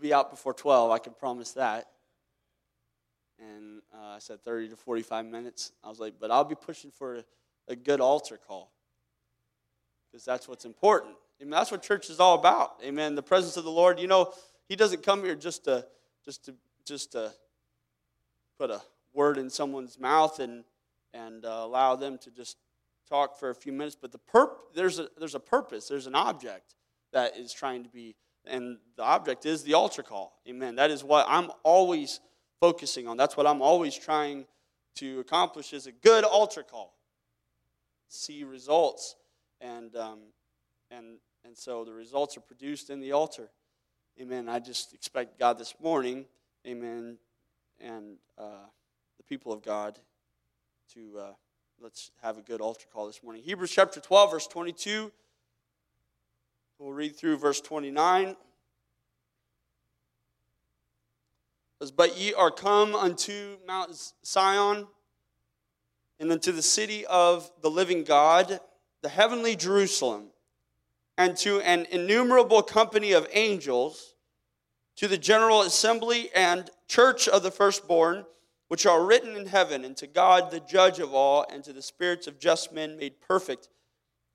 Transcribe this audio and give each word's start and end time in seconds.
be 0.00 0.12
out 0.12 0.30
before 0.30 0.54
12, 0.54 0.90
I 0.90 0.98
can 0.98 1.12
promise 1.12 1.52
that. 1.52 1.88
And 3.38 3.82
uh, 3.94 4.16
I 4.16 4.18
said 4.18 4.42
30 4.42 4.70
to 4.70 4.76
45 4.76 5.26
minutes. 5.26 5.72
I 5.84 5.88
was 5.88 6.00
like, 6.00 6.14
but 6.18 6.30
I'll 6.30 6.44
be 6.44 6.56
pushing 6.56 6.90
for 6.90 7.22
a, 7.68 7.76
good 7.76 8.00
altar 8.00 8.38
call 8.48 8.72
because 10.10 10.24
that's 10.24 10.48
what's 10.48 10.64
important. 10.64 11.14
Mean, 11.40 11.50
that's 11.50 11.70
what 11.70 11.82
church 11.82 12.10
is 12.10 12.18
all 12.18 12.38
about. 12.38 12.80
Amen. 12.84 13.14
The 13.14 13.22
presence 13.22 13.56
of 13.56 13.64
the 13.64 13.70
Lord. 13.70 14.00
You 14.00 14.08
know, 14.08 14.32
He 14.68 14.74
doesn't 14.74 15.02
come 15.02 15.22
here 15.22 15.36
just 15.36 15.64
to 15.64 15.86
just 16.24 16.44
to 16.46 16.54
just 16.84 17.12
to 17.12 17.32
put 18.58 18.70
a 18.70 18.80
word 19.12 19.38
in 19.38 19.50
someone's 19.50 20.00
mouth 20.00 20.40
and 20.40 20.64
and 21.14 21.44
uh, 21.44 21.60
allow 21.62 21.94
them 21.94 22.18
to 22.18 22.30
just 22.30 22.56
talk 23.08 23.38
for 23.38 23.50
a 23.50 23.54
few 23.54 23.72
minutes. 23.72 23.96
But 24.00 24.10
the 24.10 24.18
perp 24.18 24.50
there's 24.74 24.98
a 24.98 25.08
there's 25.16 25.36
a 25.36 25.40
purpose. 25.40 25.86
There's 25.86 26.08
an 26.08 26.16
object 26.16 26.74
that 27.12 27.36
is 27.36 27.52
trying 27.52 27.84
to 27.84 27.88
be, 27.88 28.14
and 28.48 28.78
the 28.96 29.02
object 29.02 29.46
is 29.46 29.62
the 29.62 29.74
altar 29.74 30.02
call. 30.02 30.40
Amen. 30.48 30.76
That 30.76 30.90
is 30.90 31.04
what 31.04 31.26
I'm 31.28 31.50
always 31.62 32.20
focusing 32.60 33.06
on. 33.06 33.16
That's 33.16 33.36
what 33.36 33.46
I'm 33.46 33.62
always 33.62 33.96
trying 33.96 34.46
to 34.96 35.20
accomplish 35.20 35.72
is 35.72 35.86
a 35.86 35.92
good 35.92 36.24
altar 36.24 36.62
call. 36.62 36.94
See 38.08 38.42
results 38.44 39.16
and 39.60 39.94
um, 39.96 40.18
and 40.90 41.18
and 41.44 41.56
so 41.56 41.84
the 41.84 41.92
results 41.92 42.36
are 42.36 42.40
produced 42.40 42.90
in 42.90 43.00
the 43.00 43.12
altar. 43.12 43.50
Amen. 44.20 44.48
I 44.48 44.58
just 44.58 44.94
expect 44.94 45.38
God 45.38 45.58
this 45.58 45.74
morning, 45.80 46.24
amen, 46.66 47.18
and 47.80 48.16
uh, 48.36 48.66
the 49.16 49.22
people 49.22 49.52
of 49.52 49.62
God 49.62 49.98
to 50.94 51.18
uh, 51.18 51.32
let's 51.80 52.10
have 52.22 52.38
a 52.38 52.42
good 52.42 52.60
altar 52.60 52.86
call 52.92 53.06
this 53.06 53.22
morning. 53.22 53.42
Hebrews 53.42 53.70
chapter 53.70 54.00
12, 54.00 54.30
verse 54.30 54.46
22. 54.48 55.12
We'll 56.78 56.92
read 56.92 57.16
through 57.16 57.38
verse 57.38 57.60
29. 57.60 58.36
says, 61.80 61.90
But 61.90 62.18
ye 62.18 62.34
are 62.34 62.50
come 62.50 62.94
unto 62.94 63.56
Mount 63.66 63.90
Sion, 64.24 64.86
and 66.20 66.32
unto 66.32 66.52
the 66.52 66.62
city 66.62 67.06
of 67.06 67.50
the 67.62 67.70
living 67.70 68.04
God, 68.04 68.60
the 69.02 69.08
heavenly 69.08 69.56
Jerusalem 69.56 70.30
and 71.18 71.36
to 71.36 71.60
an 71.62 71.84
innumerable 71.90 72.62
company 72.62 73.10
of 73.10 73.28
angels, 73.32 74.14
to 74.94 75.08
the 75.08 75.18
general 75.18 75.62
assembly 75.62 76.30
and 76.34 76.70
church 76.86 77.26
of 77.26 77.42
the 77.42 77.50
firstborn, 77.50 78.24
which 78.68 78.86
are 78.86 79.04
written 79.04 79.34
in 79.34 79.46
heaven, 79.46 79.84
and 79.84 79.96
to 79.96 80.06
God, 80.06 80.50
the 80.50 80.60
judge 80.60 81.00
of 81.00 81.12
all, 81.12 81.44
and 81.50 81.64
to 81.64 81.72
the 81.72 81.82
spirits 81.82 82.28
of 82.28 82.38
just 82.38 82.72
men 82.72 82.96
made 82.96 83.20
perfect, 83.20 83.68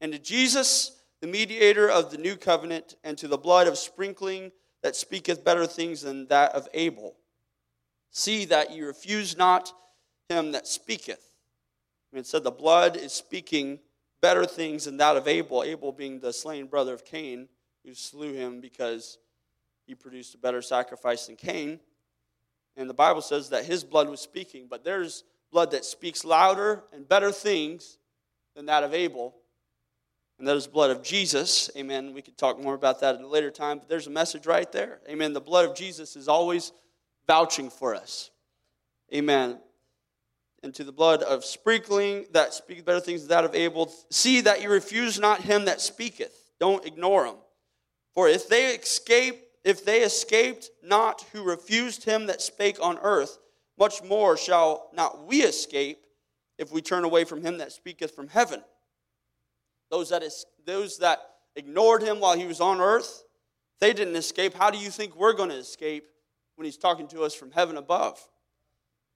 and 0.02 0.12
to 0.12 0.20
Jesus, 0.20 1.03
the 1.24 1.30
mediator 1.30 1.90
of 1.90 2.12
the 2.12 2.18
new 2.18 2.36
covenant, 2.36 2.98
and 3.02 3.18
to 3.18 3.30
the 3.30 3.38
blood 3.38 3.66
of 3.66 3.78
sprinkling 3.78 4.52
that 4.82 4.94
speaketh 4.94 5.42
better 5.42 5.66
things 5.66 6.02
than 6.02 6.28
that 6.28 6.52
of 6.52 6.68
Abel. 6.74 7.16
See 8.12 8.44
that 8.44 8.72
ye 8.76 8.82
refuse 8.82 9.38
not 9.38 9.72
him 10.28 10.52
that 10.52 10.68
speaketh. 10.68 11.38
I 12.12 12.18
mean, 12.18 12.20
it 12.20 12.28
said 12.28 12.44
the 12.44 12.52
blood 12.52 12.98
is 12.98 13.14
speaking 13.14 13.80
better 14.20 14.46
things 14.46 14.84
than 14.84 14.98
that 14.98 15.16
of 15.16 15.26
Abel, 15.30 15.64
Abel 15.64 15.94
being 15.94 16.20
the 16.20 16.34
slain 16.34 16.66
brother 16.66 16.94
of 16.94 17.06
Cain, 17.06 17.48
who 17.86 17.94
slew 17.94 18.34
him 18.34 18.60
because 18.60 19.18
he 19.88 19.96
produced 19.96 20.36
a 20.36 20.38
better 20.38 20.62
sacrifice 20.62 21.28
than 21.28 21.38
Cain. 21.38 21.80
And 22.76 22.90
the 22.90 22.94
Bible 22.94 23.22
says 23.22 23.48
that 23.52 23.64
his 23.64 23.86
blood 23.86 24.10
was 24.10 24.20
speaking, 24.20 24.68
but 24.70 24.84
there's 24.84 25.24
blood 25.54 25.72
that 25.72 25.86
speaks 25.86 26.26
louder 26.26 26.84
and 26.92 27.08
better 27.08 27.32
things 27.32 27.98
than 28.58 28.66
that 28.66 28.84
of 28.84 28.94
Abel. 28.94 29.36
And 30.40 30.48
that 30.48 30.56
is 30.56 30.68
blood 30.68 30.92
of 30.92 31.04
Jesus. 31.04 31.70
Amen. 31.78 32.14
We 32.14 32.22
could 32.22 32.38
talk 32.38 32.60
more 32.60 32.74
about 32.74 33.00
that 33.02 33.16
at 33.16 33.22
a 33.22 33.28
later 33.28 33.52
time, 33.52 33.80
but 33.80 33.88
there's 33.88 34.08
a 34.08 34.12
message 34.12 34.46
right 34.46 34.70
there. 34.72 35.00
Amen. 35.08 35.34
The 35.34 35.42
blood 35.42 35.70
of 35.70 35.76
Jesus 35.76 36.16
is 36.16 36.28
always 36.28 36.72
vouching 37.28 37.70
for 37.70 37.96
us. 37.96 38.32
Amen 39.14 39.60
and 40.64 40.74
to 40.74 40.84
the 40.84 40.92
blood 40.92 41.22
of 41.22 41.44
sprinkling 41.44 42.26
that 42.32 42.54
speaketh 42.54 42.86
better 42.86 43.00
things 43.00 43.22
than 43.22 43.30
that 43.30 43.44
of 43.44 43.54
Abel. 43.54 43.94
See 44.10 44.42
that 44.42 44.62
you 44.62 44.70
refuse 44.70 45.20
not 45.20 45.42
him 45.42 45.66
that 45.66 45.82
speaketh. 45.82 46.52
Don't 46.60 46.86
ignore 46.86 47.26
him. 47.26 47.36
For 48.14 48.30
if 48.30 48.48
they 48.48 48.74
escape, 48.74 49.44
if 49.64 49.84
they 49.86 50.02
escaped 50.02 50.70
not 50.82 51.26
who 51.34 51.44
refused 51.44 52.06
him 52.06 52.28
that 52.28 52.42
spake 52.42 52.78
on 52.82 52.98
earth, 53.00 53.38
much 53.78 54.02
more 54.04 54.38
shall 54.38 54.90
not 54.94 55.28
we 55.28 55.44
escape 55.44 56.06
if 56.58 56.72
we 56.72 56.82
turn 56.82 57.04
away 57.04 57.26
from 57.26 57.42
him 57.42 57.58
that 57.58 57.74
speaketh 57.74 58.16
from 58.16 58.30
heaven. 58.30 58.64
Those 59.94 60.10
that 60.10 60.24
is, 60.24 60.46
those 60.66 60.98
that 60.98 61.20
ignored 61.56 62.02
him 62.02 62.20
while 62.20 62.36
he 62.36 62.48
was 62.48 62.60
on 62.60 62.82
earth, 62.82 63.24
they 63.80 63.94
didn't 63.94 64.16
escape. 64.16 64.56
How 64.56 64.72
do 64.72 64.78
you 64.78 64.90
think 64.90 65.16
we're 65.16 65.34
going 65.34 65.50
to 65.50 65.58
escape 65.58 66.06
when 66.56 66.66
he's 66.66 66.78
talking 66.78 67.08
to 67.10 67.22
us 67.22 67.36
from 67.36 67.52
heaven 67.52 67.78
above? 67.78 68.20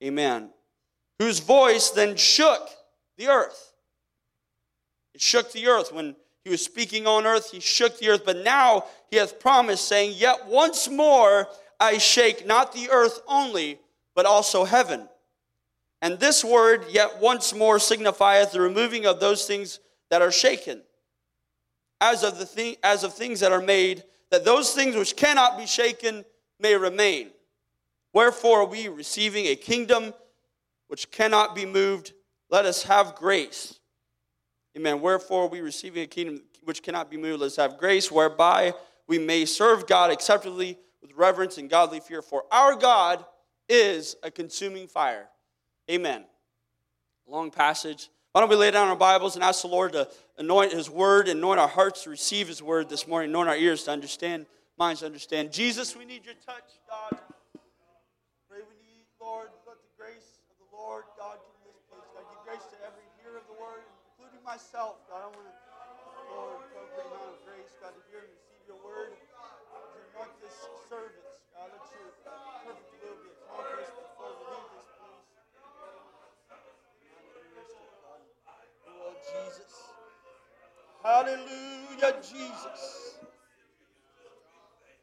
Amen 0.04 0.52
whose 1.20 1.40
voice 1.40 1.90
then 1.90 2.16
shook 2.16 2.70
the 3.18 3.28
earth. 3.28 3.74
It 5.14 5.22
shook 5.22 5.52
the 5.52 5.68
earth. 5.68 5.92
When 5.92 6.16
he 6.44 6.50
was 6.50 6.64
speaking 6.64 7.08
on 7.08 7.26
earth, 7.26 7.52
he 7.52 7.60
shook 7.60 7.98
the 7.98 8.10
earth. 8.10 8.24
But 8.26 8.44
now 8.44 8.86
he 9.10 9.18
hath 9.18 9.40
promised, 9.40 9.88
saying, 9.88 10.14
Yet 10.16 10.48
once 10.48 10.88
more 10.88 11.48
I 11.80 11.98
shake 11.98 12.46
not 12.46 12.74
the 12.74 12.90
earth 12.90 13.22
only, 13.28 13.80
but 14.16 14.26
also 14.26 14.64
heaven. 14.64 15.08
And 16.02 16.20
this 16.20 16.44
word, 16.44 16.86
yet 16.90 17.20
once 17.20 17.56
more, 17.56 17.80
signifieth 17.80 18.52
the 18.52 18.62
removing 18.62 19.08
of 19.08 19.20
those 19.20 19.46
things 19.46 19.80
that 20.10 20.22
are 20.22 20.32
shaken, 20.32 20.82
as 22.00 22.24
of, 22.24 22.38
the 22.38 22.46
thi- 22.46 22.78
as 22.84 23.04
of 23.04 23.14
things 23.14 23.40
that 23.40 23.52
are 23.52 23.62
made, 23.62 24.04
that 24.32 24.46
those 24.46 24.74
things 24.74 24.96
which 24.96 25.16
cannot 25.16 25.58
be 25.58 25.66
shaken 25.66 26.26
may 26.60 26.76
remain. 26.76 27.32
Wherefore, 28.14 28.66
we, 28.66 28.88
receiving 28.88 29.46
a 29.48 29.56
kingdom 29.56 30.14
which 30.88 31.12
cannot 31.12 31.56
be 31.56 31.66
moved, 31.66 32.14
let 32.50 32.66
us 32.66 32.84
have 32.84 33.16
grace. 33.16 33.80
Amen. 34.78 35.02
Wherefore, 35.02 35.50
we 35.50 35.62
receiving 35.62 36.04
a 36.04 36.08
kingdom 36.08 36.42
which 36.64 36.84
cannot 36.84 37.10
be 37.10 37.18
moved, 37.18 37.42
let 37.42 37.48
us 37.48 37.56
have 37.56 37.78
grace, 37.78 38.12
whereby 38.12 38.74
we 39.08 39.18
may 39.18 39.46
serve 39.46 39.88
God 39.88 40.12
acceptably 40.12 40.78
with 41.02 41.12
reverence 41.14 41.58
and 41.58 41.70
godly 41.70 42.00
fear. 42.00 42.22
For 42.22 42.44
our 42.52 42.76
God 42.76 43.26
is 43.70 44.16
a 44.24 44.32
consuming 44.32 44.88
fire. 44.88 45.30
Amen. 45.90 46.26
Long 47.28 47.52
passage. 47.52 48.10
Why 48.32 48.42
don't 48.42 48.50
we 48.50 48.56
lay 48.56 48.72
down 48.72 48.88
our 48.88 48.96
Bibles 48.96 49.36
and 49.36 49.44
ask 49.44 49.62
the 49.62 49.68
Lord 49.68 49.94
to 49.94 50.08
anoint 50.38 50.72
His 50.72 50.90
word, 50.90 51.28
anoint 51.28 51.60
our 51.60 51.68
hearts 51.68 52.04
to 52.04 52.10
receive 52.10 52.48
His 52.48 52.62
word 52.62 52.90
this 52.90 53.08
morning, 53.08 53.32
anoint 53.32 53.50
our 53.50 53.58
ears 53.58 53.84
to 53.86 53.92
understand, 53.92 54.46
minds 54.78 55.00
to 55.02 55.08
understand. 55.08 55.52
Jesus, 55.52 55.96
we 55.96 56.06
need 56.06 56.24
your 56.26 56.36
touch, 56.46 56.78
God. 56.86 57.18
Pray 58.50 58.62
we 58.62 58.78
need, 58.86 59.06
Lord. 59.20 59.50
Let 59.66 59.82
the 59.82 59.90
grace 59.98 60.38
of 60.54 60.58
the 60.62 60.70
Lord, 60.70 61.04
God, 61.18 61.42
give 61.42 61.74
this 61.74 61.82
place. 61.90 62.06
God, 62.14 62.26
give 62.30 62.42
grace 62.46 62.66
to 62.70 62.78
every 62.86 63.08
hearer 63.18 63.42
of 63.42 63.48
the 63.50 63.58
word, 63.58 63.82
including 64.14 64.44
myself. 64.46 65.02
God, 65.10 65.26
I 65.26 65.30
want 65.34 65.50
to, 65.50 65.56
Lord, 66.30 66.62
appropriate 66.70 67.10
amount 67.10 67.34
of 67.34 67.42
grace, 67.42 67.74
God, 67.82 67.98
to 67.98 68.04
hear 68.12 68.22
and 68.22 68.30
receive 68.38 68.62
your 68.70 68.78
word. 68.86 69.18
To 69.18 69.98
anoint 70.14 70.36
this 70.46 70.54
service, 70.86 71.42
God, 71.58 71.74
let 71.74 71.90
your 71.90 72.14
perfect 72.22 72.86
will 73.02 73.18
be 73.18 73.34
accomplished 73.34 73.98
before 73.98 74.30
we 74.30 74.46
leave 74.46 74.70
this 74.78 74.94
place. 74.94 75.26
Oh, 78.88 79.14
Jesus. 79.26 79.74
Hallelujah, 81.04 82.16
Jesus. 82.22 83.16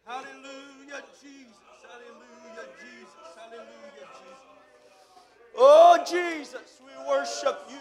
Hallelujah, 0.06 1.03
Jesus. 1.22 1.55
Hallelujah, 1.82 2.66
Jesus. 2.78 3.28
Hallelujah, 3.37 4.09
Jesus. 4.21 4.44
Oh, 5.56 5.99
Jesus, 6.06 6.81
we 6.84 6.93
worship 7.09 7.59
you. 7.71 7.78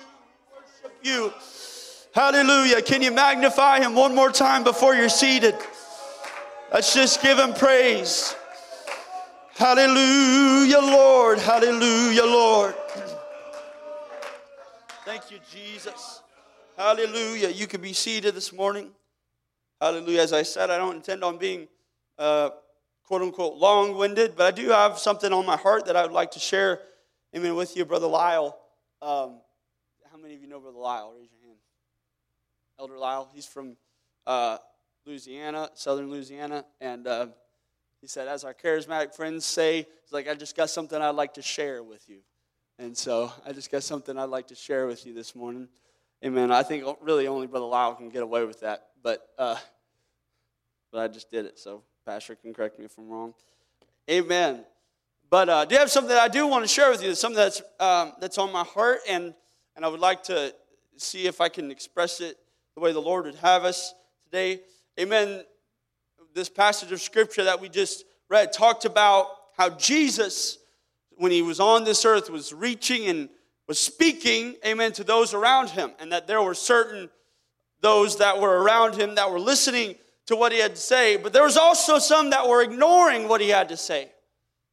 We 1.03 1.11
worship 1.11 1.33
you. 1.33 1.33
Hallelujah. 2.13 2.81
Can 2.81 3.01
you 3.01 3.11
magnify 3.11 3.79
him 3.79 3.95
one 3.95 4.15
more 4.15 4.31
time 4.31 4.63
before 4.63 4.95
you're 4.95 5.09
seated? 5.09 5.55
Let's 6.71 6.93
just 6.93 7.21
give 7.21 7.37
him 7.37 7.53
praise. 7.53 8.33
Hallelujah, 9.55 10.79
Lord. 10.79 11.39
Hallelujah, 11.39 12.23
Lord. 12.23 12.73
Thank 15.05 15.29
you, 15.29 15.39
Jesus. 15.51 16.22
Hallelujah. 16.77 17.49
You 17.49 17.67
can 17.67 17.81
be 17.81 17.93
seated 17.93 18.33
this 18.33 18.51
morning. 18.51 18.91
Hallelujah. 19.79 20.21
As 20.21 20.33
I 20.33 20.43
said, 20.43 20.69
I 20.69 20.77
don't 20.77 20.95
intend 20.95 21.23
on 21.23 21.37
being 21.37 21.67
uh, 22.17 22.49
quote 23.05 23.21
unquote 23.21 23.57
long 23.57 23.95
winded, 23.95 24.35
but 24.35 24.47
I 24.47 24.51
do 24.51 24.69
have 24.69 24.97
something 24.97 25.31
on 25.31 25.45
my 25.45 25.57
heart 25.57 25.85
that 25.85 25.95
I 25.95 26.01
would 26.01 26.11
like 26.11 26.31
to 26.31 26.39
share 26.39 26.79
Amen. 27.35 27.55
With 27.55 27.75
you, 27.75 27.83
Brother 27.83 28.05
Lyle. 28.05 28.55
Um, 29.01 29.39
how 30.11 30.17
many 30.21 30.35
of 30.35 30.41
you 30.41 30.47
know 30.47 30.59
Brother 30.59 30.77
Lyle? 30.77 31.13
Raise 31.17 31.29
your 31.31 31.47
hand. 31.47 31.57
Elder 32.79 32.97
Lyle. 32.97 33.27
He's 33.33 33.47
from 33.47 33.75
uh, 34.27 34.57
Louisiana, 35.05 35.69
southern 35.73 36.11
Louisiana. 36.11 36.63
And 36.79 37.07
uh, 37.07 37.27
he 38.01 38.07
said, 38.07 38.27
as 38.27 38.43
our 38.43 38.53
charismatic 38.53 39.15
friends 39.15 39.45
say, 39.45 39.77
he's 39.77 40.11
like, 40.11 40.27
I 40.27 40.35
just 40.35 40.55
got 40.55 40.69
something 40.69 41.01
I'd 41.01 41.15
like 41.15 41.33
to 41.33 41.41
share 41.41 41.81
with 41.81 42.07
you. 42.07 42.19
And 42.77 42.95
so 42.95 43.31
I 43.45 43.51
just 43.51 43.71
got 43.71 43.81
something 43.81 44.15
I'd 44.15 44.29
like 44.29 44.47
to 44.49 44.55
share 44.55 44.85
with 44.85 45.05
you 45.05 45.15
this 45.15 45.35
morning. 45.35 45.67
Amen. 46.23 46.53
I 46.53 46.63
think 46.63 46.85
really 47.01 47.27
only 47.27 47.47
Brother 47.47 47.65
Lyle 47.65 47.95
can 47.95 48.07
get 48.07 48.23
away 48.23 48.45
with 48.45 48.61
that. 48.61 48.87
But, 49.01 49.27
uh, 49.37 49.57
but 50.89 51.01
I 51.01 51.09
just 51.09 51.29
did 51.29 51.45
it. 51.45 51.59
So 51.59 51.83
Pastor 52.05 52.35
can 52.35 52.53
correct 52.53 52.79
me 52.79 52.85
if 52.85 52.97
I'm 52.97 53.09
wrong. 53.09 53.33
Amen. 54.09 54.63
But 55.29 55.49
uh, 55.49 55.57
I 55.57 55.65
do 55.65 55.75
have 55.75 55.91
something 55.91 56.09
that 56.09 56.21
I 56.21 56.29
do 56.29 56.47
want 56.47 56.63
to 56.63 56.67
share 56.67 56.89
with 56.91 57.03
you. 57.03 57.13
something 57.13 57.35
that's, 57.35 57.61
um, 57.77 58.13
that's 58.21 58.37
on 58.37 58.53
my 58.53 58.63
heart, 58.63 58.99
and, 59.09 59.33
and 59.75 59.83
I 59.83 59.89
would 59.89 59.99
like 59.99 60.23
to 60.23 60.53
see 60.95 61.25
if 61.25 61.41
I 61.41 61.49
can 61.49 61.71
express 61.71 62.21
it 62.21 62.37
the 62.75 62.81
way 62.81 62.93
the 62.93 63.01
Lord 63.01 63.25
would 63.25 63.35
have 63.35 63.65
us 63.65 63.93
today. 64.23 64.61
Amen. 64.97 65.43
This 66.33 66.47
passage 66.47 66.91
of 66.93 67.01
scripture 67.01 67.43
that 67.43 67.59
we 67.59 67.67
just 67.67 68.05
read 68.29 68.53
talked 68.53 68.85
about 68.85 69.27
how 69.57 69.71
Jesus, 69.71 70.57
when 71.17 71.31
he 71.31 71.41
was 71.41 71.59
on 71.59 71.83
this 71.83 72.05
earth, 72.05 72.29
was 72.29 72.53
reaching 72.53 73.07
and 73.07 73.29
was 73.73 73.79
speaking, 73.79 74.55
amen, 74.63 74.91
to 74.91 75.03
those 75.03 75.33
around 75.33 75.71
him, 75.71 75.89
and 75.97 76.11
that 76.11 76.27
there 76.27 76.43
were 76.43 76.53
certain 76.53 77.09
those 77.81 78.17
that 78.17 78.39
were 78.39 78.61
around 78.61 78.93
him 78.93 79.15
that 79.15 79.31
were 79.31 79.39
listening 79.39 79.95
to 80.27 80.35
what 80.35 80.51
he 80.51 80.59
had 80.59 80.75
to 80.75 80.81
say, 80.81 81.17
but 81.17 81.33
there 81.33 81.41
was 81.41 81.57
also 81.57 81.97
some 81.97 82.29
that 82.29 82.47
were 82.47 82.61
ignoring 82.61 83.27
what 83.27 83.41
he 83.41 83.49
had 83.49 83.69
to 83.69 83.75
say. 83.75 84.11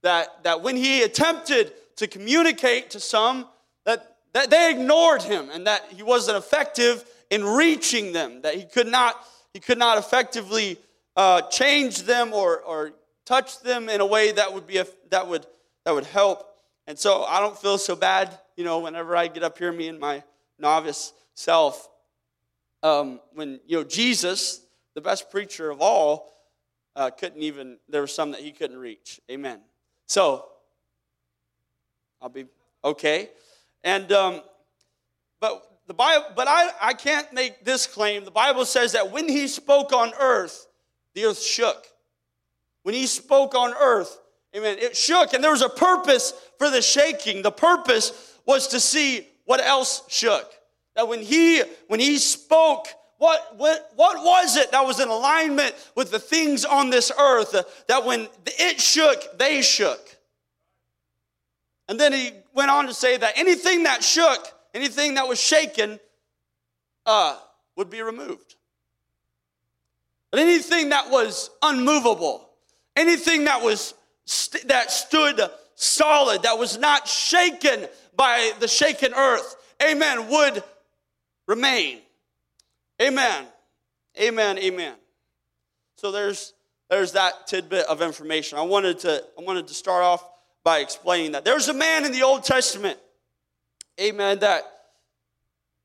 That, 0.03 0.45
that 0.45 0.61
when 0.61 0.77
he 0.77 1.01
attempted 1.01 1.73
to 1.97 2.07
communicate 2.07 2.91
to 2.91 3.01
some, 3.01 3.47
that, 3.87 4.19
that 4.35 4.51
they 4.51 4.71
ignored 4.71 5.23
him 5.23 5.49
and 5.51 5.67
that 5.67 5.83
he 5.97 6.03
wasn't 6.03 6.37
effective 6.37 7.03
in 7.31 7.43
reaching 7.43 8.13
them, 8.13 8.43
that 8.43 8.55
he 8.55 8.65
could 8.65 8.87
not, 8.87 9.17
he 9.55 9.61
could 9.61 9.79
not 9.79 9.97
effectively 9.97 10.77
uh, 11.17 11.41
change 11.49 12.03
them 12.03 12.35
or, 12.35 12.61
or 12.61 12.93
touch 13.25 13.61
them 13.61 13.89
in 13.89 14.03
a 14.03 14.07
way 14.07 14.33
that 14.33 14.53
would, 14.53 14.67
be 14.67 14.83
that, 15.09 15.27
would, 15.27 15.47
that 15.87 15.95
would 15.95 16.05
help. 16.05 16.50
And 16.91 16.99
so 16.99 17.23
I 17.23 17.39
don't 17.39 17.57
feel 17.57 17.79
so 17.79 17.95
bad, 17.95 18.37
you 18.57 18.65
know, 18.65 18.81
whenever 18.81 19.17
I 19.17 19.29
get 19.29 19.45
up 19.45 19.57
here, 19.57 19.71
me 19.71 19.87
and 19.87 20.01
my 20.01 20.25
novice 20.59 21.13
self, 21.35 21.89
um, 22.83 23.21
when, 23.33 23.61
you 23.65 23.77
know, 23.77 23.85
Jesus, 23.85 24.61
the 24.95 25.01
best 25.01 25.31
preacher 25.31 25.71
of 25.71 25.81
all, 25.81 26.33
uh, 26.97 27.11
couldn't 27.11 27.43
even, 27.43 27.79
there 27.89 28.01
were 28.01 28.09
some 28.09 28.33
that 28.33 28.41
he 28.41 28.51
couldn't 28.51 28.77
reach. 28.77 29.21
Amen. 29.31 29.61
So, 30.09 30.47
I'll 32.21 32.29
be 32.29 32.47
okay. 32.83 33.31
And, 33.85 34.11
um, 34.11 34.43
but 35.39 35.63
the 35.87 35.95
Bible, 35.95 36.27
but 36.35 36.49
I, 36.49 36.71
I 36.83 36.95
can't 36.95 37.33
make 37.33 37.65
this 37.65 37.87
claim. 37.87 38.25
The 38.25 38.33
Bible 38.33 38.65
says 38.65 38.95
that 38.95 39.13
when 39.13 39.29
he 39.29 39.47
spoke 39.47 39.93
on 39.93 40.13
earth, 40.19 40.67
the 41.15 41.27
earth 41.27 41.41
shook. 41.41 41.87
When 42.83 42.97
he 42.97 43.07
spoke 43.07 43.55
on 43.55 43.75
earth, 43.81 44.20
amen, 44.57 44.79
it 44.79 44.97
shook. 44.97 45.33
And 45.33 45.43
there 45.43 45.51
was 45.51 45.63
a 45.63 45.69
purpose 45.69 46.33
for 46.59 46.71
the 46.71 46.83
shaking. 46.83 47.43
The 47.43 47.51
purpose 47.51 48.37
was 48.47 48.69
to 48.69 48.81
see 48.81 49.27
what 49.45 49.61
else 49.61 50.03
shook. 50.09 50.51
That 50.97 51.09
when 51.09 51.23
he, 51.23 51.63
when 51.89 52.01
he 52.01 52.19
spoke, 52.19 52.87
what, 53.19 53.57
what, 53.57 53.91
what 53.97 54.25
was 54.25 54.57
it 54.57 54.73
that 54.73 54.87
was 54.87 54.99
in 54.99 55.09
alignment 55.09 55.75
with 55.95 56.11
the 56.11 56.19
things 56.19 56.65
on 56.65 56.91
this 56.91 57.13
earth 57.19 57.55
that 57.87 58.05
when 58.05 58.29
it 58.47 58.81
shook, 58.81 59.39
they 59.39 59.63
shook? 59.63 60.17
And 61.89 61.99
then 61.99 62.13
he 62.13 62.31
went 62.55 62.71
on 62.71 62.87
to 62.87 62.95
say 62.95 63.17
that 63.17 63.37
anything 63.37 63.83
that 63.83 64.03
shook, 64.05 64.47
anything 64.75 65.15
that 65.15 65.27
was 65.29 65.41
shaken, 65.41 65.99
uh, 67.05 67.37
would 67.77 67.91
be 67.91 68.03
removed. 68.03 68.55
But 70.31 70.41
anything 70.41 70.91
that 70.91 71.11
was 71.11 71.51
unmovable, 71.63 72.49
anything 72.97 73.45
that 73.45 73.63
was 73.63 73.95
st- 74.31 74.69
that 74.69 74.91
stood 74.91 75.41
solid, 75.75 76.43
that 76.43 76.59
was 76.59 76.79
not 76.79 77.09
shaken 77.09 77.87
by 78.15 78.53
the 78.61 78.69
shaken 78.69 79.13
earth, 79.15 79.57
amen, 79.83 80.29
would 80.29 80.63
remain. 81.47 81.99
Amen. 83.01 83.47
Amen. 84.21 84.59
Amen. 84.59 84.95
So 85.97 86.13
there's 86.13 86.53
there's 86.89 87.13
that 87.13 87.47
tidbit 87.47 87.87
of 87.87 88.03
information. 88.03 88.59
I 88.59 88.63
wanted 88.63 88.99
to 89.01 89.25
I 89.39 89.43
wanted 89.43 89.69
to 89.69 89.75
start 89.75 90.03
off 90.03 90.25
by 90.65 90.79
explaining 90.81 91.33
that 91.33 91.45
there's 91.45 91.69
a 91.69 91.75
man 91.75 92.05
in 92.05 92.13
the 92.13 92.23
Old 92.23 92.45
Testament. 92.45 92.99
Amen. 94.01 94.41
That 94.41 94.65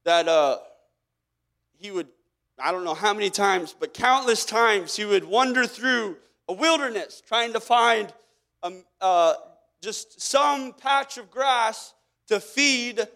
that 0.04 0.28
uh 0.28 0.58
he 1.78 1.92
would 1.92 2.08
I 2.60 2.72
don't 2.72 2.84
know 2.84 2.94
how 2.94 3.14
many 3.14 3.30
times, 3.30 3.76
but 3.78 3.94
countless 3.94 4.46
times 4.46 4.96
he 4.96 5.06
would 5.06 5.24
wander 5.24 5.66
through 5.66 6.18
a 6.48 6.54
wilderness 6.54 7.22
trying 7.26 7.54
to 7.54 7.60
find 7.60 8.12
um, 8.66 8.84
uh, 9.00 9.36
just 9.82 10.20
some 10.20 10.74
patch 10.74 11.18
of 11.18 11.30
grass 11.30 11.94
to 12.28 12.40
feed 12.40 13.08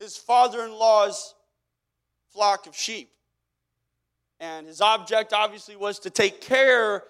his 0.00 0.16
father 0.16 0.64
in 0.64 0.72
law's 0.72 1.34
flock 2.32 2.66
of 2.66 2.74
sheep. 2.74 3.10
And 4.40 4.66
his 4.66 4.80
object 4.80 5.32
obviously 5.32 5.76
was 5.76 5.98
to 6.00 6.10
take 6.10 6.40
care 6.40 7.04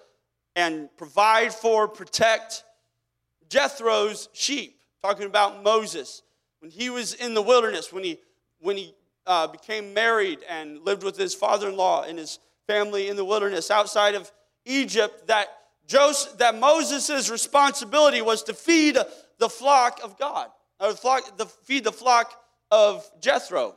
and 0.55 0.89
provide 0.97 1.53
for, 1.53 1.87
protect 1.87 2.63
Jethro's 3.49 4.29
sheep. 4.33 4.79
Talking 5.01 5.25
about 5.25 5.63
Moses. 5.63 6.23
When 6.59 6.71
he 6.71 6.89
was 6.89 7.13
in 7.13 7.33
the 7.33 7.41
wilderness, 7.41 7.93
when 7.93 8.03
he, 8.03 8.19
when 8.59 8.75
he 8.75 8.93
uh, 9.27 9.47
became 9.47 9.93
married 9.93 10.39
and 10.49 10.81
lived 10.83 11.03
with 11.03 11.17
his 11.17 11.33
father 11.33 11.69
in 11.69 11.77
law 11.77 12.03
and 12.03 12.17
his 12.17 12.39
family 12.67 13.07
in 13.07 13.15
the 13.15 13.25
wilderness 13.25 13.69
outside 13.69 14.15
of 14.15 14.31
Egypt, 14.65 15.27
that, 15.27 15.54
Joseph, 15.87 16.37
that 16.39 16.57
Moses' 16.57 17.29
responsibility 17.29 18.21
was 18.21 18.43
to 18.43 18.53
feed 18.53 18.97
the 19.37 19.49
flock 19.49 19.99
of 20.03 20.17
God, 20.17 20.49
or 20.79 20.93
flock, 20.93 21.37
the, 21.37 21.45
feed 21.45 21.83
the 21.83 21.91
flock 21.91 22.41
of 22.71 23.09
Jethro. 23.21 23.75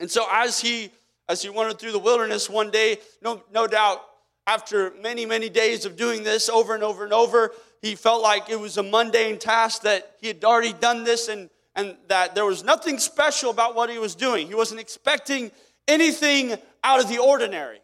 And 0.00 0.10
so 0.10 0.26
as 0.30 0.60
he 0.60 0.90
as 1.28 1.42
he 1.42 1.48
wandered 1.48 1.78
through 1.78 1.92
the 1.92 1.98
wilderness 1.98 2.50
one 2.50 2.70
day, 2.70 2.98
no, 3.22 3.42
no 3.52 3.66
doubt, 3.66 4.02
after 4.46 4.92
many, 5.00 5.24
many 5.24 5.48
days 5.48 5.84
of 5.84 5.96
doing 5.96 6.22
this 6.22 6.48
over 6.48 6.74
and 6.74 6.82
over 6.82 7.04
and 7.04 7.12
over, 7.12 7.52
he 7.80 7.94
felt 7.94 8.22
like 8.22 8.50
it 8.50 8.58
was 8.58 8.76
a 8.76 8.82
mundane 8.82 9.38
task 9.38 9.82
that 9.82 10.16
he 10.20 10.26
had 10.26 10.44
already 10.44 10.72
done 10.72 11.04
this 11.04 11.28
and, 11.28 11.48
and 11.74 11.96
that 12.08 12.34
there 12.34 12.44
was 12.44 12.64
nothing 12.64 12.98
special 12.98 13.50
about 13.50 13.74
what 13.74 13.88
he 13.88 13.98
was 13.98 14.14
doing. 14.14 14.46
He 14.46 14.54
wasn't 14.54 14.80
expecting 14.80 15.50
anything 15.86 16.56
out 16.82 17.00
of 17.00 17.08
the 17.08 17.18
ordinary. 17.18 17.80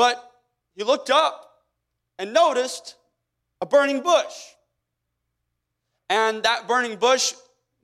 But 0.00 0.32
he 0.74 0.82
looked 0.82 1.10
up 1.10 1.56
and 2.18 2.32
noticed 2.32 2.96
a 3.60 3.66
burning 3.66 4.00
bush. 4.00 4.32
And 6.08 6.42
that 6.44 6.66
burning 6.66 6.96
bush 6.96 7.34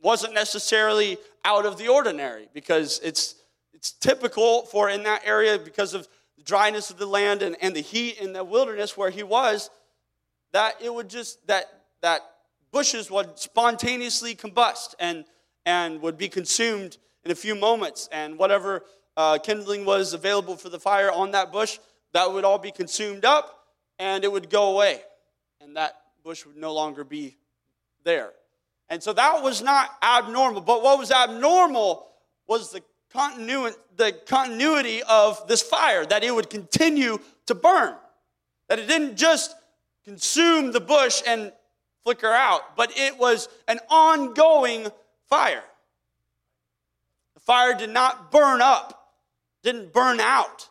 wasn't 0.00 0.32
necessarily 0.32 1.18
out 1.44 1.66
of 1.66 1.76
the 1.76 1.88
ordinary 1.88 2.48
because 2.54 3.00
it's, 3.04 3.34
it's 3.74 3.92
typical 3.92 4.62
for 4.62 4.88
in 4.88 5.02
that 5.02 5.26
area 5.26 5.58
because 5.58 5.92
of 5.92 6.08
the 6.38 6.42
dryness 6.42 6.88
of 6.88 6.96
the 6.96 7.04
land 7.04 7.42
and, 7.42 7.54
and 7.60 7.76
the 7.76 7.82
heat 7.82 8.18
in 8.18 8.32
the 8.32 8.42
wilderness 8.42 8.96
where 8.96 9.10
he 9.10 9.22
was 9.22 9.68
that 10.52 10.76
it 10.82 10.94
would 10.94 11.10
just 11.10 11.46
that 11.48 11.66
that 12.00 12.22
bushes 12.72 13.10
would 13.10 13.38
spontaneously 13.38 14.34
combust 14.34 14.94
and 14.98 15.26
and 15.66 16.00
would 16.00 16.16
be 16.16 16.30
consumed 16.30 16.96
in 17.26 17.30
a 17.30 17.34
few 17.34 17.54
moments 17.54 18.08
and 18.10 18.38
whatever 18.38 18.84
uh, 19.18 19.36
kindling 19.36 19.84
was 19.84 20.14
available 20.14 20.56
for 20.56 20.70
the 20.70 20.80
fire 20.80 21.12
on 21.12 21.32
that 21.32 21.52
bush 21.52 21.78
that 22.12 22.32
would 22.32 22.44
all 22.44 22.58
be 22.58 22.70
consumed 22.70 23.24
up 23.24 23.66
and 23.98 24.24
it 24.24 24.30
would 24.30 24.50
go 24.50 24.72
away 24.72 25.00
and 25.60 25.76
that 25.76 26.00
bush 26.22 26.44
would 26.46 26.56
no 26.56 26.72
longer 26.72 27.04
be 27.04 27.36
there 28.04 28.32
and 28.88 29.02
so 29.02 29.12
that 29.12 29.42
was 29.42 29.62
not 29.62 29.90
abnormal. 30.02 30.60
But 30.60 30.82
what 30.82 30.98
was 30.98 31.10
abnormal 31.10 32.06
was 32.46 32.70
the 32.70 32.82
continuity, 33.12 33.76
the 33.96 34.12
continuity 34.26 35.02
of 35.02 35.46
this 35.48 35.62
fire, 35.62 36.06
that 36.06 36.22
it 36.22 36.34
would 36.34 36.50
continue 36.50 37.18
to 37.46 37.54
burn. 37.54 37.94
That 38.68 38.78
it 38.78 38.86
didn't 38.86 39.16
just 39.16 39.54
consume 40.04 40.72
the 40.72 40.80
bush 40.80 41.22
and 41.26 41.52
flicker 42.04 42.30
out, 42.30 42.76
but 42.76 42.96
it 42.96 43.18
was 43.18 43.48
an 43.66 43.80
ongoing 43.90 44.86
fire. 45.28 45.64
The 47.34 47.40
fire 47.40 47.74
did 47.74 47.90
not 47.90 48.30
burn 48.30 48.62
up, 48.62 49.14
didn't 49.64 49.92
burn 49.92 50.20
out, 50.20 50.68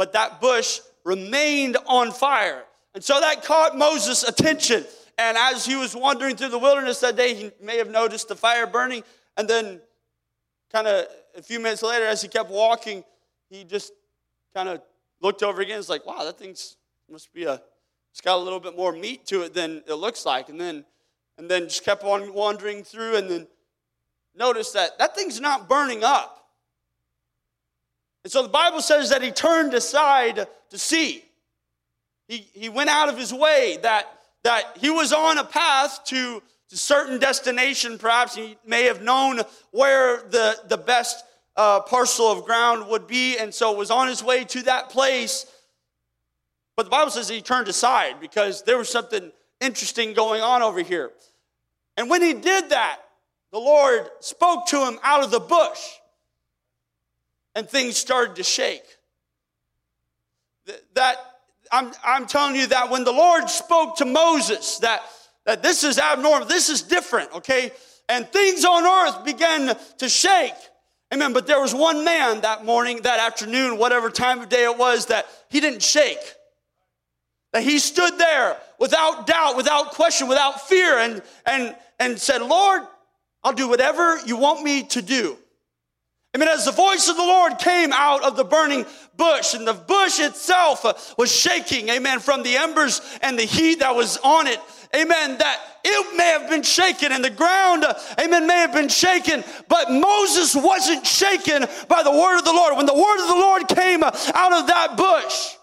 but 0.00 0.14
that 0.14 0.40
bush 0.40 0.80
remained 1.04 1.76
on 1.84 2.10
fire. 2.10 2.64
And 2.94 3.04
so 3.04 3.20
that 3.20 3.44
caught 3.44 3.76
Moses' 3.76 4.24
attention. 4.24 4.86
And 5.18 5.36
as 5.36 5.66
he 5.66 5.76
was 5.76 5.94
wandering 5.94 6.36
through 6.36 6.48
the 6.48 6.58
wilderness 6.58 7.00
that 7.00 7.16
day, 7.16 7.34
he 7.34 7.50
may 7.60 7.76
have 7.76 7.90
noticed 7.90 8.28
the 8.28 8.34
fire 8.34 8.66
burning. 8.66 9.04
And 9.36 9.46
then, 9.46 9.78
kind 10.72 10.86
of 10.86 11.06
a 11.36 11.42
few 11.42 11.60
minutes 11.60 11.82
later, 11.82 12.06
as 12.06 12.22
he 12.22 12.28
kept 12.28 12.48
walking, 12.48 13.04
he 13.50 13.62
just 13.62 13.92
kind 14.54 14.70
of 14.70 14.80
looked 15.20 15.42
over 15.42 15.60
again. 15.60 15.78
It's 15.78 15.90
like, 15.90 16.06
wow, 16.06 16.24
that 16.24 16.38
thing's 16.38 16.78
must 17.10 17.30
be 17.34 17.44
a, 17.44 17.60
it's 18.10 18.22
got 18.22 18.36
a 18.36 18.42
little 18.42 18.58
bit 18.58 18.74
more 18.74 18.92
meat 18.92 19.26
to 19.26 19.42
it 19.42 19.52
than 19.52 19.82
it 19.86 19.96
looks 19.96 20.24
like. 20.24 20.48
And 20.48 20.58
then, 20.58 20.86
and 21.36 21.46
then 21.46 21.64
just 21.64 21.84
kept 21.84 22.04
on 22.04 22.32
wandering 22.32 22.84
through 22.84 23.16
and 23.16 23.28
then 23.28 23.48
noticed 24.34 24.72
that 24.72 24.98
that 24.98 25.14
thing's 25.14 25.42
not 25.42 25.68
burning 25.68 26.04
up. 26.04 26.39
And 28.24 28.32
so 28.32 28.42
the 28.42 28.48
Bible 28.48 28.82
says 28.82 29.10
that 29.10 29.22
he 29.22 29.30
turned 29.30 29.74
aside 29.74 30.46
to 30.70 30.78
see. 30.78 31.24
He, 32.28 32.46
he 32.52 32.68
went 32.68 32.90
out 32.90 33.08
of 33.08 33.18
his 33.18 33.32
way 33.32 33.78
that 33.82 34.20
that 34.42 34.76
he 34.78 34.90
was 34.90 35.12
on 35.12 35.38
a 35.38 35.44
path 35.44 36.04
to, 36.06 36.42
to 36.68 36.76
certain 36.76 37.18
destination. 37.18 37.98
Perhaps 37.98 38.34
he 38.34 38.56
may 38.66 38.84
have 38.84 39.02
known 39.02 39.40
where 39.70 40.22
the, 40.28 40.56
the 40.68 40.78
best 40.78 41.24
uh, 41.56 41.80
parcel 41.80 42.26
of 42.26 42.44
ground 42.44 42.88
would 42.88 43.06
be, 43.06 43.36
and 43.38 43.52
so 43.52 43.72
was 43.72 43.90
on 43.90 44.08
his 44.08 44.22
way 44.22 44.44
to 44.44 44.62
that 44.62 44.88
place. 44.88 45.46
But 46.76 46.84
the 46.84 46.90
Bible 46.90 47.10
says 47.10 47.28
he 47.28 47.42
turned 47.42 47.68
aside 47.68 48.16
because 48.20 48.62
there 48.62 48.78
was 48.78 48.88
something 48.88 49.30
interesting 49.60 50.14
going 50.14 50.40
on 50.40 50.62
over 50.62 50.80
here. 50.80 51.10
And 51.96 52.08
when 52.08 52.22
he 52.22 52.32
did 52.32 52.70
that, 52.70 52.98
the 53.52 53.58
Lord 53.58 54.08
spoke 54.20 54.66
to 54.68 54.86
him 54.86 54.98
out 55.02 55.22
of 55.22 55.30
the 55.30 55.40
bush, 55.40 55.80
and 57.54 57.68
things 57.68 57.96
started 57.96 58.36
to 58.36 58.42
shake. 58.42 58.84
That 60.94 61.16
I'm, 61.72 61.92
I'm 62.04 62.26
telling 62.26 62.56
you 62.56 62.66
that 62.68 62.90
when 62.90 63.04
the 63.04 63.12
Lord 63.12 63.48
spoke 63.48 63.96
to 63.96 64.04
Moses, 64.04 64.78
that, 64.78 65.02
that 65.46 65.62
this 65.62 65.84
is 65.84 65.98
abnormal, 65.98 66.46
this 66.46 66.68
is 66.68 66.82
different, 66.82 67.32
okay? 67.36 67.72
And 68.08 68.26
things 68.28 68.64
on 68.64 68.84
earth 68.84 69.24
began 69.24 69.76
to 69.98 70.08
shake. 70.08 70.54
Amen. 71.12 71.32
But 71.32 71.46
there 71.46 71.60
was 71.60 71.74
one 71.74 72.04
man 72.04 72.42
that 72.42 72.64
morning, 72.64 73.02
that 73.02 73.20
afternoon, 73.20 73.78
whatever 73.78 74.10
time 74.10 74.40
of 74.40 74.48
day 74.48 74.64
it 74.64 74.78
was, 74.78 75.06
that 75.06 75.26
he 75.48 75.60
didn't 75.60 75.82
shake. 75.82 76.18
That 77.52 77.62
he 77.62 77.80
stood 77.80 78.16
there 78.16 78.56
without 78.78 79.26
doubt, 79.26 79.56
without 79.56 79.92
question, 79.92 80.28
without 80.28 80.68
fear, 80.68 80.98
and, 80.98 81.22
and, 81.46 81.76
and 81.98 82.18
said, 82.18 82.42
Lord, 82.42 82.82
I'll 83.42 83.52
do 83.52 83.68
whatever 83.68 84.18
you 84.24 84.36
want 84.36 84.62
me 84.62 84.84
to 84.84 85.02
do. 85.02 85.36
I 86.32 86.38
mean, 86.38 86.48
as 86.48 86.64
the 86.64 86.72
voice 86.72 87.08
of 87.08 87.16
the 87.16 87.22
Lord 87.22 87.58
came 87.58 87.92
out 87.92 88.22
of 88.22 88.36
the 88.36 88.44
burning 88.44 88.86
bush, 89.16 89.54
and 89.54 89.66
the 89.66 89.74
bush 89.74 90.20
itself 90.20 90.84
uh, 90.84 90.94
was 91.18 91.34
shaking, 91.34 91.88
amen, 91.88 92.20
from 92.20 92.44
the 92.44 92.56
embers 92.56 93.00
and 93.20 93.36
the 93.36 93.44
heat 93.44 93.80
that 93.80 93.96
was 93.96 94.16
on 94.18 94.46
it, 94.46 94.60
amen, 94.94 95.38
that 95.38 95.60
it 95.82 96.16
may 96.16 96.28
have 96.28 96.48
been 96.48 96.62
shaken 96.62 97.10
and 97.10 97.24
the 97.24 97.30
ground, 97.30 97.82
uh, 97.82 97.94
amen, 98.20 98.46
may 98.46 98.58
have 98.58 98.72
been 98.72 98.88
shaken, 98.88 99.42
but 99.68 99.90
Moses 99.90 100.54
wasn't 100.54 101.04
shaken 101.04 101.66
by 101.88 102.04
the 102.04 102.12
word 102.12 102.38
of 102.38 102.44
the 102.44 102.52
Lord. 102.52 102.76
When 102.76 102.86
the 102.86 102.94
word 102.94 103.22
of 103.22 103.28
the 103.28 103.34
Lord 103.34 103.68
came 103.68 104.04
uh, 104.04 104.12
out 104.32 104.52
of 104.52 104.68
that 104.68 104.96
bush, 104.96 105.56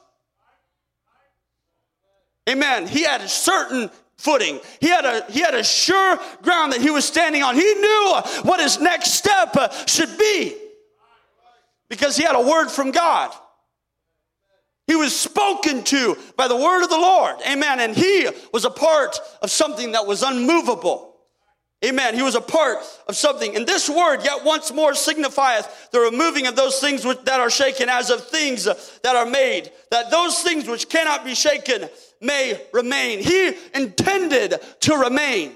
amen, 2.49 2.87
he 2.87 3.03
had 3.03 3.21
a 3.21 3.29
certain 3.29 3.89
footing. 4.17 4.59
He 4.79 4.87
had 4.89 5.05
a 5.05 5.25
he 5.31 5.39
had 5.39 5.53
a 5.53 5.63
sure 5.63 6.19
ground 6.41 6.73
that 6.73 6.81
he 6.81 6.89
was 6.89 7.05
standing 7.05 7.43
on. 7.43 7.55
He 7.55 7.73
knew 7.73 8.21
what 8.43 8.59
his 8.59 8.79
next 8.79 9.13
step 9.13 9.55
uh, 9.55 9.69
should 9.85 10.17
be 10.17 10.55
because 11.89 12.17
he 12.17 12.23
had 12.23 12.35
a 12.35 12.41
word 12.41 12.69
from 12.69 12.91
God. 12.91 13.31
He 14.87 14.95
was 14.95 15.17
spoken 15.17 15.83
to 15.85 16.17
by 16.37 16.47
the 16.47 16.55
word 16.55 16.83
of 16.83 16.89
the 16.89 16.97
Lord. 16.97 17.35
Amen. 17.45 17.81
And 17.81 17.95
he 17.95 18.29
was 18.53 18.63
a 18.63 18.69
part 18.69 19.19
of 19.41 19.51
something 19.51 19.91
that 19.91 20.07
was 20.07 20.23
unmovable. 20.23 21.15
Amen. 21.85 22.15
He 22.15 22.23
was 22.23 22.35
a 22.35 22.41
part 22.41 22.79
of 23.07 23.15
something. 23.15 23.55
And 23.55 23.67
this 23.67 23.87
word, 23.87 24.23
yet 24.23 24.43
once 24.43 24.71
more, 24.73 24.95
signifieth 24.95 25.91
the 25.91 25.99
removing 25.99 26.47
of 26.47 26.55
those 26.55 26.79
things 26.79 27.05
which, 27.05 27.19
that 27.25 27.39
are 27.39 27.51
shaken 27.51 27.87
as 27.87 28.09
of 28.09 28.25
things 28.27 28.63
that 28.63 29.15
are 29.15 29.27
made, 29.27 29.71
that 29.91 30.09
those 30.09 30.39
things 30.39 30.67
which 30.67 30.89
cannot 30.89 31.23
be 31.23 31.35
shaken 31.35 31.87
may 32.21 32.61
remain. 32.73 33.19
He 33.19 33.53
intended 33.73 34.55
to 34.81 34.95
remain. 34.95 35.55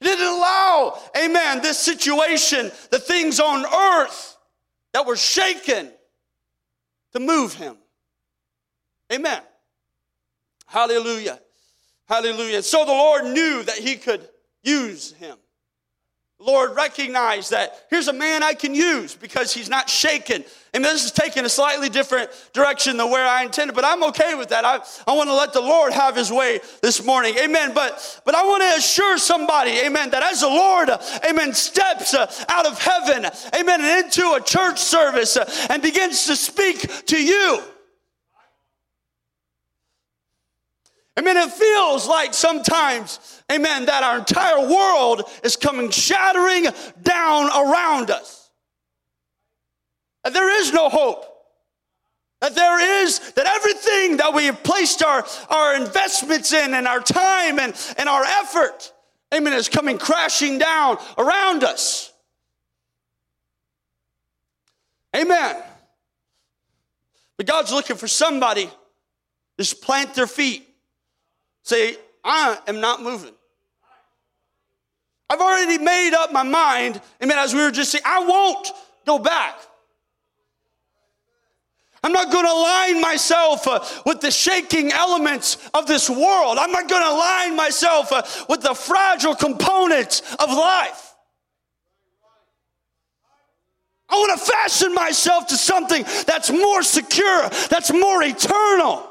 He 0.00 0.06
didn't 0.06 0.26
allow, 0.26 0.98
amen, 1.16 1.60
this 1.62 1.78
situation, 1.78 2.70
the 2.90 3.00
things 3.00 3.40
on 3.40 3.64
earth 3.66 4.36
that 4.92 5.06
were 5.06 5.16
shaken 5.16 5.90
to 7.12 7.20
move 7.20 7.54
him. 7.54 7.76
Amen. 9.12 9.40
Hallelujah. 10.66 11.40
Hallelujah. 12.06 12.62
So 12.62 12.84
the 12.84 12.92
Lord 12.92 13.24
knew 13.24 13.62
that 13.64 13.78
he 13.78 13.96
could 13.96 14.28
use 14.62 15.12
him. 15.12 15.36
Lord 16.40 16.76
recognize 16.76 17.48
that 17.48 17.86
here's 17.90 18.06
a 18.06 18.12
man 18.12 18.44
I 18.44 18.54
can 18.54 18.72
use 18.72 19.16
because 19.16 19.52
he's 19.52 19.68
not 19.68 19.90
shaken. 19.90 20.44
And 20.72 20.84
this 20.84 21.04
is 21.04 21.10
taking 21.10 21.44
a 21.44 21.48
slightly 21.48 21.88
different 21.88 22.30
direction 22.52 22.96
than 22.96 23.10
where 23.10 23.26
I 23.26 23.42
intended, 23.42 23.74
but 23.74 23.84
I'm 23.84 24.04
okay 24.04 24.36
with 24.36 24.50
that. 24.50 24.64
I, 24.64 24.78
I 25.10 25.16
want 25.16 25.28
to 25.28 25.34
let 25.34 25.52
the 25.52 25.60
Lord 25.60 25.92
have 25.92 26.14
his 26.14 26.30
way 26.30 26.60
this 26.80 27.04
morning. 27.04 27.34
Amen. 27.38 27.74
But, 27.74 28.20
but 28.24 28.36
I 28.36 28.44
want 28.44 28.62
to 28.62 28.78
assure 28.78 29.18
somebody, 29.18 29.80
amen, 29.80 30.10
that 30.10 30.22
as 30.22 30.42
the 30.42 30.48
Lord, 30.48 30.90
amen, 31.28 31.54
steps 31.54 32.14
uh, 32.14 32.30
out 32.48 32.66
of 32.66 32.78
heaven, 32.80 33.28
amen, 33.58 33.80
and 33.80 34.04
into 34.04 34.34
a 34.34 34.40
church 34.40 34.78
service 34.78 35.36
uh, 35.36 35.50
and 35.70 35.82
begins 35.82 36.26
to 36.26 36.36
speak 36.36 37.06
to 37.06 37.20
you, 37.20 37.60
Amen. 41.18 41.36
It 41.36 41.50
feels 41.50 42.06
like 42.06 42.32
sometimes, 42.32 43.42
amen, 43.50 43.86
that 43.86 44.04
our 44.04 44.18
entire 44.18 44.68
world 44.68 45.28
is 45.42 45.56
coming 45.56 45.90
shattering 45.90 46.66
down 47.02 47.46
around 47.46 48.10
us. 48.10 48.50
That 50.22 50.32
there 50.32 50.60
is 50.60 50.72
no 50.72 50.88
hope. 50.88 51.24
That 52.40 52.54
there 52.54 53.02
is, 53.02 53.18
that 53.32 53.46
everything 53.46 54.18
that 54.18 54.32
we 54.32 54.44
have 54.44 54.62
placed 54.62 55.02
our, 55.02 55.26
our 55.50 55.74
investments 55.74 56.52
in 56.52 56.72
and 56.72 56.86
our 56.86 57.00
time 57.00 57.58
and, 57.58 57.74
and 57.98 58.08
our 58.08 58.22
effort, 58.22 58.92
amen, 59.34 59.54
is 59.54 59.68
coming 59.68 59.98
crashing 59.98 60.58
down 60.58 60.98
around 61.16 61.64
us. 61.64 62.12
Amen. 65.16 65.56
But 67.36 67.46
God's 67.46 67.72
looking 67.72 67.96
for 67.96 68.06
somebody 68.06 68.66
to 68.66 68.72
just 69.58 69.82
plant 69.82 70.14
their 70.14 70.28
feet 70.28 70.67
Say, 71.68 71.98
I 72.24 72.58
am 72.66 72.80
not 72.80 73.02
moving. 73.02 73.34
I've 75.28 75.38
already 75.38 75.76
made 75.76 76.14
up 76.14 76.32
my 76.32 76.42
mind. 76.42 76.98
Amen. 77.22 77.38
As 77.38 77.52
we 77.52 77.60
were 77.60 77.70
just 77.70 77.92
saying, 77.92 78.04
I 78.06 78.24
won't 78.24 78.70
go 79.04 79.18
back. 79.18 79.54
I'm 82.02 82.12
not 82.12 82.32
going 82.32 82.46
to 82.46 82.50
align 82.50 83.02
myself 83.02 83.68
uh, 83.68 83.84
with 84.06 84.22
the 84.22 84.30
shaking 84.30 84.92
elements 84.92 85.58
of 85.74 85.86
this 85.86 86.08
world. 86.08 86.56
I'm 86.56 86.72
not 86.72 86.88
going 86.88 87.02
to 87.02 87.10
align 87.10 87.54
myself 87.54 88.12
uh, 88.12 88.22
with 88.48 88.62
the 88.62 88.72
fragile 88.72 89.34
components 89.34 90.22
of 90.38 90.48
life. 90.48 91.14
I 94.08 94.14
want 94.14 94.40
to 94.40 94.46
fashion 94.50 94.94
myself 94.94 95.48
to 95.48 95.56
something 95.58 96.02
that's 96.26 96.50
more 96.50 96.82
secure, 96.82 97.50
that's 97.68 97.92
more 97.92 98.22
eternal. 98.22 99.07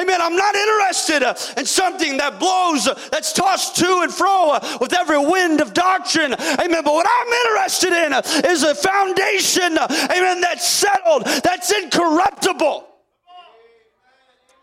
Amen. 0.00 0.20
I'm 0.20 0.34
not 0.34 0.56
interested 0.56 1.22
uh, 1.22 1.34
in 1.56 1.66
something 1.66 2.16
that 2.16 2.40
blows, 2.40 2.88
uh, 2.88 2.98
that's 3.12 3.32
tossed 3.32 3.76
to 3.76 4.00
and 4.02 4.12
fro 4.12 4.50
uh, 4.50 4.78
with 4.80 4.92
every 4.92 5.24
wind 5.24 5.60
of 5.60 5.72
doctrine. 5.72 6.34
Amen. 6.34 6.82
But 6.82 6.94
what 6.94 7.06
I'm 7.08 7.28
interested 7.28 7.92
in 7.92 8.50
is 8.50 8.64
a 8.64 8.74
foundation, 8.74 9.78
amen, 9.78 10.40
that's 10.40 10.66
settled, 10.66 11.26
that's 11.26 11.72
incorruptible. 11.72 12.88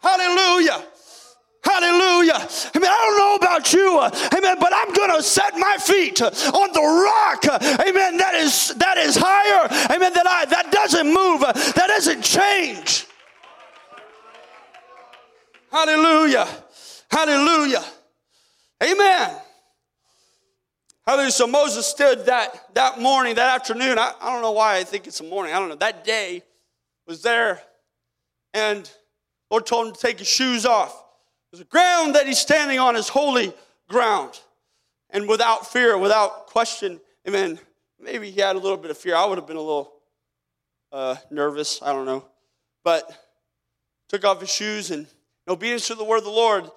Hallelujah. 0.01 0.83
Hallelujah. 1.63 2.47
Amen. 2.75 2.89
I 2.89 2.99
don't 3.03 3.17
know 3.17 3.35
about 3.35 3.71
you, 3.71 4.01
amen, 4.37 4.57
but 4.59 4.73
I'm 4.75 4.91
going 4.91 5.15
to 5.15 5.23
set 5.23 5.55
my 5.57 5.77
feet 5.79 6.21
on 6.21 6.73
the 6.73 6.81
rock, 6.81 7.61
amen, 7.87 8.17
that 8.17 8.33
is 8.35 8.73
that 8.75 8.97
is 8.97 9.15
higher, 9.15 9.67
amen, 9.95 10.11
that 10.13 10.27
I 10.27 10.45
that 10.45 10.71
doesn't 10.71 11.07
move, 11.07 11.41
that 11.41 11.85
doesn't 11.87 12.23
change. 12.23 13.05
Hallelujah. 15.71 16.47
Hallelujah. 17.09 17.83
Amen. 18.83 19.31
Hallelujah. 21.05 21.31
So 21.31 21.47
Moses 21.47 21.87
stood 21.87 22.25
that, 22.25 22.73
that 22.75 22.99
morning, 22.99 23.35
that 23.35 23.55
afternoon. 23.55 23.97
I, 23.97 24.13
I 24.21 24.31
don't 24.33 24.41
know 24.41 24.51
why 24.51 24.77
I 24.77 24.83
think 24.83 25.07
it's 25.07 25.19
a 25.21 25.23
morning. 25.23 25.53
I 25.53 25.59
don't 25.59 25.69
know. 25.69 25.75
That 25.75 26.03
day 26.03 26.43
was 27.07 27.21
there. 27.21 27.61
And 28.53 28.89
Lord 29.49 29.65
told 29.65 29.87
him 29.87 29.93
to 29.93 29.99
take 29.99 30.19
his 30.19 30.27
shoes 30.27 30.65
off. 30.65 31.03
The 31.53 31.63
ground 31.65 32.15
that 32.15 32.27
he's 32.27 32.39
standing 32.39 32.79
on 32.79 32.95
is 32.95 33.09
holy 33.09 33.53
ground. 33.89 34.39
And 35.09 35.27
without 35.27 35.71
fear, 35.71 35.97
without 35.97 36.47
question, 36.47 36.99
amen. 37.27 37.59
Maybe 37.99 38.31
he 38.31 38.39
had 38.39 38.55
a 38.55 38.59
little 38.59 38.77
bit 38.77 38.91
of 38.91 38.97
fear. 38.97 39.15
I 39.15 39.25
would 39.25 39.37
have 39.37 39.47
been 39.47 39.57
a 39.57 39.61
little 39.61 39.93
uh, 40.91 41.15
nervous. 41.29 41.81
I 41.81 41.91
don't 41.93 42.05
know. 42.05 42.25
But 42.83 43.09
took 44.09 44.25
off 44.25 44.39
his 44.39 44.49
shoes 44.49 44.91
and 44.91 45.07
obedience 45.51 45.87
to 45.87 45.95
the 45.95 46.03
word 46.03 46.17
of 46.17 46.23
the 46.23 46.29
Lord, 46.31 46.69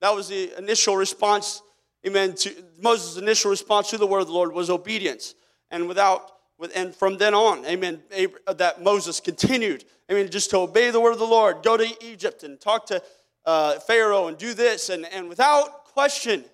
that 0.00 0.14
was 0.14 0.28
the 0.28 0.56
initial 0.56 0.96
response, 0.96 1.62
amen, 2.06 2.34
to 2.36 2.54
Moses' 2.80 3.20
initial 3.20 3.50
response 3.50 3.90
to 3.90 3.98
the 3.98 4.06
word 4.06 4.20
of 4.20 4.28
the 4.28 4.32
Lord 4.32 4.52
was 4.52 4.70
obedience. 4.70 5.34
And 5.70 5.88
without, 5.88 6.32
and 6.74 6.94
from 6.94 7.18
then 7.18 7.34
on, 7.34 7.64
amen, 7.66 8.02
that 8.46 8.82
Moses 8.82 9.20
continued, 9.20 9.84
amen, 10.10 10.30
just 10.30 10.50
to 10.50 10.58
obey 10.58 10.90
the 10.90 11.00
word 11.00 11.12
of 11.12 11.18
the 11.18 11.26
Lord, 11.26 11.62
go 11.62 11.76
to 11.76 11.86
Egypt 12.04 12.44
and 12.44 12.60
talk 12.60 12.86
to 12.86 13.02
uh, 13.44 13.78
Pharaoh 13.80 14.28
and 14.28 14.38
do 14.38 14.54
this. 14.54 14.88
And, 14.88 15.06
and 15.06 15.28
without 15.28 15.84
question, 15.86 16.44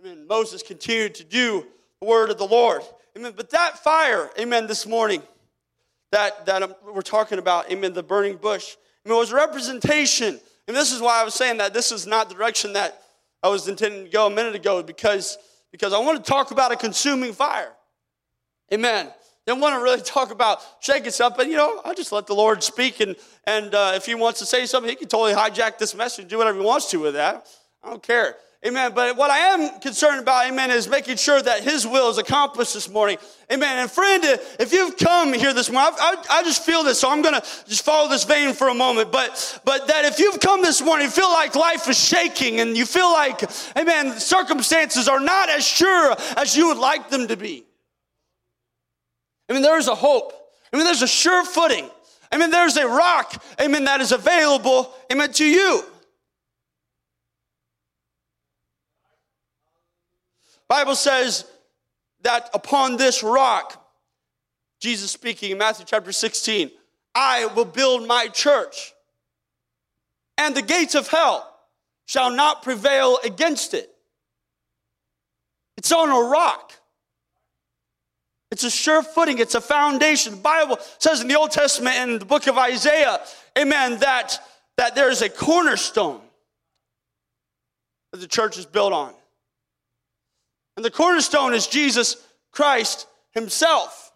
amen, 0.00 0.26
Moses 0.26 0.62
continued 0.62 1.14
to 1.16 1.24
do 1.24 1.66
the 2.00 2.06
word 2.06 2.30
of 2.30 2.38
the 2.38 2.46
Lord. 2.46 2.82
Amen. 3.16 3.32
But 3.36 3.50
that 3.50 3.82
fire, 3.82 4.30
amen, 4.38 4.66
this 4.66 4.86
morning, 4.86 5.22
that, 6.12 6.46
that 6.46 6.78
we're 6.84 7.02
talking 7.02 7.38
about, 7.38 7.70
amen, 7.70 7.92
the 7.92 8.02
burning 8.02 8.36
bush, 8.36 8.76
amen, 9.04 9.18
was 9.18 9.32
a 9.32 9.36
representation 9.36 10.40
and 10.70 10.76
this 10.76 10.92
is 10.92 11.00
why 11.00 11.20
I 11.20 11.24
was 11.24 11.34
saying 11.34 11.56
that 11.56 11.74
this 11.74 11.90
is 11.90 12.06
not 12.06 12.28
the 12.28 12.36
direction 12.36 12.74
that 12.74 13.02
I 13.42 13.48
was 13.48 13.66
intending 13.66 14.04
to 14.04 14.08
go 14.08 14.28
a 14.28 14.30
minute 14.30 14.54
ago 14.54 14.84
because 14.84 15.36
because 15.72 15.92
I 15.92 15.98
want 15.98 16.24
to 16.24 16.30
talk 16.30 16.52
about 16.52 16.70
a 16.70 16.76
consuming 16.76 17.32
fire. 17.32 17.72
Amen. 18.72 19.10
Didn't 19.48 19.62
want 19.62 19.74
to 19.74 19.82
really 19.82 20.00
talk 20.00 20.30
about 20.30 20.60
shaking 20.78 21.10
stuff, 21.10 21.36
but 21.36 21.48
you 21.48 21.56
know, 21.56 21.80
I'll 21.84 21.94
just 21.94 22.12
let 22.12 22.28
the 22.28 22.36
Lord 22.36 22.62
speak. 22.62 23.00
And, 23.00 23.16
and 23.48 23.74
uh, 23.74 23.94
if 23.96 24.06
He 24.06 24.14
wants 24.14 24.38
to 24.38 24.46
say 24.46 24.64
something, 24.64 24.88
He 24.88 24.94
can 24.94 25.08
totally 25.08 25.32
hijack 25.32 25.76
this 25.76 25.92
message, 25.92 26.28
do 26.28 26.38
whatever 26.38 26.60
He 26.60 26.64
wants 26.64 26.88
to 26.92 27.00
with 27.00 27.14
that. 27.14 27.48
I 27.82 27.90
don't 27.90 28.00
care. 28.00 28.36
Amen. 28.66 28.92
But 28.94 29.16
what 29.16 29.30
I 29.30 29.38
am 29.38 29.80
concerned 29.80 30.20
about, 30.20 30.46
amen, 30.46 30.70
is 30.70 30.86
making 30.86 31.16
sure 31.16 31.40
that 31.40 31.62
His 31.62 31.86
will 31.86 32.10
is 32.10 32.18
accomplished 32.18 32.74
this 32.74 32.90
morning. 32.90 33.16
Amen. 33.50 33.78
And 33.78 33.90
friend, 33.90 34.22
if 34.22 34.74
you've 34.74 34.98
come 34.98 35.32
here 35.32 35.54
this 35.54 35.70
morning, 35.70 35.94
I, 35.98 36.16
I, 36.28 36.40
I 36.40 36.42
just 36.42 36.62
feel 36.62 36.84
this, 36.84 37.00
so 37.00 37.10
I'm 37.10 37.22
going 37.22 37.40
to 37.40 37.46
just 37.66 37.86
follow 37.86 38.10
this 38.10 38.24
vein 38.24 38.52
for 38.52 38.68
a 38.68 38.74
moment. 38.74 39.12
But, 39.12 39.60
but 39.64 39.86
that 39.86 40.04
if 40.04 40.18
you've 40.18 40.40
come 40.40 40.60
this 40.60 40.82
morning, 40.82 41.06
you 41.06 41.10
feel 41.10 41.30
like 41.30 41.54
life 41.54 41.88
is 41.88 41.98
shaking 41.98 42.60
and 42.60 42.76
you 42.76 42.84
feel 42.84 43.10
like, 43.10 43.50
amen, 43.78 44.20
circumstances 44.20 45.08
are 45.08 45.20
not 45.20 45.48
as 45.48 45.66
sure 45.66 46.14
as 46.36 46.54
you 46.54 46.66
would 46.66 46.78
like 46.78 47.08
them 47.08 47.28
to 47.28 47.38
be. 47.38 47.64
I 49.48 49.54
mean, 49.54 49.62
there 49.62 49.78
is 49.78 49.88
a 49.88 49.94
hope. 49.94 50.34
I 50.70 50.76
mean, 50.76 50.84
there's 50.84 51.02
a 51.02 51.08
sure 51.08 51.46
footing. 51.46 51.88
I 52.30 52.36
mean, 52.36 52.50
there's 52.50 52.76
a 52.76 52.86
rock, 52.86 53.42
amen, 53.58 53.84
that 53.84 54.02
is 54.02 54.12
available, 54.12 54.94
amen, 55.10 55.32
to 55.32 55.46
you. 55.46 55.82
Bible 60.70 60.94
says 60.94 61.46
that 62.22 62.48
upon 62.54 62.96
this 62.96 63.24
rock, 63.24 63.84
Jesus 64.80 65.10
speaking 65.10 65.50
in 65.50 65.58
Matthew 65.58 65.84
chapter 65.84 66.12
16, 66.12 66.70
I 67.12 67.46
will 67.46 67.64
build 67.64 68.06
my 68.06 68.28
church, 68.28 68.92
and 70.38 70.54
the 70.54 70.62
gates 70.62 70.94
of 70.94 71.08
hell 71.08 71.44
shall 72.06 72.30
not 72.30 72.62
prevail 72.62 73.18
against 73.24 73.74
it. 73.74 73.90
It's 75.76 75.90
on 75.90 76.08
a 76.08 76.30
rock. 76.30 76.72
It's 78.52 78.62
a 78.62 78.70
sure 78.70 79.02
footing, 79.02 79.38
it's 79.38 79.56
a 79.56 79.60
foundation. 79.60 80.36
The 80.36 80.40
Bible 80.40 80.78
says 80.98 81.20
in 81.20 81.26
the 81.26 81.36
Old 81.36 81.50
Testament 81.50 81.96
in 81.96 82.20
the 82.20 82.24
book 82.24 82.46
of 82.46 82.56
Isaiah, 82.56 83.18
amen, 83.58 83.98
that, 83.98 84.38
that 84.76 84.94
there 84.94 85.10
is 85.10 85.20
a 85.20 85.28
cornerstone 85.28 86.20
that 88.12 88.20
the 88.20 88.28
church 88.28 88.56
is 88.56 88.66
built 88.66 88.92
on. 88.92 89.14
And 90.80 90.84
the 90.86 90.90
cornerstone 90.90 91.52
is 91.52 91.66
Jesus 91.66 92.16
Christ 92.52 93.06
Himself. 93.32 94.12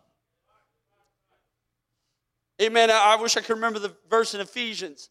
Amen. 2.63 2.91
I 2.91 3.17
wish 3.17 3.37
I 3.37 3.43
could 3.43 3.57
remember 3.57 3.79
the 3.79 3.95
verse 4.09 4.33
in 4.33 4.41
Ephesians. 4.41 5.11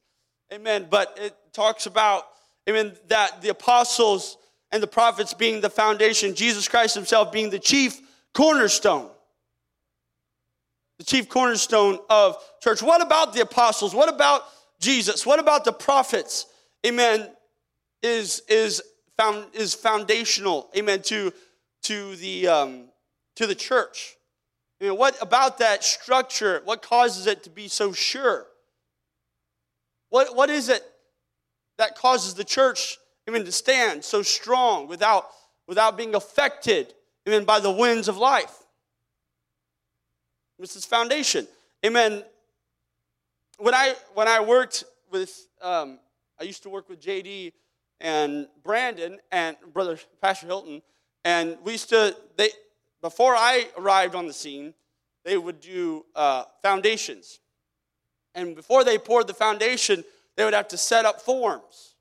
Amen. 0.51 0.88
But 0.89 1.15
it 1.22 1.36
talks 1.53 1.86
about, 1.86 2.24
amen, 2.67 2.93
that 3.10 3.43
the 3.43 3.50
apostles 3.50 4.39
and 4.72 4.81
the 4.81 4.88
prophets 4.88 5.36
being 5.36 5.62
the 5.62 5.69
foundation, 5.69 6.33
Jesus 6.33 6.67
Christ 6.67 6.95
Himself 6.95 7.31
being 7.31 7.51
the 7.51 7.60
chief 7.60 8.01
cornerstone. 8.33 9.12
The 10.98 11.05
chief 11.05 11.29
cornerstone 11.29 12.00
of 12.10 12.36
church. 12.63 12.81
What 12.81 13.03
about 13.03 13.36
the 13.36 13.41
apostles? 13.41 13.93
What 13.93 14.12
about 14.12 14.41
Jesus? 14.79 15.24
What 15.24 15.38
about 15.38 15.65
the 15.65 15.74
prophets? 15.74 16.48
Amen. 16.83 17.29
Is 18.01 18.41
is 18.50 18.81
found 19.17 19.48
is 19.53 19.74
foundational. 19.74 20.70
Amen. 20.77 21.01
To 21.03 21.32
to 21.84 22.15
the 22.15 22.48
um, 22.48 22.86
to 23.36 23.48
the 23.48 23.55
church. 23.55 24.15
I 24.82 24.86
mean, 24.86 24.98
what 24.98 25.22
about 25.22 25.60
that 25.60 25.84
structure? 25.84 26.62
What 26.65 26.82
causes 26.82 27.27
it 27.27 27.43
to 27.43 27.50
be 27.50 27.67
so 27.67 27.93
sure? 27.93 28.48
What 30.10 30.36
what 30.36 30.50
is 30.50 30.70
it 30.70 30.84
that 31.77 31.96
causes 31.96 32.34
the 32.34 32.43
church, 32.43 32.98
mean, 33.29 33.46
to 33.46 33.51
stand 33.51 34.03
so 34.03 34.22
strong 34.22 34.88
without 34.88 35.27
without 35.67 35.98
being 35.98 36.15
affected 36.15 36.93
amen, 37.27 37.46
by 37.46 37.60
the 37.60 37.72
winds 37.72 38.08
of 38.08 38.17
life. 38.17 38.63
This 40.60 40.75
is 40.75 40.86
foundation. 40.86 41.48
Amen. 41.86 42.24
When 43.58 43.74
I 43.74 43.96
when 44.13 44.27
I 44.27 44.41
worked 44.41 44.84
with 45.12 45.48
um, 45.62 45.99
I 46.39 46.43
used 46.43 46.63
to 46.63 46.69
work 46.69 46.89
with 46.89 47.02
JD 47.02 47.54
and 48.04 48.48
Brandon 48.63 49.20
and 49.32 49.58
brother 49.74 49.98
Pastor 50.22 50.46
Hilton, 50.46 50.84
and 51.26 51.58
we 51.63 51.72
used 51.72 51.89
to 51.89 52.16
they 52.38 52.50
before 53.02 53.36
I 53.36 53.68
arrived 53.78 54.13
on 54.13 54.28
the 54.28 54.34
scene, 54.34 54.74
they 55.26 55.38
would 55.38 55.60
do 55.60 56.06
uh, 56.16 56.44
foundations, 56.62 57.39
and 58.36 58.56
before 58.56 58.84
they 58.84 58.98
poured 58.98 59.28
the 59.28 59.34
foundation, 59.34 60.04
they 60.36 60.44
would 60.44 60.54
have 60.54 60.68
to 60.68 60.78
set 60.78 61.06
up 61.06 61.22
forms, 61.22 61.96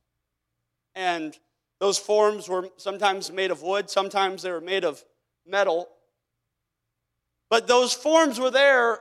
and 0.94 1.38
those 1.80 1.98
forms 1.98 2.48
were 2.48 2.68
sometimes 2.76 3.32
made 3.32 3.50
of 3.50 3.62
wood, 3.62 3.88
sometimes 3.88 4.42
they 4.42 4.50
were 4.50 4.60
made 4.60 4.84
of 4.84 5.02
metal. 5.46 5.88
But 7.50 7.66
those 7.66 7.92
forms 7.92 8.40
were 8.40 8.50
there, 8.50 9.00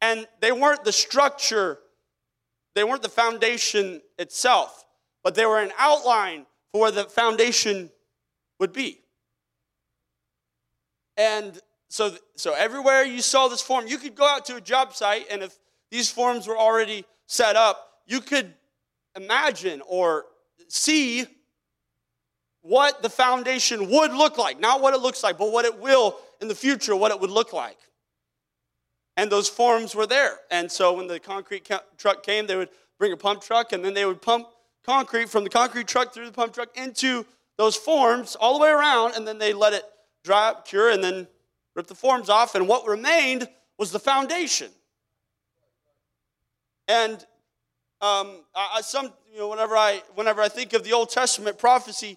and 0.00 0.26
they 0.40 0.52
weren't 0.52 0.84
the 0.84 0.92
structure, 0.92 1.78
they 2.74 2.84
weren't 2.84 3.02
the 3.02 3.08
foundation 3.08 4.00
itself, 4.18 4.84
but 5.28 5.34
they 5.34 5.44
were 5.44 5.60
an 5.60 5.72
outline 5.76 6.46
for 6.72 6.80
where 6.80 6.90
the 6.90 7.04
foundation 7.04 7.90
would 8.58 8.72
be. 8.72 8.98
And 11.18 11.60
so, 11.90 12.12
so 12.34 12.54
everywhere 12.54 13.02
you 13.02 13.20
saw 13.20 13.46
this 13.48 13.60
form, 13.60 13.86
you 13.86 13.98
could 13.98 14.14
go 14.14 14.26
out 14.26 14.46
to 14.46 14.56
a 14.56 14.60
job 14.62 14.94
site, 14.94 15.26
and 15.30 15.42
if 15.42 15.58
these 15.90 16.10
forms 16.10 16.46
were 16.46 16.56
already 16.56 17.04
set 17.26 17.56
up, 17.56 18.00
you 18.06 18.22
could 18.22 18.54
imagine 19.14 19.82
or 19.86 20.24
see 20.68 21.26
what 22.62 23.02
the 23.02 23.10
foundation 23.10 23.90
would 23.90 24.14
look 24.14 24.38
like. 24.38 24.58
Not 24.58 24.80
what 24.80 24.94
it 24.94 25.00
looks 25.02 25.22
like, 25.22 25.36
but 25.36 25.52
what 25.52 25.66
it 25.66 25.78
will 25.78 26.16
in 26.40 26.48
the 26.48 26.54
future, 26.54 26.96
what 26.96 27.10
it 27.10 27.20
would 27.20 27.30
look 27.30 27.52
like. 27.52 27.76
And 29.18 29.30
those 29.30 29.46
forms 29.46 29.94
were 29.94 30.06
there. 30.06 30.38
And 30.50 30.72
so 30.72 30.94
when 30.94 31.06
the 31.06 31.20
concrete 31.20 31.68
truck 31.98 32.22
came, 32.22 32.46
they 32.46 32.56
would 32.56 32.70
bring 32.98 33.12
a 33.12 33.16
pump 33.18 33.42
truck 33.42 33.74
and 33.74 33.84
then 33.84 33.92
they 33.92 34.06
would 34.06 34.22
pump 34.22 34.48
concrete 34.88 35.28
from 35.28 35.44
the 35.44 35.50
concrete 35.50 35.86
truck 35.86 36.14
through 36.14 36.24
the 36.24 36.32
pump 36.32 36.54
truck 36.54 36.70
into 36.74 37.26
those 37.58 37.76
forms 37.76 38.36
all 38.36 38.54
the 38.54 38.62
way 38.62 38.70
around, 38.70 39.14
and 39.14 39.28
then 39.28 39.36
they 39.36 39.52
let 39.52 39.74
it 39.74 39.82
dry 40.24 40.48
up, 40.48 40.66
cure, 40.66 40.90
and 40.90 41.04
then 41.04 41.28
rip 41.74 41.86
the 41.86 41.94
forms 41.94 42.30
off. 42.30 42.54
And 42.54 42.66
what 42.66 42.86
remained 42.86 43.46
was 43.76 43.92
the 43.92 43.98
foundation. 43.98 44.70
And 46.86 47.14
um, 48.00 48.44
I, 48.56 48.80
some, 48.80 49.12
you 49.30 49.40
know, 49.40 49.48
whenever 49.48 49.76
I, 49.76 50.02
whenever 50.14 50.40
I 50.40 50.48
think 50.48 50.72
of 50.72 50.84
the 50.84 50.94
Old 50.94 51.10
Testament 51.10 51.58
prophecy, 51.58 52.16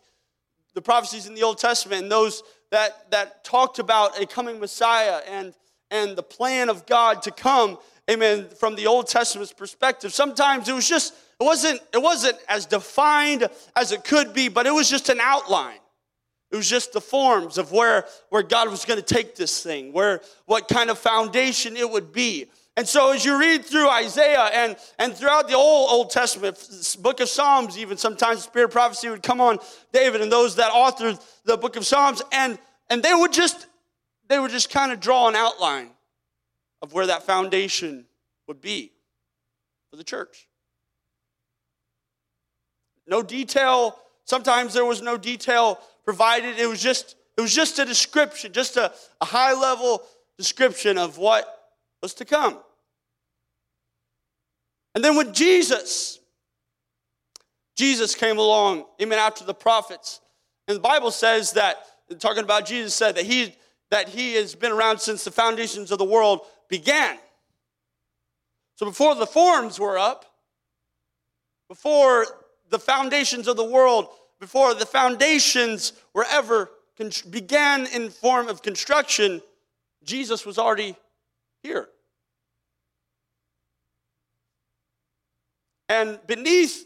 the 0.73 0.81
prophecies 0.81 1.27
in 1.27 1.35
the 1.35 1.43
Old 1.43 1.57
Testament 1.57 2.03
and 2.03 2.11
those 2.11 2.41
that, 2.69 3.11
that 3.11 3.43
talked 3.43 3.79
about 3.79 4.17
a 4.21 4.25
coming 4.25 4.61
Messiah 4.61 5.19
and, 5.27 5.53
and 5.89 6.15
the 6.15 6.23
plan 6.23 6.69
of 6.69 6.85
God 6.85 7.21
to 7.23 7.31
come, 7.31 7.77
amen, 8.09 8.47
from 8.57 8.75
the 8.75 8.87
Old 8.87 9.07
Testament's 9.07 9.51
perspective. 9.51 10.13
Sometimes 10.13 10.69
it 10.69 10.73
was 10.73 10.87
just, 10.87 11.13
it 11.41 11.43
wasn't, 11.43 11.81
it 11.91 12.01
wasn't 12.01 12.37
as 12.47 12.67
defined 12.67 13.49
as 13.75 13.91
it 13.91 14.03
could 14.03 14.31
be, 14.31 14.47
but 14.47 14.67
it 14.67 14.73
was 14.73 14.87
just 14.87 15.09
an 15.09 15.19
outline. 15.19 15.79
It 16.51 16.55
was 16.55 16.69
just 16.69 16.93
the 16.93 17.01
forms 17.01 17.57
of 17.57 17.71
where, 17.71 18.05
where 18.29 18.43
God 18.43 18.69
was 18.69 18.85
going 18.85 19.01
to 19.01 19.05
take 19.05 19.35
this 19.35 19.63
thing, 19.63 19.91
where 19.91 20.21
what 20.45 20.67
kind 20.67 20.91
of 20.91 20.99
foundation 20.99 21.75
it 21.75 21.89
would 21.89 22.13
be. 22.13 22.45
And 22.77 22.87
so 22.87 23.11
as 23.11 23.25
you 23.25 23.39
read 23.39 23.65
through 23.65 23.89
Isaiah 23.89 24.51
and, 24.53 24.75
and 24.99 25.15
throughout 25.15 25.47
the 25.47 25.55
Old, 25.55 25.89
Old 25.89 26.11
Testament, 26.11 26.57
book 26.99 27.19
of 27.21 27.27
Psalms, 27.27 27.75
even 27.75 27.97
sometimes 27.97 28.43
spirit 28.43 28.65
of 28.65 28.71
prophecy 28.71 29.09
would 29.09 29.23
come 29.23 29.41
on 29.41 29.57
David 29.91 30.21
and 30.21 30.31
those 30.31 30.57
that 30.57 30.71
authored 30.71 31.19
the 31.43 31.57
book 31.57 31.75
of 31.75 31.87
Psalms, 31.87 32.21
and, 32.31 32.59
and 32.91 33.01
they 33.01 33.15
would 33.15 33.33
just 33.33 33.65
they 34.29 34.39
would 34.39 34.51
just 34.51 34.69
kind 34.69 34.93
of 34.93 35.01
draw 35.01 35.27
an 35.27 35.35
outline 35.35 35.89
of 36.81 36.93
where 36.93 37.07
that 37.07 37.23
foundation 37.23 38.05
would 38.47 38.61
be 38.61 38.93
for 39.89 39.97
the 39.97 40.05
church. 40.05 40.47
No 43.07 43.21
detail, 43.21 43.97
sometimes 44.25 44.73
there 44.73 44.85
was 44.85 45.01
no 45.01 45.17
detail 45.17 45.79
provided. 46.05 46.59
It 46.59 46.67
was 46.67 46.81
just, 46.81 47.15
it 47.37 47.41
was 47.41 47.53
just 47.53 47.79
a 47.79 47.85
description, 47.85 48.53
just 48.53 48.77
a, 48.77 48.93
a 49.19 49.25
high 49.25 49.53
level 49.53 50.03
description 50.37 50.97
of 50.97 51.17
what 51.17 51.73
was 52.01 52.13
to 52.15 52.25
come. 52.25 52.57
And 54.95 55.03
then 55.03 55.15
when 55.15 55.33
Jesus, 55.33 56.19
Jesus 57.75 58.15
came 58.15 58.37
along, 58.37 58.85
even 58.99 59.17
after 59.17 59.43
the 59.43 59.53
prophets, 59.53 60.19
and 60.67 60.75
the 60.75 60.81
Bible 60.81 61.11
says 61.11 61.53
that, 61.53 61.77
talking 62.19 62.43
about 62.43 62.65
Jesus 62.65 62.93
said 62.93 63.15
that 63.15 63.25
he, 63.25 63.55
that 63.89 64.09
he 64.09 64.33
has 64.33 64.55
been 64.55 64.71
around 64.71 64.99
since 64.99 65.23
the 65.23 65.31
foundations 65.31 65.91
of 65.91 65.97
the 65.97 66.05
world 66.05 66.41
began. 66.69 67.17
So 68.75 68.85
before 68.85 69.15
the 69.15 69.27
forms 69.27 69.79
were 69.79 69.97
up, 69.97 70.25
before 71.69 72.25
the 72.71 72.79
foundations 72.79 73.47
of 73.47 73.57
the 73.57 73.63
world, 73.63 74.07
before 74.39 74.73
the 74.73 74.85
foundations 74.85 75.93
were 76.13 76.25
ever 76.31 76.71
began 77.29 77.85
in 77.87 78.09
form 78.09 78.47
of 78.47 78.61
construction, 78.61 79.41
Jesus 80.03 80.45
was 80.45 80.57
already 80.57 80.95
here. 81.61 81.87
And 85.89 86.19
beneath 86.25 86.85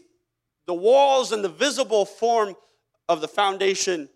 the 0.66 0.74
walls 0.74 1.32
and 1.32 1.42
the 1.42 1.48
visible 1.48 2.04
form 2.04 2.56
of 3.08 3.20
the 3.20 3.28
foundation 3.28 4.08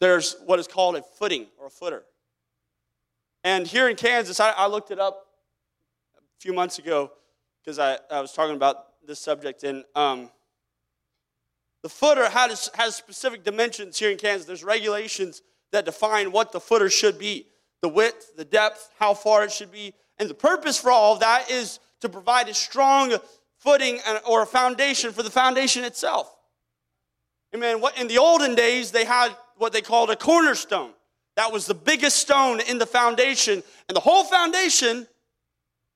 there's 0.00 0.36
what 0.46 0.58
is 0.58 0.68
called 0.68 0.96
a 0.96 1.02
footing 1.02 1.46
or 1.58 1.66
a 1.66 1.70
footer. 1.70 2.04
And 3.44 3.66
here 3.66 3.88
in 3.88 3.96
Kansas, 3.96 4.40
I, 4.40 4.50
I 4.50 4.66
looked 4.66 4.90
it 4.90 4.98
up 4.98 5.26
a 6.16 6.22
few 6.40 6.52
months 6.52 6.78
ago 6.78 7.10
because 7.60 7.78
I, 7.78 7.98
I 8.10 8.20
was 8.20 8.32
talking 8.32 8.54
about 8.54 8.84
this 9.06 9.18
subject. 9.18 9.64
And 9.64 9.84
um, 9.96 10.30
the 11.82 11.88
footer 11.88 12.28
has, 12.28 12.70
has 12.74 12.96
specific 12.96 13.44
dimensions 13.44 13.98
here 13.98 14.10
in 14.10 14.18
Kansas. 14.18 14.46
There's 14.46 14.64
regulations 14.64 15.42
that 15.72 15.84
define 15.84 16.32
what 16.32 16.52
the 16.52 16.60
footer 16.60 16.90
should 16.90 17.18
be 17.18 17.46
the 17.80 17.88
width, 17.88 18.34
the 18.36 18.44
depth, 18.44 18.90
how 18.98 19.14
far 19.14 19.44
it 19.44 19.52
should 19.52 19.70
be. 19.70 19.94
And 20.18 20.28
the 20.28 20.34
purpose 20.34 20.80
for 20.80 20.90
all 20.90 21.14
of 21.14 21.20
that 21.20 21.48
is 21.48 21.78
to 22.00 22.08
provide 22.08 22.48
a 22.48 22.54
strong 22.54 23.14
footing 23.58 24.00
or 24.28 24.42
a 24.42 24.46
foundation 24.46 25.12
for 25.12 25.22
the 25.22 25.30
foundation 25.30 25.84
itself. 25.84 26.34
Amen. 27.54 27.80
What 27.80 27.96
in 27.96 28.08
the 28.08 28.18
olden 28.18 28.56
days 28.56 28.90
they 28.90 29.04
had 29.04 29.30
what 29.56 29.72
they 29.72 29.80
called 29.80 30.10
a 30.10 30.16
cornerstone. 30.16 30.92
That 31.36 31.52
was 31.52 31.66
the 31.66 31.74
biggest 31.74 32.18
stone 32.18 32.60
in 32.60 32.78
the 32.78 32.86
foundation, 32.86 33.62
and 33.88 33.94
the 33.96 34.00
whole 34.00 34.24
foundation 34.24 35.06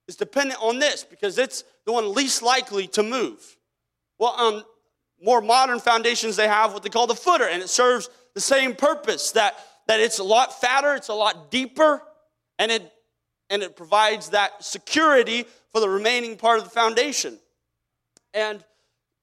is 0.06 0.16
dependent 0.16 0.62
on 0.62 0.78
this 0.78 1.04
because 1.04 1.38
it's 1.38 1.64
the 1.84 1.92
one 1.92 2.14
least 2.14 2.42
likely 2.42 2.86
to 2.88 3.02
move. 3.02 3.56
Well, 4.18 4.34
on 4.36 4.64
more 5.22 5.40
modern 5.40 5.78
foundations, 5.78 6.36
they 6.36 6.48
have 6.48 6.72
what 6.72 6.82
they 6.82 6.88
call 6.88 7.06
the 7.06 7.14
footer, 7.14 7.48
and 7.48 7.62
it 7.62 7.68
serves 7.68 8.08
the 8.34 8.40
same 8.40 8.74
purpose 8.74 9.32
that, 9.32 9.56
that 9.86 10.00
it's 10.00 10.18
a 10.18 10.24
lot 10.24 10.60
fatter, 10.60 10.94
it's 10.94 11.08
a 11.08 11.14
lot 11.14 11.50
deeper, 11.50 12.02
and 12.58 12.72
it, 12.72 12.92
and 13.50 13.62
it 13.62 13.76
provides 13.76 14.30
that 14.30 14.64
security 14.64 15.44
for 15.70 15.80
the 15.80 15.88
remaining 15.88 16.36
part 16.36 16.58
of 16.58 16.64
the 16.64 16.70
foundation. 16.70 17.38
And 18.34 18.64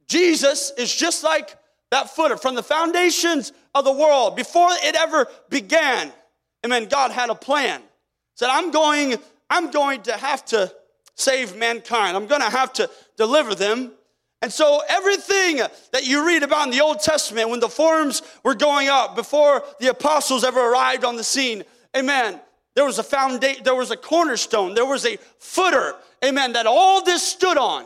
Jesus 0.07 0.71
is 0.77 0.93
just 0.93 1.23
like 1.23 1.55
that 1.91 2.09
footer 2.09 2.38
from 2.38 2.55
the 2.55 2.63
foundations 2.63 3.51
of 3.73 3.85
the 3.85 3.91
world 3.91 4.35
before 4.35 4.69
it 4.71 4.95
ever 4.95 5.27
began. 5.49 6.12
Amen. 6.65 6.85
God 6.85 7.12
had 7.12 7.29
a 7.29 7.35
plan. 7.35 7.81
Said, 8.35 8.49
I'm 8.49 8.71
going, 8.71 9.15
I'm 9.49 9.71
going 9.71 10.01
to 10.03 10.13
have 10.13 10.45
to 10.45 10.73
save 11.15 11.55
mankind. 11.55 12.15
I'm 12.15 12.27
going 12.27 12.41
to 12.41 12.49
have 12.49 12.73
to 12.73 12.89
deliver 13.17 13.55
them. 13.55 13.91
And 14.41 14.52
so 14.54 14.82
everything 14.88 15.58
that 15.91 16.08
you 16.08 16.25
read 16.25 16.43
about 16.43 16.65
in 16.65 16.71
the 16.71 16.82
Old 16.82 17.02
Testament, 17.02 17.49
when 17.49 17.60
the 17.60 17.67
forms 17.67 18.21
were 18.43 18.56
going 18.56 18.88
up, 18.88 19.15
before 19.15 19.63
the 19.80 19.89
apostles 19.89 20.43
ever 20.43 20.60
arrived 20.60 21.04
on 21.04 21.17
the 21.17 21.23
scene, 21.23 21.63
amen, 21.95 22.39
there 22.75 22.86
was 22.86 22.99
a 22.99 23.04
foundation, 23.04 23.63
there 23.63 23.75
was 23.75 23.91
a 23.91 23.97
cornerstone, 23.97 24.75
there 24.75 24.86
was 24.86 25.06
a 25.06 25.17
footer, 25.39 25.95
amen, 26.23 26.54
that 26.54 26.65
all 26.65 27.04
this 27.04 27.21
stood 27.21 27.58
on. 27.58 27.82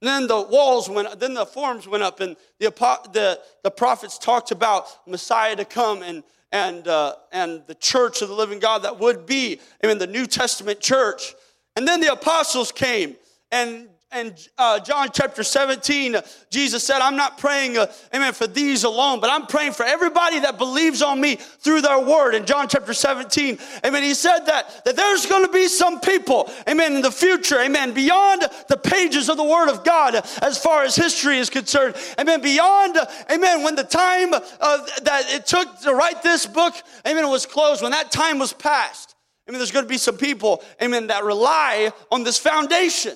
And 0.00 0.08
then 0.08 0.26
the 0.26 0.42
walls 0.42 0.88
went, 0.88 1.20
then 1.20 1.34
the 1.34 1.46
forms 1.46 1.86
went 1.86 2.02
up, 2.02 2.18
and 2.18 2.36
the, 2.58 2.70
the, 3.12 3.40
the 3.62 3.70
prophets 3.70 4.18
talked 4.18 4.50
about 4.50 4.86
Messiah 5.06 5.54
to 5.54 5.64
come 5.64 6.02
and, 6.02 6.24
and, 6.50 6.88
uh, 6.88 7.14
and 7.32 7.62
the 7.68 7.74
church 7.74 8.22
of 8.22 8.28
the 8.28 8.34
living 8.34 8.58
God 8.58 8.82
that 8.82 8.98
would 8.98 9.26
be, 9.26 9.60
amen, 9.84 9.98
the 9.98 10.06
New 10.06 10.26
Testament 10.26 10.80
church. 10.80 11.34
And 11.76 11.86
then 11.86 12.00
the 12.00 12.12
apostles 12.12 12.72
came, 12.72 13.16
and 13.50 13.88
and 14.10 14.48
uh, 14.56 14.80
John 14.80 15.10
chapter 15.12 15.42
17, 15.42 16.16
Jesus 16.50 16.82
said, 16.82 17.00
I'm 17.00 17.16
not 17.16 17.36
praying, 17.36 17.76
uh, 17.76 17.92
amen, 18.14 18.32
for 18.32 18.46
these 18.46 18.84
alone, 18.84 19.20
but 19.20 19.28
I'm 19.30 19.46
praying 19.46 19.72
for 19.72 19.84
everybody 19.84 20.40
that 20.40 20.56
believes 20.56 21.02
on 21.02 21.20
me 21.20 21.36
through 21.36 21.82
their 21.82 22.00
word. 22.00 22.34
In 22.34 22.46
John 22.46 22.68
chapter 22.68 22.94
17, 22.94 23.58
amen, 23.84 24.02
he 24.02 24.14
said 24.14 24.46
that, 24.46 24.82
that 24.86 24.96
there's 24.96 25.26
going 25.26 25.44
to 25.44 25.52
be 25.52 25.68
some 25.68 26.00
people, 26.00 26.50
amen, 26.66 26.96
in 26.96 27.02
the 27.02 27.10
future, 27.10 27.60
amen, 27.60 27.92
beyond 27.92 28.44
the 28.70 28.78
pages 28.78 29.28
of 29.28 29.36
the 29.36 29.44
word 29.44 29.68
of 29.68 29.84
God 29.84 30.14
as 30.40 30.56
far 30.56 30.84
as 30.84 30.96
history 30.96 31.36
is 31.36 31.50
concerned, 31.50 31.94
amen, 32.18 32.40
beyond, 32.40 32.96
amen, 33.30 33.62
when 33.62 33.74
the 33.74 33.84
time 33.84 34.32
uh, 34.32 34.86
that 35.02 35.24
it 35.28 35.44
took 35.44 35.80
to 35.80 35.94
write 35.94 36.22
this 36.22 36.46
book, 36.46 36.74
amen, 37.06 37.28
was 37.28 37.44
closed, 37.44 37.82
when 37.82 37.92
that 37.92 38.10
time 38.10 38.38
was 38.38 38.54
past, 38.54 39.16
amen, 39.46 39.58
there's 39.58 39.70
going 39.70 39.84
to 39.84 39.88
be 39.88 39.98
some 39.98 40.16
people, 40.16 40.62
amen, 40.80 41.08
that 41.08 41.24
rely 41.24 41.92
on 42.10 42.24
this 42.24 42.38
foundation. 42.38 43.14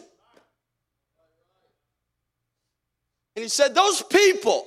And 3.37 3.43
he 3.43 3.49
said, 3.49 3.75
Those 3.75 4.03
people, 4.03 4.67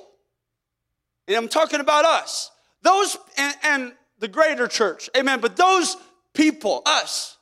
and 1.28 1.36
I'm 1.36 1.48
talking 1.48 1.80
about 1.80 2.04
us, 2.04 2.50
those 2.82 3.16
and, 3.36 3.54
and 3.62 3.92
the 4.18 4.28
greater 4.28 4.68
church, 4.68 5.10
amen, 5.16 5.40
but 5.40 5.56
those 5.56 5.96
people, 6.32 6.82
us, 6.86 7.36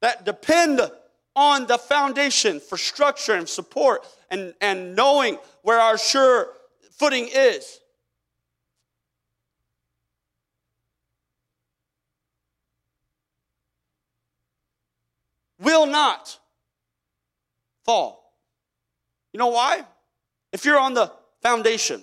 that 0.00 0.24
depend 0.24 0.80
on 1.34 1.66
the 1.66 1.78
foundation 1.78 2.60
for 2.60 2.78
structure 2.78 3.34
and 3.34 3.48
support 3.48 4.06
and, 4.30 4.54
and 4.60 4.96
knowing 4.96 5.38
where 5.62 5.78
our 5.78 5.98
sure 5.98 6.48
footing 6.92 7.28
is. 7.32 7.80
Will 15.58 15.86
not 15.86 16.38
fall. 17.84 18.32
You 19.32 19.38
know 19.38 19.48
why? 19.48 19.84
If 20.52 20.64
you're 20.64 20.78
on 20.78 20.94
the 20.94 21.12
foundation, 21.42 22.02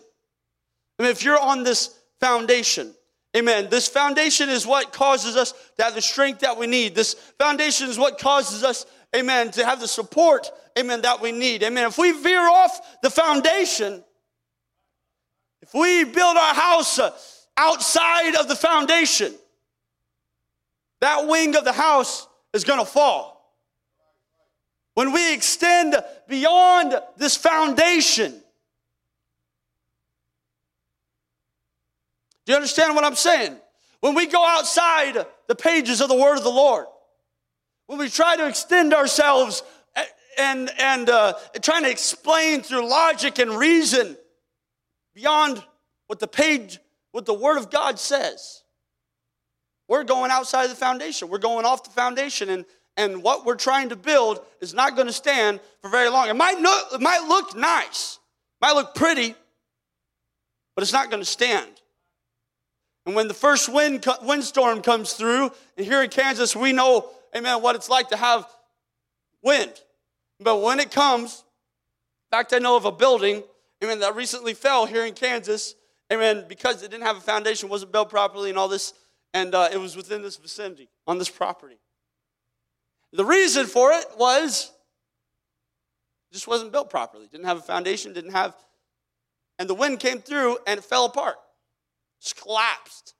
I 0.99 1.03
mean, 1.03 1.11
if 1.11 1.23
you're 1.23 1.39
on 1.39 1.63
this 1.63 1.97
foundation, 2.19 2.93
amen, 3.35 3.69
this 3.69 3.87
foundation 3.87 4.49
is 4.49 4.65
what 4.65 4.93
causes 4.93 5.35
us 5.35 5.53
to 5.77 5.83
have 5.83 5.95
the 5.95 6.01
strength 6.01 6.41
that 6.41 6.57
we 6.57 6.67
need. 6.67 6.95
This 6.95 7.13
foundation 7.39 7.89
is 7.89 7.97
what 7.97 8.19
causes 8.19 8.63
us, 8.63 8.85
amen, 9.15 9.51
to 9.51 9.65
have 9.65 9.79
the 9.79 9.87
support, 9.87 10.51
amen, 10.77 11.01
that 11.01 11.19
we 11.21 11.31
need. 11.31 11.63
Amen. 11.63 11.87
If 11.87 11.97
we 11.97 12.11
veer 12.11 12.47
off 12.47 13.01
the 13.01 13.09
foundation, 13.09 14.03
if 15.61 15.73
we 15.73 16.03
build 16.03 16.37
our 16.37 16.53
house 16.53 16.99
uh, 16.99 17.11
outside 17.57 18.35
of 18.35 18.47
the 18.47 18.55
foundation, 18.55 19.33
that 21.01 21.27
wing 21.27 21.55
of 21.55 21.63
the 21.63 21.73
house 21.73 22.27
is 22.53 22.63
going 22.63 22.79
to 22.79 22.85
fall. 22.85 23.32
When 24.95 25.11
we 25.11 25.33
extend 25.33 25.95
beyond 26.27 26.99
this 27.17 27.35
foundation, 27.35 28.31
do 32.45 32.51
you 32.51 32.55
understand 32.55 32.95
what 32.95 33.03
I'm 33.03 33.15
saying? 33.15 33.57
When 34.01 34.15
we 34.15 34.27
go 34.27 34.45
outside 34.45 35.25
the 35.47 35.55
pages 35.55 36.01
of 36.01 36.09
the 36.09 36.15
Word 36.15 36.37
of 36.37 36.43
the 36.43 36.49
Lord, 36.49 36.85
when 37.87 37.97
we 37.97 38.09
try 38.09 38.35
to 38.35 38.47
extend 38.47 38.93
ourselves 38.93 39.63
and, 40.37 40.69
and 40.79 41.09
uh, 41.09 41.33
trying 41.61 41.83
to 41.83 41.89
explain 41.89 42.61
through 42.61 42.87
logic 42.87 43.39
and 43.39 43.51
reason 43.51 44.17
beyond 45.13 45.63
what 46.07 46.19
the 46.19 46.27
page, 46.27 46.79
what 47.11 47.25
the 47.25 47.33
Word 47.33 47.57
of 47.57 47.71
God 47.71 47.99
says, 47.99 48.63
we're 49.87 50.03
going 50.03 50.31
outside 50.31 50.67
the 50.67 50.75
foundation. 50.75 51.29
We're 51.29 51.37
going 51.39 51.65
off 51.65 51.83
the 51.83 51.89
foundation, 51.89 52.49
and 52.49 52.65
and 52.97 53.23
what 53.23 53.45
we're 53.45 53.55
trying 53.55 53.89
to 53.89 53.95
build 53.95 54.39
is 54.61 54.73
not 54.73 54.95
going 54.95 55.07
to 55.07 55.13
stand 55.13 55.59
for 55.81 55.89
very 55.89 56.09
long. 56.09 56.29
It 56.29 56.35
might, 56.35 56.57
it 56.57 57.01
might 57.01 57.27
look 57.27 57.55
nice, 57.55 58.19
might 58.61 58.73
look 58.73 58.93
pretty, 58.93 59.35
but 60.75 60.83
it's 60.83 60.93
not 60.93 61.09
going 61.09 61.21
to 61.21 61.25
stand. 61.25 61.69
And 63.05 63.15
when 63.15 63.27
the 63.27 63.33
first 63.33 63.67
wind, 63.67 64.05
windstorm 64.21 64.81
comes 64.81 65.13
through, 65.13 65.51
and 65.77 65.85
here 65.85 66.01
in 66.03 66.09
Kansas, 66.09 66.55
we 66.55 66.71
know, 66.71 67.09
amen, 67.35 67.61
what 67.61 67.75
it's 67.75 67.89
like 67.89 68.09
to 68.09 68.17
have 68.17 68.45
wind. 69.41 69.73
But 70.39 70.61
when 70.61 70.79
it 70.79 70.91
comes, 70.91 71.43
in 72.31 72.37
fact, 72.37 72.53
I 72.53 72.59
know 72.59 72.77
of 72.77 72.85
a 72.85 72.91
building, 72.91 73.43
amen, 73.83 73.99
that 73.99 74.15
recently 74.15 74.53
fell 74.53 74.85
here 74.85 75.05
in 75.05 75.13
Kansas, 75.13 75.75
amen, 76.11 76.45
because 76.47 76.81
it 76.81 76.91
didn't 76.91 77.03
have 77.03 77.17
a 77.17 77.21
foundation, 77.21 77.69
wasn't 77.69 77.91
built 77.91 78.09
properly, 78.09 78.49
and 78.49 78.57
all 78.57 78.69
this, 78.69 78.93
and 79.33 79.53
uh, 79.53 79.69
it 79.71 79.77
was 79.77 79.97
within 79.97 80.21
this 80.21 80.37
vicinity, 80.37 80.87
on 81.05 81.17
this 81.17 81.29
property. 81.29 81.77
The 83.13 83.23
reason 83.23 83.67
for 83.67 83.91
it 83.91 84.05
was 84.17 84.71
it 86.31 86.33
just 86.33 86.47
wasn't 86.47 86.71
built 86.71 86.89
properly. 86.89 87.27
Didn't 87.27 87.45
have 87.45 87.59
a 87.59 87.61
foundation, 87.61 88.11
didn't 88.11 88.31
have, 88.31 88.55
and 89.59 89.69
the 89.69 89.75
wind 89.75 89.99
came 89.99 90.19
through 90.19 90.57
and 90.65 90.79
it 90.79 90.83
fell 90.83 91.05
apart. 91.05 91.35
Just 92.19 92.41
collapsed. 92.41 93.13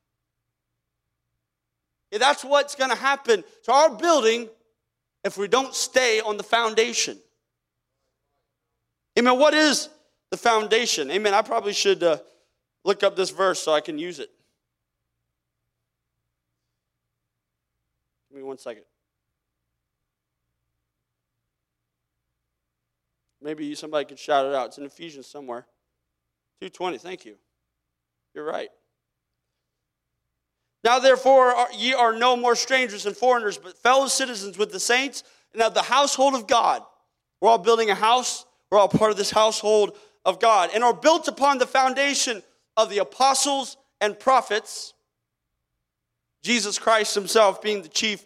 That's 2.12 2.44
what's 2.44 2.76
going 2.76 2.90
to 2.90 2.96
happen 2.96 3.44
to 3.66 3.72
our 3.72 3.90
building 3.90 4.50
if 5.24 5.38
we 5.38 5.48
don't 5.48 5.74
stay 5.76 6.20
on 6.22 6.38
the 6.38 6.44
foundation. 6.44 7.20
Amen. 9.18 9.38
What 9.38 9.54
is 9.54 9.90
the 10.32 10.38
foundation? 10.38 11.12
Amen. 11.12 11.34
I 11.34 11.44
probably 11.44 11.74
should 11.74 12.02
uh, 12.02 12.18
look 12.84 13.04
up 13.04 13.16
this 13.16 13.30
verse 13.30 13.62
so 13.62 13.74
I 13.74 13.82
can 13.82 14.00
use 14.00 14.20
it. 14.20 14.30
Give 18.30 18.38
me 18.38 18.44
one 18.44 18.58
second. 18.58 18.84
Maybe 23.44 23.76
somebody 23.76 24.06
could 24.06 24.20
shout 24.20 24.46
it 24.46 24.54
out. 24.54 24.68
It's 24.68 24.78
in 24.78 24.86
Ephesians 24.86 25.28
somewhere. 25.28 25.66
220, 26.62 26.98
thank 26.98 27.26
you. 27.26 27.36
You're 28.34 28.46
right. 28.46 28.70
Now, 30.84 31.00
therefore, 31.00 31.56
ye 31.76 31.94
are 31.94 32.14
no 32.14 32.36
more 32.36 32.56
strangers 32.56 33.06
and 33.06 33.16
foreigners, 33.16 33.58
but 33.58 33.78
fellow 33.78 34.08
citizens 34.08 34.58
with 34.58 34.72
the 34.72 34.80
saints 34.80 35.24
and 35.54 35.62
of 35.62 35.74
the 35.74 35.82
household 35.82 36.36
of 36.36 36.48
God. 36.48 36.82
We're 37.42 37.50
all 37.50 37.58
building 37.58 37.90
a 37.90 37.96
house. 37.96 38.46
We're 38.70 38.80
all 38.80 38.90
part 38.90 39.12
of 39.12 39.18
this 39.18 39.32
household 39.32 39.98
of 40.26 40.40
God 40.40 40.72
and 40.74 40.84
are 40.84 40.94
built 40.94 41.28
upon 41.28 41.58
the 41.58 41.68
foundation 41.68 42.42
of 42.76 42.90
the 42.90 43.00
apostles 43.00 43.78
and 44.02 44.18
prophets, 44.18 44.94
Jesus 46.42 46.80
Christ 46.80 47.16
himself 47.16 47.62
being 47.62 47.82
the 47.82 47.90
chief 47.90 48.26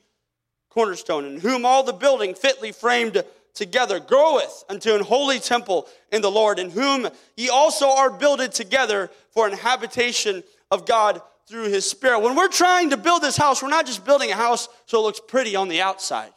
cornerstone, 0.69 1.25
in 1.25 1.39
whom 1.39 1.65
all 1.65 1.83
the 1.83 1.93
building 1.93 2.33
fitly 2.33 2.71
framed 2.71 3.23
together 3.57 3.99
groweth 3.99 4.63
unto 4.69 4.93
an 4.93 5.01
holy 5.01 5.39
temple 5.39 5.87
in 6.11 6.21
the 6.21 6.31
Lord, 6.31 6.59
in 6.59 6.69
whom 6.69 7.07
ye 7.35 7.49
also 7.49 7.89
are 7.89 8.09
builded 8.09 8.51
together 8.51 9.09
for 9.31 9.47
an 9.47 9.53
habitation 9.53 10.43
of 10.71 10.85
God 10.85 11.21
through 11.47 11.69
his 11.69 11.89
Spirit. 11.89 12.19
When 12.19 12.35
we're 12.35 12.47
trying 12.47 12.91
to 12.91 12.97
build 12.97 13.21
this 13.21 13.37
house, 13.37 13.61
we're 13.61 13.69
not 13.69 13.85
just 13.85 14.05
building 14.05 14.31
a 14.31 14.35
house 14.35 14.69
so 14.85 14.99
it 14.99 15.01
looks 15.01 15.19
pretty 15.19 15.55
on 15.55 15.67
the 15.67 15.81
outside. 15.81 16.31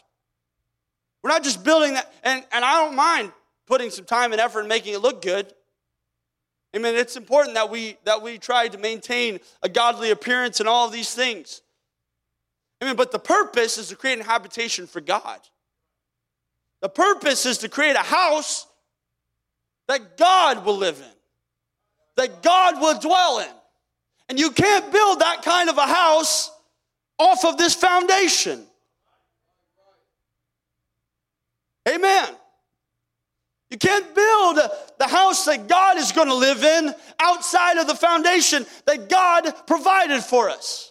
We're 1.23 1.31
not 1.31 1.45
just 1.45 1.63
building 1.63 1.95
that, 1.95 2.13
and, 2.25 2.45
and 2.53 2.65
I 2.65 2.85
don't 2.85 2.97
mind 2.97 3.33
putting 3.67 3.91
some 3.91 4.05
time 4.05 4.33
and 4.33 4.41
effort 4.41 4.61
and 4.61 4.69
making 4.69 4.95
it 4.95 5.01
look 5.01 5.21
good. 5.21 5.53
I 6.75 6.79
mean, 6.79 6.95
it's 6.95 7.17
important 7.17 7.55
that 7.55 7.69
we 7.69 7.97
that 8.05 8.23
we 8.23 8.39
try 8.39 8.69
to 8.69 8.79
maintain 8.79 9.41
a 9.63 9.69
godly 9.69 10.11
appearance 10.11 10.61
and 10.61 10.69
all 10.69 10.87
of 10.87 10.93
these 10.93 11.13
things. 11.13 11.63
I 12.81 12.87
mean, 12.87 12.97
but 12.97 13.11
the 13.13 13.19
purpose 13.19 13.77
is 13.77 13.89
to 13.89 13.97
create 13.97 14.21
a 14.21 14.25
habitation 14.25 14.87
for 14.87 15.01
God. 15.01 15.41
The 16.81 16.89
purpose 16.89 17.47
is 17.47 17.59
to 17.59 17.69
create 17.69 17.97
a 17.97 18.01
house 18.01 18.67
that 19.89 20.17
God 20.17 20.65
will 20.65 20.77
live 20.77 20.99
in, 20.99 21.17
that 22.17 22.43
God 22.43 22.81
will 22.81 22.99
dwell 22.99 23.41
in. 23.41 23.55
And 24.29 24.39
you 24.39 24.51
can't 24.51 24.93
build 24.93 25.21
that 25.21 25.43
kind 25.43 25.69
of 25.69 25.77
a 25.77 25.87
house 25.87 26.51
off 27.19 27.45
of 27.45 27.59
this 27.59 27.75
foundation. 27.75 28.65
Amen. 31.89 32.29
You 33.71 33.79
can't 33.79 34.15
build 34.15 34.59
the 34.99 35.07
house 35.07 35.45
that 35.45 35.69
God 35.69 35.97
is 35.97 36.13
going 36.13 36.29
to 36.29 36.35
live 36.35 36.65
in 36.65 36.95
outside 37.21 37.79
of 37.79 37.87
the 37.87 37.95
foundation 37.95 38.67
that 38.87 39.09
God 39.09 39.53
provided 39.67 40.23
for 40.23 40.51
us. 40.51 40.90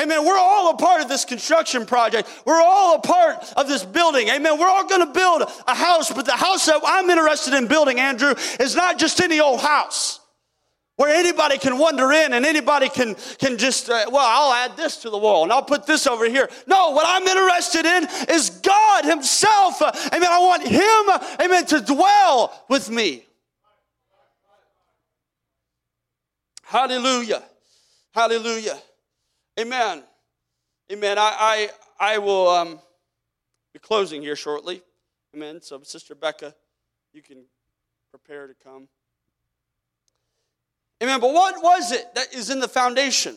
Amen. 0.00 0.24
We're 0.24 0.38
all 0.38 0.70
a 0.70 0.76
part 0.76 1.00
of 1.02 1.08
this 1.08 1.24
construction 1.24 1.84
project. 1.84 2.28
We're 2.44 2.62
all 2.62 2.96
a 2.96 3.00
part 3.00 3.52
of 3.56 3.66
this 3.66 3.84
building. 3.84 4.28
Amen. 4.28 4.58
We're 4.58 4.68
all 4.68 4.86
going 4.86 5.04
to 5.04 5.12
build 5.12 5.42
a 5.66 5.74
house, 5.74 6.12
but 6.12 6.24
the 6.24 6.32
house 6.32 6.66
that 6.66 6.80
I'm 6.84 7.10
interested 7.10 7.54
in 7.54 7.66
building, 7.66 7.98
Andrew, 7.98 8.34
is 8.60 8.76
not 8.76 8.98
just 8.98 9.20
any 9.20 9.40
old 9.40 9.60
house 9.60 10.20
where 10.98 11.14
anybody 11.14 11.58
can 11.58 11.78
wander 11.78 12.12
in 12.12 12.32
and 12.32 12.44
anybody 12.44 12.88
can, 12.88 13.16
can 13.38 13.56
just, 13.56 13.88
uh, 13.88 14.06
well, 14.10 14.24
I'll 14.24 14.52
add 14.52 14.76
this 14.76 14.98
to 14.98 15.10
the 15.10 15.18
wall 15.18 15.44
and 15.44 15.52
I'll 15.52 15.62
put 15.62 15.86
this 15.86 16.06
over 16.06 16.28
here. 16.28 16.48
No, 16.66 16.90
what 16.90 17.06
I'm 17.08 17.26
interested 17.26 17.84
in 17.84 18.08
is 18.28 18.50
God 18.50 19.04
Himself. 19.04 19.80
Uh, 19.80 19.92
amen. 20.12 20.28
I 20.28 20.38
want 20.40 20.66
Him, 20.66 20.80
uh, 20.80 21.36
amen, 21.44 21.66
to 21.66 21.80
dwell 21.80 22.64
with 22.68 22.90
me. 22.90 23.24
Hallelujah. 26.62 27.42
Hallelujah. 28.12 28.76
Amen. 29.58 30.04
Amen. 30.92 31.18
I, 31.18 31.68
I, 32.00 32.14
I 32.14 32.18
will 32.18 32.48
um, 32.48 32.78
be 33.72 33.80
closing 33.80 34.22
here 34.22 34.36
shortly. 34.36 34.82
Amen. 35.34 35.60
So, 35.60 35.80
Sister 35.82 36.14
Becca, 36.14 36.54
you 37.12 37.22
can 37.22 37.38
prepare 38.10 38.46
to 38.46 38.54
come. 38.54 38.86
Amen. 41.02 41.18
But 41.20 41.32
what 41.32 41.60
was 41.60 41.90
it 41.90 42.14
that 42.14 42.32
is 42.32 42.50
in 42.50 42.60
the 42.60 42.68
foundation? 42.68 43.36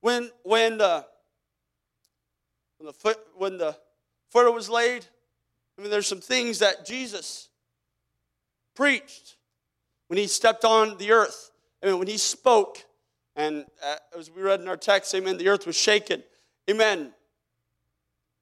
When 0.00 0.30
when 0.42 0.78
the 0.78 1.04
when 2.78 2.86
the 2.86 2.92
foot 2.92 3.18
when 3.36 3.58
the 3.58 3.76
foot 4.30 4.52
was 4.52 4.68
laid, 4.68 5.04
I 5.78 5.82
mean 5.82 5.90
there's 5.90 6.06
some 6.06 6.20
things 6.20 6.58
that 6.58 6.84
Jesus 6.84 7.48
preached 8.74 9.36
when 10.08 10.18
he 10.18 10.26
stepped 10.26 10.64
on 10.64 10.98
the 10.98 11.10
earth. 11.10 11.50
I 11.84 11.88
mean 11.88 11.98
when 11.98 12.08
he 12.08 12.16
spoke, 12.16 12.84
and 13.36 13.66
uh, 13.84 13.96
as 14.18 14.30
we 14.30 14.42
read 14.42 14.60
in 14.60 14.68
our 14.68 14.76
text, 14.76 15.14
amen, 15.14 15.36
the 15.36 15.48
earth 15.48 15.66
was 15.66 15.76
shaken. 15.76 16.24
Amen. 16.68 17.12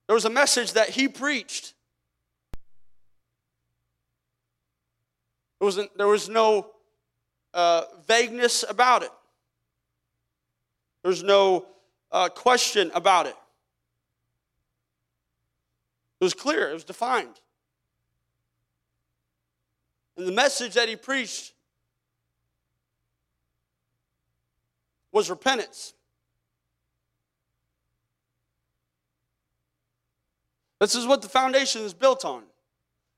There 0.06 0.14
was 0.14 0.24
a 0.24 0.30
message 0.30 0.74
that 0.74 0.90
he 0.90 1.08
preached 1.08 1.74
There, 5.62 5.66
wasn't, 5.66 5.96
there 5.96 6.08
was 6.08 6.28
no 6.28 6.72
uh, 7.54 7.82
vagueness 8.08 8.64
about 8.68 9.04
it, 9.04 9.12
there's 11.04 11.22
no 11.22 11.66
uh, 12.10 12.30
question 12.30 12.90
about 12.96 13.26
it. 13.26 13.36
It 16.20 16.24
was 16.24 16.34
clear, 16.34 16.68
it 16.68 16.74
was 16.74 16.82
defined. 16.82 17.40
And 20.16 20.26
the 20.26 20.32
message 20.32 20.74
that 20.74 20.88
he 20.88 20.96
preached 20.96 21.51
was 25.12 25.30
repentance. 25.30 25.94
This 30.80 30.96
is 30.96 31.06
what 31.06 31.22
the 31.22 31.28
foundation 31.28 31.82
is 31.82 31.94
built 31.94 32.24
on. 32.24 32.42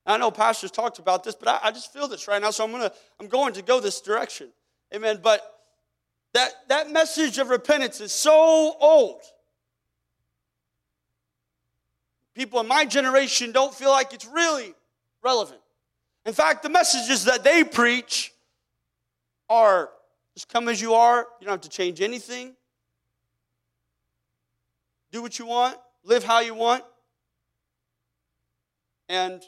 I 0.05 0.19
know 0.19 0.31
pastors 0.31 0.71
talked 0.71 0.99
about 0.99 1.25
this, 1.25 1.35
but 1.35 1.49
I, 1.49 1.61
I 1.69 1.71
just 1.71 1.93
feel 1.93 2.09
this 2.09 2.29
right 2.29 2.43
now, 2.43 2.51
so 2.51 2.63
I'm 2.63 2.73
gonna 2.73 2.93
I'm 3.19 3.27
going 3.27 3.55
to 3.55 3.63
go 3.63 3.81
this 3.81 4.03
direction. 4.03 4.49
Amen. 4.95 5.21
But 5.23 5.41
that 6.35 6.51
that 6.69 6.91
message 6.91 7.39
of 7.39 7.49
repentance 7.49 8.03
is 8.03 8.13
so 8.13 8.77
old. 8.79 9.23
People 12.35 12.61
in 12.61 12.67
my 12.67 12.85
generation 12.85 13.53
don't 13.53 13.73
feel 13.73 13.91
like 13.91 14.13
it's 14.13 14.27
really 14.27 14.75
relevant. 15.23 15.61
In 16.27 16.35
fact, 16.35 16.63
the 16.63 16.69
messages 16.69 17.25
that 17.25 17.45
they 17.45 17.65
preach 17.65 18.35
are 19.49 19.91
just 20.35 20.49
come 20.49 20.69
as 20.69 20.81
you 20.81 20.95
are. 20.95 21.27
You 21.41 21.47
don't 21.47 21.53
have 21.53 21.61
to 21.63 21.69
change 21.69 22.01
anything. 22.01 22.55
Do 25.13 25.23
what 25.23 25.39
you 25.39 25.47
want, 25.47 25.77
live 26.03 26.25
how 26.25 26.41
you 26.41 26.55
want. 26.55 26.83
And 29.09 29.43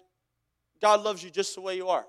God 0.81 1.03
loves 1.03 1.25
you 1.25 1.31
just 1.31 1.55
the 1.55 1.61
way 1.61 1.77
you 1.77 1.89
are. 1.89 2.07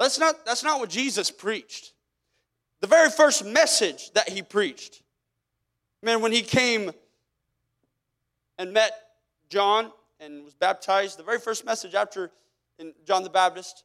That's 0.00 0.18
not, 0.18 0.44
that's 0.44 0.64
not 0.64 0.80
what 0.80 0.90
Jesus 0.90 1.30
preached. 1.30 1.92
The 2.80 2.86
very 2.86 3.08
first 3.08 3.44
message 3.44 4.10
that 4.12 4.28
he 4.28 4.42
preached, 4.42 5.02
man, 6.02 6.20
when 6.20 6.32
he 6.32 6.42
came 6.42 6.90
and 8.58 8.72
met 8.72 8.92
John 9.48 9.92
and 10.20 10.44
was 10.44 10.54
baptized, 10.54 11.18
the 11.18 11.22
very 11.22 11.38
first 11.38 11.64
message 11.64 11.94
after 11.94 12.30
John 13.06 13.22
the 13.22 13.30
Baptist, 13.30 13.84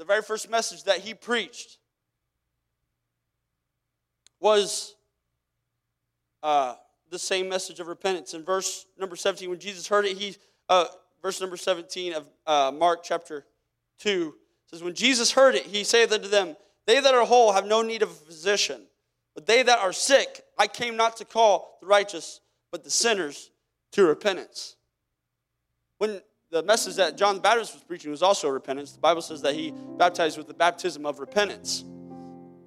the 0.00 0.06
very 0.06 0.22
first 0.22 0.48
message 0.48 0.84
that 0.84 1.00
he 1.00 1.12
preached 1.12 1.76
was 4.40 4.94
uh, 6.42 6.74
the 7.10 7.18
same 7.18 7.50
message 7.50 7.80
of 7.80 7.86
repentance. 7.86 8.32
In 8.32 8.42
verse 8.42 8.86
number 8.98 9.14
17, 9.14 9.50
when 9.50 9.58
Jesus 9.58 9.86
heard 9.86 10.06
it, 10.06 10.16
he 10.16 10.36
uh, 10.70 10.86
verse 11.20 11.38
number 11.38 11.58
17 11.58 12.14
of 12.14 12.26
uh, 12.46 12.72
Mark 12.74 13.00
chapter 13.02 13.44
2 13.98 14.34
says, 14.70 14.82
When 14.82 14.94
Jesus 14.94 15.32
heard 15.32 15.54
it, 15.54 15.64
he 15.64 15.84
saith 15.84 16.10
unto 16.10 16.28
them, 16.28 16.56
They 16.86 16.98
that 16.98 17.14
are 17.14 17.26
whole 17.26 17.52
have 17.52 17.66
no 17.66 17.82
need 17.82 18.00
of 18.00 18.08
a 18.08 18.14
physician, 18.14 18.80
but 19.34 19.44
they 19.44 19.62
that 19.62 19.80
are 19.80 19.92
sick, 19.92 20.44
I 20.58 20.66
came 20.66 20.96
not 20.96 21.18
to 21.18 21.26
call 21.26 21.76
the 21.82 21.86
righteous, 21.86 22.40
but 22.72 22.84
the 22.84 22.90
sinners 22.90 23.50
to 23.92 24.06
repentance. 24.06 24.76
When 25.98 26.22
the 26.50 26.62
message 26.64 26.96
that 26.96 27.16
John 27.16 27.36
the 27.36 27.40
Baptist 27.40 27.74
was 27.74 27.84
preaching 27.84 28.10
was 28.10 28.22
also 28.22 28.48
repentance, 28.48 28.92
the 28.92 29.00
Bible 29.00 29.22
says 29.22 29.42
that 29.42 29.54
he 29.54 29.72
baptized 29.96 30.36
with 30.36 30.48
the 30.48 30.54
baptism 30.54 31.06
of 31.06 31.20
repentance. 31.20 31.84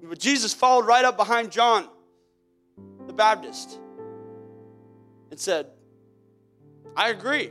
But 0.02 0.18
Jesus 0.18 0.54
followed 0.54 0.86
right 0.86 1.04
up 1.04 1.16
behind 1.16 1.50
John 1.50 1.88
the 3.06 3.12
Baptist 3.12 3.78
and 5.30 5.38
said, 5.38 5.66
I 6.96 7.10
agree. 7.10 7.50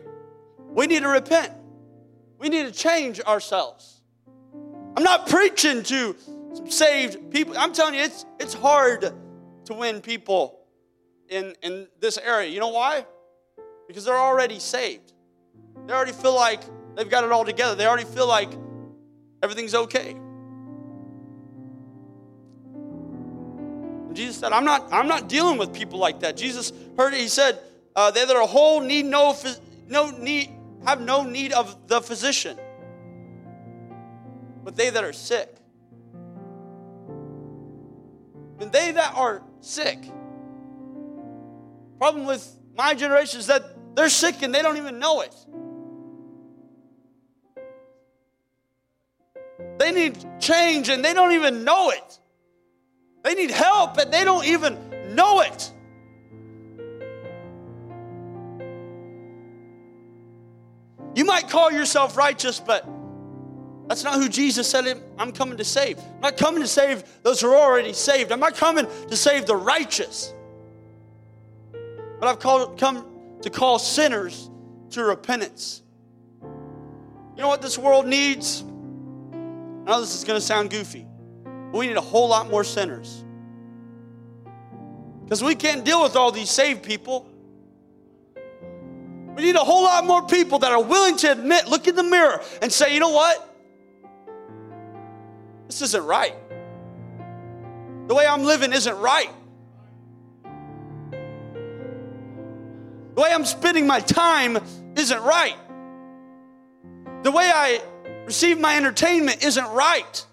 We 0.70 0.88
need 0.88 1.04
to 1.04 1.10
repent. 1.10 1.54
We 2.40 2.50
need 2.50 2.66
to 2.66 2.72
change 2.72 3.22
ourselves. 3.22 4.02
I'm 4.96 5.04
not 5.04 5.28
preaching 5.28 5.84
to 5.84 6.16
some 6.54 6.70
saved 6.70 7.32
people. 7.32 7.56
I'm 7.58 7.74
telling 7.74 7.96
you, 7.96 8.02
it's, 8.02 8.26
it's 8.40 8.54
hard 8.54 9.12
to 9.66 9.74
win 9.74 10.02
people 10.02 10.60
in, 11.30 11.56
in 11.62 11.88
this 12.00 12.18
area. 12.18 12.50
You 12.50 12.60
know 12.60 12.70
why? 12.70 13.06
Because 13.88 14.06
they're 14.06 14.18
already 14.18 14.60
saved. 14.60 15.13
They 15.86 15.94
already 15.94 16.12
feel 16.12 16.36
like 16.36 16.62
they've 16.96 17.10
got 17.10 17.24
it 17.24 17.32
all 17.32 17.46
together. 17.46 17.76
They 17.76 17.86
already 17.86 18.06
feel 18.06 18.28
like 18.28 18.50
everything's 19.42 19.76
okay. 19.76 20.12
And 24.08 24.16
Jesus 24.16 24.38
said, 24.38 24.54
I'm 24.54 24.66
not, 24.66 24.88
I'm 24.92 25.08
not 25.08 25.28
dealing 25.28 25.58
with 25.58 25.74
people 25.74 26.00
like 26.00 26.20
that. 26.22 26.38
Jesus 26.38 26.72
heard 26.98 27.14
it. 27.14 27.20
He 27.20 27.28
said, 27.28 27.60
uh, 27.96 28.12
they 28.12 28.26
that 28.26 28.36
are 28.36 28.48
whole 28.48 28.80
need 28.80 29.06
no, 29.06 29.36
no 29.88 30.12
need, 30.12 30.50
have 30.86 31.02
no 31.02 31.24
need 31.24 31.52
of 31.54 31.88
the 31.88 32.02
physician, 32.02 32.58
but 34.64 34.76
they 34.76 34.90
that 34.90 35.04
are 35.04 35.14
sick. 35.14 35.50
And 38.60 38.72
they 38.72 38.92
that 38.92 39.14
are 39.16 39.42
sick. 39.60 40.00
Problem 42.00 42.26
with 42.26 42.48
my 42.76 42.94
generation 42.94 43.40
is 43.40 43.48
that 43.48 43.64
they're 43.96 44.10
sick 44.10 44.42
and 44.42 44.54
they 44.54 44.62
don't 44.62 44.78
even 44.78 45.00
know 45.00 45.22
it. 45.22 45.36
They 49.84 49.92
need 49.92 50.26
change 50.40 50.88
and 50.88 51.04
they 51.04 51.14
don't 51.14 51.34
even 51.34 51.66
know 51.66 51.90
it. 51.90 52.20
They 53.22 53.36
need 53.36 53.52
help 53.52 53.98
and 53.98 54.14
they 54.14 54.24
don't 54.24 54.46
even 54.46 54.78
know 55.14 55.42
it. 55.42 55.72
You 61.16 61.26
might 61.26 61.50
call 61.50 61.70
yourself 61.70 62.16
righteous, 62.16 62.62
but 62.62 62.88
that's 63.90 64.06
not 64.06 64.22
who 64.22 64.30
Jesus 64.30 64.70
said 64.70 64.86
I'm 65.20 65.34
coming 65.34 65.58
to 65.58 65.66
save. 65.66 65.98
I'm 66.00 66.22
not 66.22 66.38
coming 66.38 66.62
to 66.62 66.68
save 66.68 67.04
those 67.24 67.42
who 67.42 67.52
are 67.52 67.58
already 67.58 67.92
saved. 67.92 68.32
I'm 68.32 68.40
not 68.40 68.56
coming 68.56 68.88
to 69.10 69.18
save 69.18 69.46
the 69.48 69.58
righteous. 69.58 70.34
But 72.22 72.30
I've 72.30 72.40
called, 72.40 72.80
come 72.80 73.06
to 73.42 73.50
call 73.50 73.80
sinners 73.80 74.50
to 74.92 75.04
repentance. 75.04 75.82
You 76.42 77.42
know 77.42 77.50
what 77.50 77.62
this 77.62 77.78
world 77.78 78.08
needs? 78.08 78.64
I 79.86 79.92
know 79.92 80.00
this 80.00 80.16
is 80.16 80.24
going 80.24 80.40
to 80.40 80.46
sound 80.46 80.70
goofy, 80.70 81.06
but 81.44 81.78
we 81.78 81.88
need 81.88 81.98
a 81.98 82.02
whole 82.02 82.30
lot 82.30 82.50
more 82.50 82.64
sinners. 82.64 83.24
Because 85.24 85.44
we 85.44 85.56
can't 85.56 85.84
deal 85.84 86.02
with 86.02 86.16
all 86.16 86.32
these 86.32 86.50
saved 86.50 86.84
people. 86.84 87.28
We 89.36 89.44
need 89.44 89.56
a 89.56 89.60
whole 89.60 89.84
lot 89.84 90.06
more 90.06 90.26
people 90.26 90.60
that 90.60 90.72
are 90.72 90.82
willing 90.82 91.18
to 91.18 91.32
admit, 91.32 91.68
look 91.68 91.88
in 91.88 91.96
the 91.96 92.04
mirror, 92.04 92.42
and 92.62 92.72
say, 92.72 92.94
you 92.94 93.00
know 93.00 93.10
what? 93.10 93.50
This 95.68 95.82
isn't 95.82 96.06
right. 96.06 96.36
The 98.08 98.16
way 98.16 98.26
I'm 98.26 98.44
living 98.44 98.72
isn't 98.74 98.98
right. 99.00 99.30
The 103.16 103.22
way 103.22 103.32
I'm 103.34 103.46
spending 103.46 103.86
my 103.86 104.00
time 104.00 104.60
isn't 104.96 105.22
right. 105.22 105.56
The 107.24 107.32
way 107.32 107.52
I 107.54 107.82
receive 108.26 108.60
my 108.60 108.78
entertainment 108.78 109.44
isn't 109.44 109.70
right. 109.72 110.26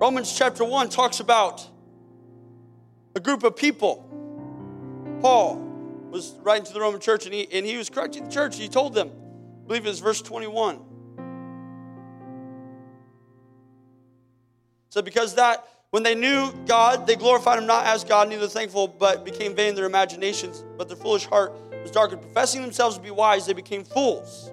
Romans 0.00 0.32
chapter 0.36 0.64
1 0.64 0.90
talks 0.90 1.18
about 1.20 1.68
a 3.16 3.20
group 3.20 3.42
of 3.42 3.56
people. 3.56 4.04
Paul 5.20 5.56
was 6.10 6.34
writing 6.42 6.64
to 6.66 6.72
the 6.72 6.80
Roman 6.80 7.00
church 7.00 7.26
and 7.26 7.34
he, 7.34 7.48
and 7.52 7.66
he 7.66 7.76
was 7.76 7.90
correcting 7.90 8.24
the 8.24 8.30
church. 8.30 8.56
He 8.56 8.68
told 8.68 8.94
them, 8.94 9.10
I 9.10 9.66
believe 9.66 9.84
it 9.84 9.88
was 9.88 9.98
verse 9.98 10.22
21. 10.22 10.80
So, 14.90 15.02
because 15.02 15.34
that, 15.34 15.66
when 15.90 16.02
they 16.02 16.14
knew 16.14 16.52
God, 16.66 17.06
they 17.06 17.16
glorified 17.16 17.58
Him 17.58 17.66
not 17.66 17.86
as 17.86 18.04
God, 18.04 18.28
neither 18.28 18.48
thankful, 18.48 18.88
but 18.88 19.24
became 19.24 19.54
vain 19.54 19.70
in 19.70 19.74
their 19.74 19.86
imaginations. 19.86 20.64
But 20.76 20.88
their 20.88 20.96
foolish 20.96 21.26
heart 21.26 21.52
was 21.82 21.90
darkened. 21.90 22.22
Professing 22.22 22.62
themselves 22.62 22.96
to 22.96 23.02
be 23.02 23.10
wise, 23.10 23.46
they 23.46 23.52
became 23.52 23.84
fools 23.84 24.50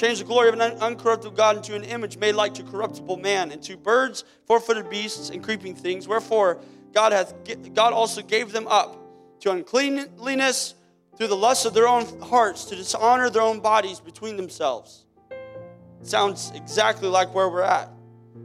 changed 0.00 0.22
the 0.22 0.24
glory 0.24 0.48
of 0.48 0.58
an 0.58 0.78
uncorruptible 0.78 1.36
God 1.36 1.58
into 1.58 1.74
an 1.74 1.84
image 1.84 2.16
made 2.16 2.34
like 2.34 2.54
to 2.54 2.62
corruptible 2.62 3.18
man, 3.18 3.50
and 3.50 3.62
to 3.64 3.76
birds, 3.76 4.24
four-footed 4.46 4.88
beasts, 4.88 5.28
and 5.28 5.44
creeping 5.44 5.74
things. 5.74 6.08
Wherefore 6.08 6.58
God 6.94 7.12
hath 7.12 7.34
God 7.74 7.92
also 7.92 8.22
gave 8.22 8.50
them 8.50 8.66
up 8.66 8.96
to 9.40 9.50
uncleanliness 9.50 10.74
through 11.16 11.28
the 11.28 11.36
lust 11.36 11.66
of 11.66 11.74
their 11.74 11.86
own 11.86 12.06
hearts, 12.20 12.64
to 12.66 12.76
dishonor 12.76 13.28
their 13.28 13.42
own 13.42 13.60
bodies 13.60 14.00
between 14.00 14.38
themselves. 14.38 15.04
Sounds 16.02 16.50
exactly 16.54 17.08
like 17.08 17.34
where 17.34 17.50
we're 17.50 17.60
at. 17.60 17.90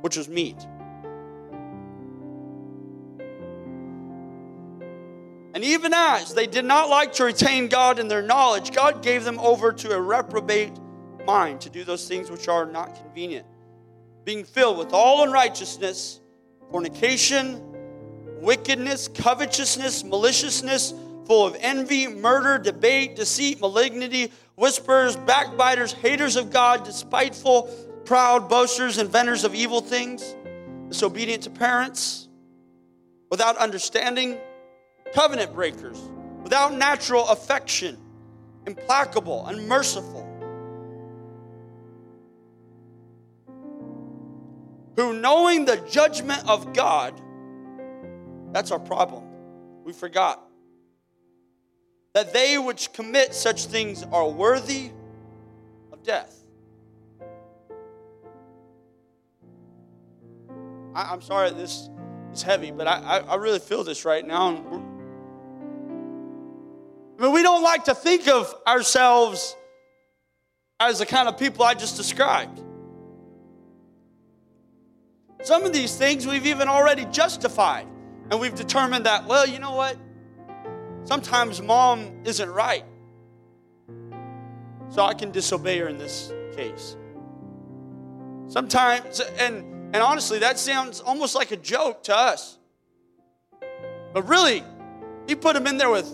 which 0.00 0.16
was 0.16 0.28
meet. 0.28 0.56
And 5.52 5.64
even 5.64 5.92
as 5.92 6.32
they 6.32 6.46
did 6.46 6.64
not 6.64 6.88
like 6.88 7.12
to 7.14 7.24
retain 7.24 7.68
God 7.68 7.98
in 7.98 8.08
their 8.08 8.22
knowledge, 8.22 8.72
God 8.72 9.02
gave 9.02 9.24
them 9.24 9.38
over 9.40 9.72
to 9.72 9.92
a 9.92 10.00
reprobate 10.00 10.72
mind 11.26 11.60
to 11.62 11.70
do 11.70 11.84
those 11.84 12.08
things 12.08 12.30
which 12.30 12.48
are 12.48 12.64
not 12.64 12.94
convenient, 12.94 13.46
being 14.24 14.44
filled 14.44 14.78
with 14.78 14.92
all 14.92 15.24
unrighteousness, 15.24 16.20
fornication, 16.70 17.60
wickedness, 18.40 19.08
covetousness, 19.08 20.04
maliciousness, 20.04 20.94
full 21.26 21.46
of 21.46 21.56
envy, 21.60 22.06
murder, 22.06 22.58
debate, 22.58 23.16
deceit, 23.16 23.60
malignity, 23.60 24.32
whisperers, 24.54 25.16
backbiters, 25.16 25.92
haters 25.92 26.36
of 26.36 26.50
God, 26.50 26.84
despiteful, 26.84 27.68
proud, 28.10 28.48
boasters, 28.48 28.98
inventors 28.98 29.44
of 29.44 29.54
evil 29.54 29.80
things, 29.80 30.34
disobedient 30.88 31.44
to 31.44 31.48
parents, 31.48 32.28
without 33.30 33.56
understanding 33.56 34.36
covenant 35.14 35.54
breakers, 35.54 35.96
without 36.42 36.74
natural 36.74 37.28
affection, 37.28 37.96
implacable, 38.66 39.46
unmerciful, 39.46 40.26
who, 44.96 45.12
knowing 45.12 45.64
the 45.64 45.76
judgment 45.88 46.44
of 46.48 46.72
God, 46.72 47.14
that's 48.50 48.72
our 48.72 48.80
problem. 48.80 49.22
We 49.84 49.92
forgot 49.92 50.44
that 52.14 52.32
they 52.32 52.58
which 52.58 52.92
commit 52.92 53.34
such 53.34 53.66
things 53.66 54.02
are 54.10 54.28
worthy 54.28 54.90
of 55.92 56.02
death. 56.02 56.39
I, 60.94 61.12
am 61.12 61.22
sorry 61.22 61.50
this 61.50 61.88
is 62.32 62.42
heavy, 62.42 62.70
but 62.70 62.86
I, 62.86 62.98
I, 63.00 63.18
I 63.18 63.34
really 63.36 63.58
feel 63.58 63.84
this 63.84 64.04
right 64.04 64.26
now. 64.26 64.48
I 67.18 67.22
mean, 67.22 67.32
we 67.32 67.42
don't 67.42 67.62
like 67.62 67.84
to 67.84 67.94
think 67.94 68.28
of 68.28 68.54
ourselves 68.66 69.56
as 70.80 70.98
the 70.98 71.06
kind 71.06 71.28
of 71.28 71.38
people 71.38 71.64
I 71.64 71.74
just 71.74 71.96
described. 71.96 72.60
Some 75.42 75.64
of 75.64 75.72
these 75.72 75.96
things 75.96 76.26
we've 76.26 76.46
even 76.46 76.68
already 76.68 77.04
justified, 77.06 77.86
and 78.30 78.40
we've 78.40 78.54
determined 78.54 79.06
that, 79.06 79.26
well, 79.26 79.46
you 79.46 79.58
know 79.58 79.74
what? 79.74 79.96
Sometimes 81.04 81.62
mom 81.62 82.22
isn't 82.24 82.50
right. 82.50 82.84
So 84.88 85.04
I 85.04 85.14
can 85.14 85.30
disobey 85.30 85.78
her 85.78 85.88
in 85.88 85.98
this 85.98 86.32
case. 86.56 86.96
Sometimes, 88.48 89.20
and, 89.38 89.64
and 89.92 89.96
honestly, 89.96 90.38
that 90.38 90.58
sounds 90.58 91.00
almost 91.00 91.34
like 91.34 91.50
a 91.50 91.56
joke 91.56 92.04
to 92.04 92.16
us. 92.16 92.58
But 94.12 94.28
really, 94.28 94.62
he 95.26 95.34
put 95.34 95.56
him 95.56 95.66
in 95.66 95.78
there 95.78 95.90
with 95.90 96.08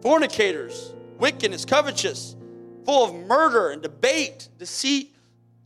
fornicators, 0.00 0.92
wickedness, 1.18 1.64
covetous, 1.64 2.36
full 2.84 3.04
of 3.04 3.26
murder 3.26 3.70
and 3.70 3.82
debate, 3.82 4.48
deceit. 4.58 5.14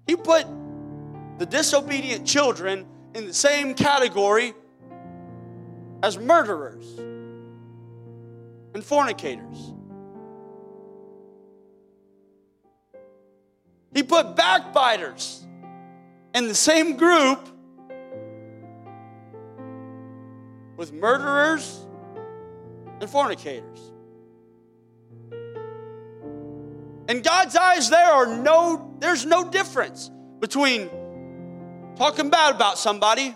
He 0.06 0.16
put 0.16 0.46
the 1.38 1.44
disobedient 1.44 2.26
children 2.26 2.86
in 3.14 3.26
the 3.26 3.34
same 3.34 3.74
category 3.74 4.54
as 6.02 6.16
murderers 6.16 6.98
and 8.74 8.82
fornicators. 8.82 9.74
He 13.92 14.02
put 14.02 14.36
backbiters 14.36 15.44
in 16.34 16.48
the 16.48 16.54
same 16.54 16.96
group 16.96 17.48
with 20.76 20.92
murderers 20.92 21.84
and 23.00 23.10
fornicators. 23.10 23.92
In 27.08 27.22
God's 27.22 27.56
eyes, 27.56 27.90
there 27.90 28.06
are 28.06 28.26
no, 28.26 28.94
there's 28.98 29.24
no 29.24 29.50
difference 29.50 30.10
between 30.40 30.88
talking 31.96 32.30
bad 32.30 32.54
about 32.54 32.78
somebody 32.78 33.34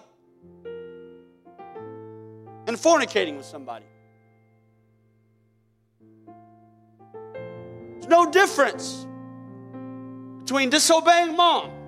and 2.66 2.76
fornicating 2.76 3.36
with 3.36 3.46
somebody. 3.46 3.86
There's 7.94 8.08
no 8.08 8.30
difference 8.30 9.06
between 10.40 10.70
disobeying 10.70 11.34
mom 11.36 11.81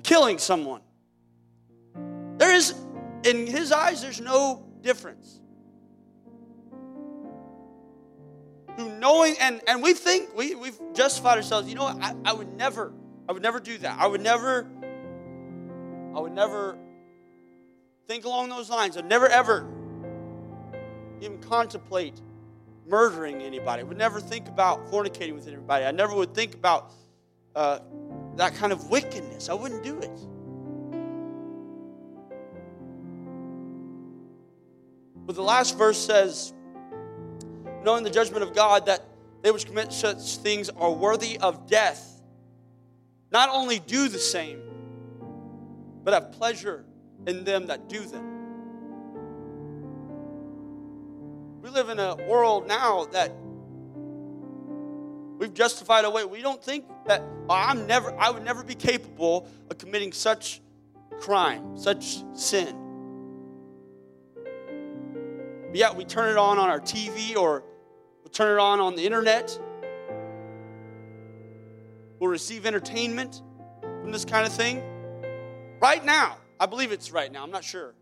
and 0.00 0.04
killing 0.04 0.38
someone. 0.38 0.80
There 2.38 2.54
is, 2.54 2.74
in 3.24 3.46
his 3.46 3.70
eyes, 3.70 4.00
there's 4.00 4.20
no 4.20 4.64
difference. 4.80 5.40
Who 8.78 8.88
knowing, 8.98 9.36
and, 9.38 9.60
and 9.68 9.82
we 9.82 9.92
think, 9.92 10.34
we, 10.34 10.54
we've 10.54 10.78
justified 10.94 11.36
ourselves, 11.36 11.68
you 11.68 11.74
know 11.74 11.84
I, 11.84 12.14
I 12.24 12.32
would 12.32 12.56
never, 12.56 12.94
I 13.28 13.32
would 13.32 13.42
never 13.42 13.60
do 13.60 13.76
that. 13.78 14.00
I 14.00 14.06
would 14.06 14.22
never, 14.22 14.66
I 16.14 16.20
would 16.20 16.32
never 16.32 16.78
think 18.06 18.24
along 18.24 18.48
those 18.48 18.70
lines. 18.70 18.96
I'd 18.96 19.04
never 19.04 19.28
ever 19.28 19.68
even 21.20 21.38
contemplate 21.40 22.18
murdering 22.86 23.42
anybody. 23.42 23.80
I 23.80 23.84
would 23.84 23.98
never 23.98 24.18
think 24.18 24.48
about 24.48 24.90
fornicating 24.90 25.34
with 25.34 25.46
anybody. 25.46 25.84
I 25.84 25.90
never 25.90 26.14
would 26.14 26.34
think 26.34 26.54
about 26.54 26.90
uh, 27.54 27.80
that 28.40 28.54
kind 28.54 28.72
of 28.72 28.88
wickedness. 28.88 29.50
I 29.50 29.52
wouldn't 29.52 29.82
do 29.82 29.98
it. 29.98 30.18
But 35.26 35.36
the 35.36 35.42
last 35.42 35.76
verse 35.76 35.98
says, 35.98 36.54
knowing 37.84 38.02
the 38.02 38.08
judgment 38.08 38.42
of 38.42 38.54
God, 38.54 38.86
that 38.86 39.04
they 39.42 39.50
which 39.50 39.66
commit 39.66 39.92
such 39.92 40.38
things 40.38 40.70
are 40.70 40.90
worthy 40.90 41.36
of 41.36 41.66
death, 41.66 42.22
not 43.30 43.50
only 43.50 43.78
do 43.78 44.08
the 44.08 44.18
same, 44.18 44.62
but 46.02 46.14
have 46.14 46.32
pleasure 46.32 46.86
in 47.26 47.44
them 47.44 47.66
that 47.66 47.90
do 47.90 48.00
them. 48.00 48.24
We 51.60 51.68
live 51.68 51.90
in 51.90 51.98
a 51.98 52.16
world 52.26 52.66
now 52.66 53.04
that 53.12 53.32
we've 55.40 55.54
justified 55.54 56.04
away. 56.04 56.24
We 56.24 56.42
don't 56.42 56.62
think 56.62 56.84
that 57.06 57.22
oh, 57.48 57.54
I'm 57.54 57.86
never, 57.86 58.16
I 58.16 58.30
would 58.30 58.44
never 58.44 58.62
be 58.62 58.76
capable 58.76 59.48
of 59.70 59.78
committing 59.78 60.12
such 60.12 60.60
crime, 61.18 61.76
such 61.76 62.22
sin. 62.34 62.76
But 65.66 65.76
yet 65.76 65.96
we 65.96 66.04
turn 66.04 66.30
it 66.30 66.36
on 66.36 66.58
on 66.58 66.68
our 66.68 66.80
TV 66.80 67.36
or 67.36 67.64
we 68.22 68.30
turn 68.30 68.58
it 68.58 68.60
on 68.60 68.78
on 68.80 68.94
the 68.94 69.04
internet. 69.04 69.58
We'll 72.18 72.30
receive 72.30 72.66
entertainment 72.66 73.42
from 73.80 74.12
this 74.12 74.26
kind 74.26 74.46
of 74.46 74.52
thing. 74.52 74.82
Right 75.80 76.04
now, 76.04 76.36
I 76.60 76.66
believe 76.66 76.92
it's 76.92 77.10
right 77.10 77.32
now, 77.32 77.42
I'm 77.42 77.50
not 77.50 77.64
sure. 77.64 77.94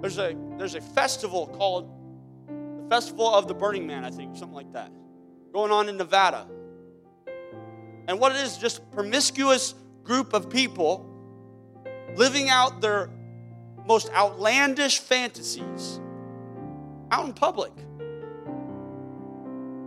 There's 0.00 0.16
a, 0.16 0.34
there's 0.56 0.74
a 0.74 0.80
festival 0.80 1.46
called 1.48 1.90
the 2.46 2.88
Festival 2.88 3.34
of 3.34 3.46
the 3.46 3.52
Burning 3.52 3.86
Man, 3.86 4.04
I 4.04 4.10
think, 4.10 4.34
something 4.36 4.54
like 4.54 4.72
that, 4.72 4.90
going 5.52 5.72
on 5.72 5.88
in 5.88 5.96
Nevada. 5.96 6.46
And 8.08 8.18
what 8.18 8.32
it 8.32 8.38
is, 8.38 8.58
just 8.58 8.78
a 8.78 8.82
promiscuous 8.82 9.74
group 10.02 10.32
of 10.32 10.50
people 10.50 11.06
living 12.16 12.48
out 12.48 12.80
their 12.80 13.10
most 13.86 14.10
outlandish 14.10 14.98
fantasies 14.98 16.00
out 17.10 17.26
in 17.26 17.32
public, 17.32 17.72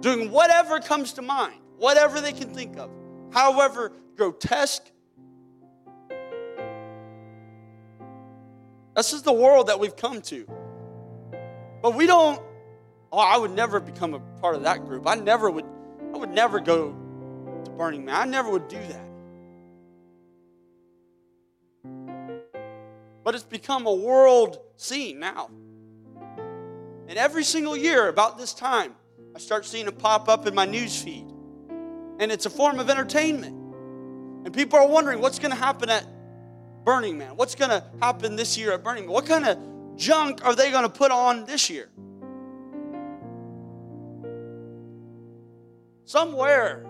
doing 0.02 0.30
whatever 0.32 0.80
comes 0.80 1.14
to 1.14 1.22
mind, 1.22 1.60
whatever 1.78 2.20
they 2.20 2.34
can 2.34 2.54
think 2.54 2.78
of, 2.78 2.90
however 3.32 3.92
grotesque. 4.16 4.90
This 8.96 9.14
is 9.14 9.24
the 9.24 9.34
world 9.34 9.68
that 9.68 9.80
we've 9.80 9.96
come 9.96 10.22
to. 10.24 10.46
But 11.82 11.96
we 11.96 12.06
don't, 12.06 12.42
oh, 13.14 13.20
I 13.20 13.38
would 13.38 13.52
never 13.52 13.80
become 13.80 14.16
a 14.16 14.20
part 14.42 14.56
of 14.56 14.64
that 14.64 14.86
group. 14.86 15.08
I 15.08 15.14
never 15.14 15.50
would, 15.50 15.66
I 16.14 16.18
would 16.18 16.32
never 16.32 16.60
go 16.60 16.92
to 17.64 17.72
Burning 17.72 18.04
Man. 18.06 18.16
I 18.16 18.26
never 18.26 18.50
would 18.50 18.68
do 18.68 18.80
that. 18.80 19.08
But 23.24 23.36
it's 23.36 23.44
become 23.44 23.86
a 23.86 23.94
world 23.94 24.58
scene 24.76 25.20
now. 25.20 25.52
And 27.08 27.18
every 27.18 27.44
single 27.44 27.78
year, 27.78 28.08
about 28.08 28.40
this 28.40 28.54
time, 28.54 28.96
I 29.36 29.40
start 29.40 29.66
seeing 29.66 29.88
it 29.88 30.00
pop 30.00 30.28
up 30.28 30.48
in 30.48 30.56
my 30.56 30.66
news 30.66 31.00
feed. 31.00 31.28
And 32.20 32.32
it's 32.32 32.48
a 32.48 32.50
form 32.50 32.80
of 32.80 32.90
entertainment. 32.90 33.56
And 34.46 34.54
people 34.54 34.80
are 34.80 34.88
wondering 34.88 35.22
what's 35.22 35.38
going 35.38 35.52
to 35.52 35.58
happen 35.58 35.90
at 35.90 36.06
Burning 36.84 37.20
Man? 37.20 37.36
What's 37.36 37.56
going 37.56 37.70
to 37.70 37.84
happen 38.02 38.36
this 38.36 38.58
year 38.58 38.74
at 38.74 38.84
Burning 38.84 39.06
Man? 39.06 39.14
What 39.14 39.28
kind 39.28 39.46
of 39.46 39.58
junk 39.96 40.44
are 40.44 40.56
they 40.56 40.72
going 40.72 40.84
to 40.84 40.90
put 40.90 41.12
on 41.12 41.46
this 41.46 41.70
year? 41.70 41.90
Somewhere, 46.06 46.86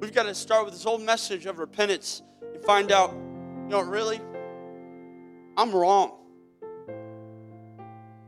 we've 0.00 0.12
got 0.12 0.24
to 0.24 0.34
start 0.34 0.64
with 0.64 0.74
this 0.74 0.82
whole 0.82 0.98
message 0.98 1.46
of 1.46 1.60
repentance 1.60 2.22
and 2.42 2.60
find 2.64 2.90
out, 2.90 3.12
you 3.12 3.68
know, 3.68 3.80
really, 3.80 4.20
I'm 5.56 5.72
wrong. 5.72 6.16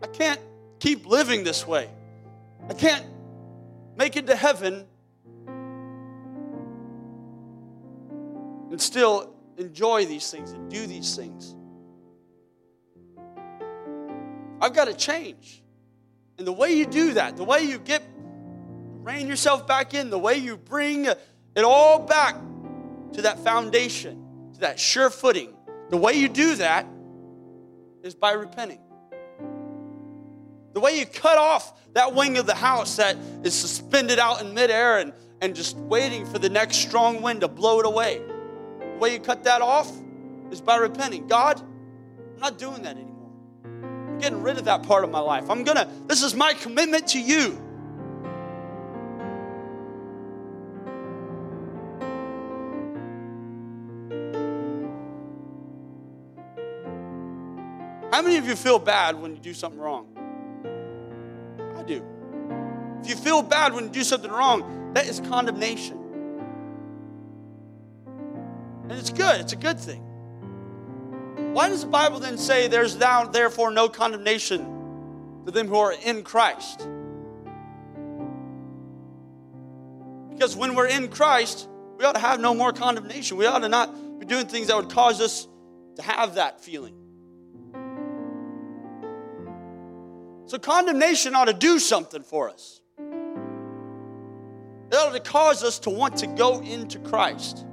I 0.02 0.06
can't 0.06 0.40
keep 0.78 1.04
living 1.04 1.42
this 1.42 1.66
way. 1.66 1.90
I 2.68 2.74
can't 2.74 3.04
make 3.96 4.16
it 4.16 4.28
to 4.28 4.36
heaven 4.36 4.86
and 8.70 8.80
still 8.80 9.34
enjoy 9.58 10.06
these 10.06 10.30
things 10.30 10.52
and 10.52 10.70
do 10.70 10.86
these 10.86 11.16
things. 11.16 11.56
I've 14.60 14.74
got 14.74 14.84
to 14.84 14.94
change. 14.94 15.62
And 16.38 16.46
the 16.46 16.52
way 16.52 16.72
you 16.72 16.86
do 16.86 17.14
that, 17.14 17.36
the 17.36 17.44
way 17.44 17.62
you 17.62 17.78
get 17.78 18.02
rein 19.02 19.26
yourself 19.26 19.66
back 19.66 19.94
in, 19.94 20.10
the 20.10 20.18
way 20.18 20.36
you 20.36 20.56
bring 20.56 21.06
it 21.06 21.18
all 21.64 22.00
back 22.00 22.36
to 23.12 23.22
that 23.22 23.38
foundation, 23.40 24.50
to 24.54 24.60
that 24.60 24.78
sure 24.78 25.10
footing, 25.10 25.54
the 25.88 25.96
way 25.96 26.12
you 26.12 26.28
do 26.28 26.54
that 26.56 26.86
is 28.02 28.14
by 28.14 28.32
repenting. 28.32 28.80
The 30.72 30.80
way 30.80 30.98
you 30.98 31.06
cut 31.06 31.36
off 31.36 31.74
that 31.94 32.14
wing 32.14 32.38
of 32.38 32.46
the 32.46 32.54
house 32.54 32.96
that 32.96 33.16
is 33.42 33.54
suspended 33.54 34.18
out 34.18 34.40
in 34.40 34.54
midair 34.54 34.98
and, 34.98 35.12
and 35.40 35.56
just 35.56 35.76
waiting 35.76 36.24
for 36.24 36.38
the 36.38 36.48
next 36.48 36.76
strong 36.76 37.22
wind 37.22 37.40
to 37.40 37.48
blow 37.48 37.80
it 37.80 37.86
away. 37.86 38.22
The 38.78 38.98
way 38.98 39.12
you 39.14 39.18
cut 39.20 39.44
that 39.44 39.62
off 39.62 39.90
is 40.52 40.60
by 40.60 40.76
repenting. 40.76 41.26
God, 41.26 41.60
I'm 41.60 42.40
not 42.40 42.58
doing 42.58 42.82
that 42.82 42.96
anymore. 42.96 43.32
I'm 43.64 44.18
getting 44.18 44.42
rid 44.42 44.58
of 44.58 44.64
that 44.66 44.84
part 44.84 45.02
of 45.02 45.10
my 45.10 45.18
life. 45.18 45.50
I'm 45.50 45.64
gonna, 45.64 45.90
this 46.06 46.22
is 46.22 46.34
my 46.34 46.52
commitment 46.52 47.08
to 47.08 47.20
you. 47.20 47.60
How 58.20 58.26
many 58.26 58.36
of 58.36 58.46
you 58.46 58.54
feel 58.54 58.78
bad 58.78 59.18
when 59.18 59.34
you 59.34 59.40
do 59.40 59.54
something 59.54 59.80
wrong? 59.80 60.06
I 61.74 61.82
do. 61.84 62.04
If 63.02 63.08
you 63.08 63.16
feel 63.16 63.40
bad 63.40 63.72
when 63.72 63.84
you 63.84 63.90
do 63.90 64.04
something 64.04 64.30
wrong, 64.30 64.92
that 64.92 65.06
is 65.06 65.20
condemnation. 65.20 65.96
And 68.82 68.92
it's 68.92 69.08
good, 69.08 69.40
it's 69.40 69.54
a 69.54 69.56
good 69.56 69.80
thing. 69.80 70.02
Why 71.54 71.70
does 71.70 71.80
the 71.80 71.86
Bible 71.86 72.20
then 72.20 72.36
say 72.36 72.68
there's 72.68 72.94
now, 72.94 73.24
therefore, 73.24 73.70
no 73.70 73.88
condemnation 73.88 74.66
to 75.46 75.50
them 75.50 75.66
who 75.66 75.76
are 75.76 75.94
in 75.94 76.22
Christ? 76.22 76.86
Because 80.28 80.54
when 80.54 80.74
we're 80.74 80.88
in 80.88 81.08
Christ, 81.08 81.70
we 81.96 82.04
ought 82.04 82.16
to 82.16 82.20
have 82.20 82.38
no 82.38 82.52
more 82.52 82.74
condemnation. 82.74 83.38
We 83.38 83.46
ought 83.46 83.60
to 83.60 83.70
not 83.70 84.20
be 84.20 84.26
doing 84.26 84.46
things 84.46 84.66
that 84.66 84.76
would 84.76 84.90
cause 84.90 85.22
us 85.22 85.48
to 85.96 86.02
have 86.02 86.34
that 86.34 86.62
feeling. 86.62 87.00
So 90.50 90.58
condemnation 90.58 91.36
ought 91.36 91.44
to 91.44 91.52
do 91.52 91.78
something 91.78 92.24
for 92.24 92.50
us. 92.50 92.80
It 92.98 94.96
ought 94.96 95.12
to 95.12 95.20
cause 95.20 95.62
us 95.62 95.78
to 95.80 95.90
want 95.90 96.16
to 96.16 96.26
go 96.26 96.60
into 96.60 96.98
Christ, 96.98 97.64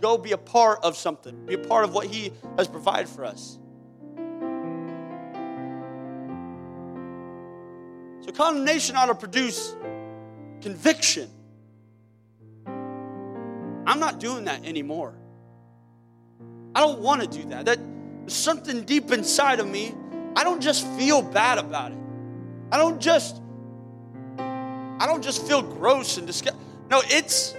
go 0.00 0.18
be 0.18 0.32
a 0.32 0.36
part 0.36 0.80
of 0.82 0.96
something, 0.96 1.46
be 1.46 1.54
a 1.54 1.58
part 1.58 1.84
of 1.84 1.94
what 1.94 2.08
He 2.08 2.32
has 2.58 2.66
provided 2.66 3.08
for 3.08 3.24
us. 3.24 3.60
So 8.22 8.32
condemnation 8.32 8.96
ought 8.96 9.06
to 9.06 9.14
produce 9.14 9.76
conviction. 10.62 11.30
I'm 12.66 14.00
not 14.00 14.18
doing 14.18 14.46
that 14.46 14.64
anymore. 14.64 15.14
I 16.74 16.80
don't 16.80 16.98
want 16.98 17.22
to 17.22 17.28
do 17.28 17.50
that. 17.50 17.66
That 17.66 17.78
something 18.26 18.82
deep 18.82 19.12
inside 19.12 19.60
of 19.60 19.68
me. 19.68 19.94
I 20.34 20.42
don't 20.42 20.60
just 20.60 20.84
feel 20.98 21.22
bad 21.22 21.58
about 21.58 21.92
it. 21.92 21.99
I 22.72 22.78
don't 22.78 23.00
just 23.00 23.40
I 24.38 25.06
don't 25.06 25.22
just 25.22 25.46
feel 25.46 25.62
gross 25.62 26.18
and 26.18 26.26
disgusted. 26.26 26.60
No, 26.90 27.02
it's 27.06 27.54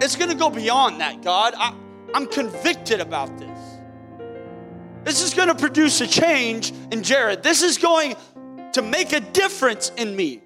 it's 0.00 0.14
going 0.14 0.30
to 0.30 0.36
go 0.36 0.50
beyond 0.50 1.00
that, 1.00 1.22
God. 1.22 1.54
I, 1.56 1.74
I'm 2.14 2.26
convicted 2.26 3.00
about 3.00 3.36
this. 3.38 3.58
This 5.04 5.22
is 5.22 5.34
going 5.34 5.48
to 5.48 5.54
produce 5.54 6.00
a 6.00 6.06
change 6.06 6.72
in 6.92 7.02
Jared. 7.02 7.42
This 7.42 7.62
is 7.62 7.78
going 7.78 8.14
to 8.72 8.82
make 8.82 9.12
a 9.12 9.20
difference 9.20 9.90
in 9.96 10.14
me. 10.14 10.42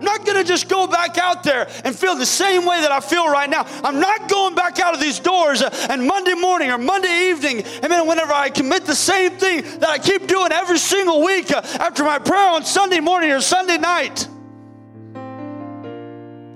I'm 0.00 0.06
not 0.06 0.24
going 0.24 0.38
to 0.38 0.44
just 0.44 0.66
go 0.66 0.86
back 0.86 1.18
out 1.18 1.42
there 1.42 1.68
and 1.84 1.94
feel 1.94 2.16
the 2.16 2.24
same 2.24 2.64
way 2.64 2.80
that 2.80 2.90
I 2.90 3.00
feel 3.00 3.28
right 3.28 3.50
now. 3.50 3.66
I'm 3.84 4.00
not 4.00 4.30
going 4.30 4.54
back 4.54 4.80
out 4.80 4.94
of 4.94 5.00
these 5.00 5.18
doors 5.18 5.60
uh, 5.60 5.68
and 5.90 6.06
Monday 6.06 6.32
morning 6.32 6.70
or 6.70 6.78
Monday 6.78 7.28
evening, 7.28 7.62
and 7.82 7.92
then 7.92 8.06
whenever 8.06 8.32
I 8.32 8.48
commit 8.48 8.86
the 8.86 8.94
same 8.94 9.32
thing 9.32 9.60
that 9.80 9.90
I 9.90 9.98
keep 9.98 10.26
doing 10.26 10.52
every 10.52 10.78
single 10.78 11.22
week 11.22 11.52
uh, 11.52 11.60
after 11.80 12.02
my 12.02 12.18
prayer 12.18 12.48
on 12.48 12.64
Sunday 12.64 13.00
morning 13.00 13.30
or 13.30 13.42
Sunday 13.42 13.76
night. 13.76 14.26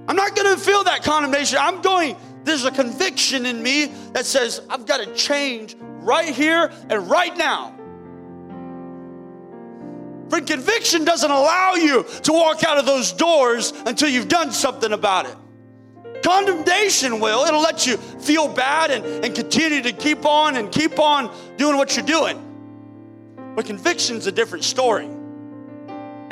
I'm 0.09 0.17
not 0.17 0.35
going 0.35 0.57
to 0.57 0.59
feel 0.59 0.83
that 0.85 1.03
condemnation. 1.03 1.59
I'm 1.61 1.83
going, 1.83 2.17
there's 2.45 2.65
a 2.65 2.71
conviction 2.71 3.45
in 3.45 3.63
me 3.63 3.93
that 4.15 4.25
says, 4.25 4.63
I've 4.71 4.87
got 4.87 5.05
to 5.05 5.15
change 5.15 5.77
right 5.81 6.35
here 6.35 6.73
and 6.89 7.11
right 7.11 7.37
now. 7.37 7.75
Conviction 10.41 11.05
doesn't 11.05 11.31
allow 11.31 11.75
you 11.75 12.05
to 12.23 12.33
walk 12.33 12.65
out 12.65 12.79
of 12.79 12.87
those 12.87 13.13
doors 13.13 13.73
until 13.87 14.09
you've 14.09 14.29
done 14.29 14.53
something 14.53 14.93
about 14.93 15.27
it. 15.27 15.37
Condemnation 16.23 17.21
will. 17.21 17.45
It'll 17.45 17.61
let 17.61 17.87
you 17.87 17.97
feel 17.97 18.49
bad 18.49 18.91
and, 18.91 19.05
and 19.25 19.35
continue 19.35 19.83
to 19.83 19.93
keep 19.93 20.25
on 20.25 20.57
and 20.57 20.73
keep 20.73 20.99
on 20.99 21.35
doing 21.57 21.77
what 21.77 21.97
you're 21.97 22.07
doing. 22.07 22.41
But 23.55 23.67
conviction's 23.67 24.27
a 24.27 24.33
different 24.33 24.65
story. 24.65 25.09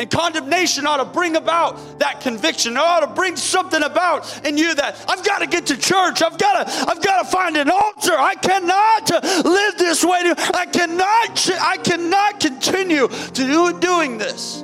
And 0.02 0.10
condemnation 0.10 0.84
ought 0.84 0.96
to 0.96 1.04
bring 1.04 1.36
about 1.36 2.00
that 2.00 2.20
conviction. 2.20 2.72
It 2.72 2.78
ought 2.78 3.00
to 3.02 3.06
bring 3.06 3.36
something 3.36 3.84
about 3.84 4.44
in 4.44 4.58
you 4.58 4.74
that 4.74 4.96
I've 5.08 5.24
got 5.24 5.38
to 5.38 5.46
get 5.46 5.66
to 5.66 5.76
church. 5.76 6.22
I've 6.22 6.36
got 6.38 6.66
to, 6.66 6.90
I've 6.90 7.00
got 7.00 7.22
to 7.22 7.28
find 7.30 7.56
an 7.56 7.70
altar. 7.70 8.10
I 8.18 8.34
cannot 8.34 9.12
live 9.44 9.78
this 9.78 10.04
way. 10.04 10.34
I 10.54 10.66
cannot, 10.66 11.50
I 11.60 11.76
cannot 11.76 12.40
continue 12.40 13.06
to 13.06 13.32
do 13.32 13.78
doing 13.78 14.18
this. 14.18 14.62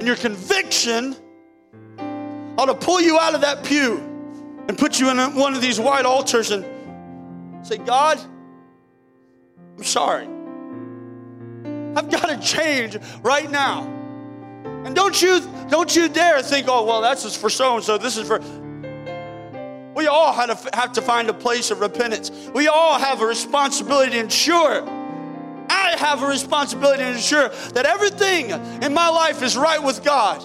And 0.00 0.02
your 0.02 0.16
conviction 0.16 1.14
ought 2.58 2.66
to 2.66 2.74
pull 2.74 3.00
you 3.00 3.20
out 3.20 3.36
of 3.36 3.42
that 3.42 3.62
pew 3.62 3.98
and 4.66 4.76
put 4.76 4.98
you 4.98 5.10
in 5.10 5.36
one 5.36 5.54
of 5.54 5.62
these 5.62 5.78
white 5.78 6.06
altars 6.06 6.50
and 6.50 6.64
say, 7.64 7.76
God, 7.76 8.18
I'm 9.78 9.84
sorry. 9.84 10.39
I've 11.96 12.10
got 12.10 12.28
to 12.28 12.38
change 12.38 12.96
right 13.22 13.50
now. 13.50 13.84
And 14.84 14.94
don't 14.94 15.20
you 15.20 15.40
don't 15.68 15.94
you 15.94 16.08
dare 16.08 16.42
think, 16.42 16.66
oh 16.68 16.84
well, 16.84 17.00
that's 17.00 17.22
just 17.22 17.40
for 17.40 17.50
so 17.50 17.76
and 17.76 17.84
so. 17.84 17.98
This 17.98 18.16
is 18.16 18.26
for. 18.26 18.40
We 19.94 20.06
all 20.06 20.32
have 20.32 20.62
to, 20.62 20.76
have 20.76 20.92
to 20.92 21.02
find 21.02 21.28
a 21.28 21.34
place 21.34 21.70
of 21.70 21.80
repentance. 21.80 22.30
We 22.54 22.68
all 22.68 22.98
have 22.98 23.20
a 23.20 23.26
responsibility 23.26 24.12
to 24.12 24.18
ensure. 24.20 24.88
I 25.68 25.94
have 25.98 26.22
a 26.22 26.26
responsibility 26.26 27.02
to 27.02 27.10
ensure 27.10 27.48
that 27.74 27.84
everything 27.86 28.50
in 28.82 28.94
my 28.94 29.08
life 29.08 29.42
is 29.42 29.56
right 29.56 29.82
with 29.82 30.02
God. 30.04 30.42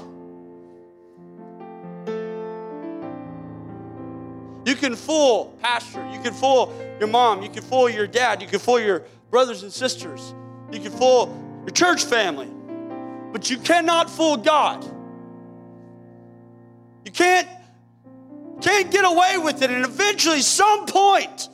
You 4.65 4.75
can 4.75 4.95
fool 4.95 5.55
pastor, 5.61 6.05
you 6.11 6.19
can 6.19 6.33
fool 6.33 6.73
your 6.99 7.07
mom, 7.07 7.43
you 7.43 7.49
can 7.49 7.61
fool 7.61 7.87
your 7.87 8.07
dad, 8.07 8.41
you 8.41 8.47
can 8.47 8.59
fool 8.59 8.79
your 8.79 9.03
brothers 9.29 9.63
and 9.63 9.71
sisters. 9.71 10.33
You 10.75 10.81
can 10.81 10.91
fool 10.91 11.61
your 11.61 11.71
church 11.71 12.03
family, 12.03 12.49
but 13.31 13.49
you 13.49 13.57
cannot 13.57 14.09
fool 14.09 14.35
God. 14.35 14.83
You 17.05 17.11
can't 17.13 17.47
can't 18.59 18.91
get 18.91 19.05
away 19.05 19.37
with 19.37 19.61
it 19.61 19.71
and 19.71 19.85
eventually 19.85 20.41
some 20.41 20.85
point 20.85 21.47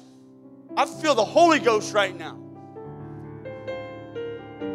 I 0.76 0.86
feel 0.86 1.13
the 1.13 1.26
Holy 1.26 1.59
Ghost 1.59 1.93
right 1.93 2.17
now. 2.17 2.39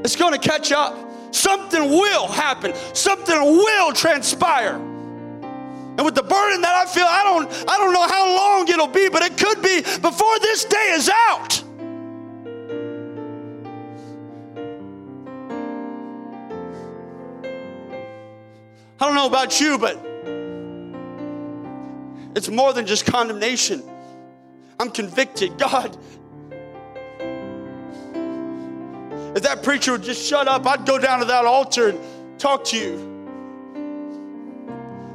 It's 0.04 0.14
going 0.14 0.32
to 0.32 0.38
catch 0.38 0.70
up. 0.70 1.34
Something 1.34 1.90
will 1.90 2.28
happen. 2.28 2.72
Something 2.94 3.40
will 3.40 3.92
transpire. 3.92 4.76
And 4.76 6.04
with 6.04 6.14
the 6.14 6.22
burden 6.22 6.60
that 6.60 6.74
I 6.74 6.86
feel, 6.86 7.06
I 7.08 7.24
don't 7.24 7.68
I 7.68 7.78
don't 7.78 7.92
know 7.92 8.06
how 8.06 8.36
long 8.36 8.68
it'll 8.68 8.86
be, 8.86 9.08
but 9.08 9.22
it 9.22 9.36
could 9.36 9.60
be 9.60 9.80
before 9.80 10.38
this 10.38 10.64
day 10.66 10.90
is 10.92 11.10
out. 11.28 11.65
I 18.98 19.06
don't 19.06 19.14
know 19.14 19.26
about 19.26 19.60
you, 19.60 19.78
but 19.78 19.96
it's 22.34 22.48
more 22.48 22.72
than 22.72 22.86
just 22.86 23.04
condemnation. 23.04 23.82
I'm 24.80 24.90
convicted. 24.90 25.58
God, 25.58 25.96
if 29.36 29.42
that 29.42 29.62
preacher 29.62 29.92
would 29.92 30.02
just 30.02 30.26
shut 30.26 30.48
up, 30.48 30.66
I'd 30.66 30.86
go 30.86 30.98
down 30.98 31.18
to 31.18 31.26
that 31.26 31.44
altar 31.44 31.88
and 31.88 32.38
talk 32.38 32.64
to 32.64 32.76
you. 32.78 33.12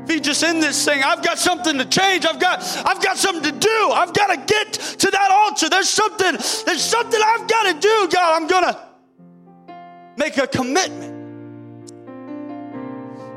If 0.04 0.10
he 0.10 0.20
just 0.20 0.44
in 0.44 0.60
this 0.60 0.84
thing, 0.84 1.04
I've 1.04 1.24
got 1.24 1.40
something 1.40 1.78
to 1.78 1.86
change. 1.86 2.26
I've 2.26 2.40
got, 2.40 2.64
I've 2.86 3.02
got 3.04 3.18
something 3.18 3.52
to 3.52 3.60
do. 3.60 3.90
I've 3.92 4.14
got 4.14 4.28
to 4.28 4.38
get 4.38 4.74
to 4.74 5.12
that 5.12 5.32
altar. 5.32 5.70
There's 5.70 5.90
something, 5.90 6.32
there's 6.66 6.84
something 6.84 7.20
I've 7.24 7.48
got 7.48 7.74
to 7.74 7.80
do, 7.80 8.08
God. 8.12 8.42
I'm 8.42 8.48
gonna 8.48 8.90
make 10.18 10.38
a 10.38 10.48
commitment. 10.48 11.11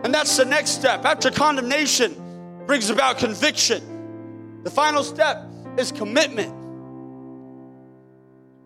And 0.05 0.13
that's 0.13 0.37
the 0.37 0.45
next 0.45 0.73
step. 0.73 1.07
After 1.07 1.31
condemnation 1.31 2.15
brings 2.67 2.91
about 2.91 3.17
conviction, 3.17 4.63
the 4.63 4.71
final 4.71 5.03
step 5.03 5.47
is 5.79 5.91
commitment. 5.91 6.53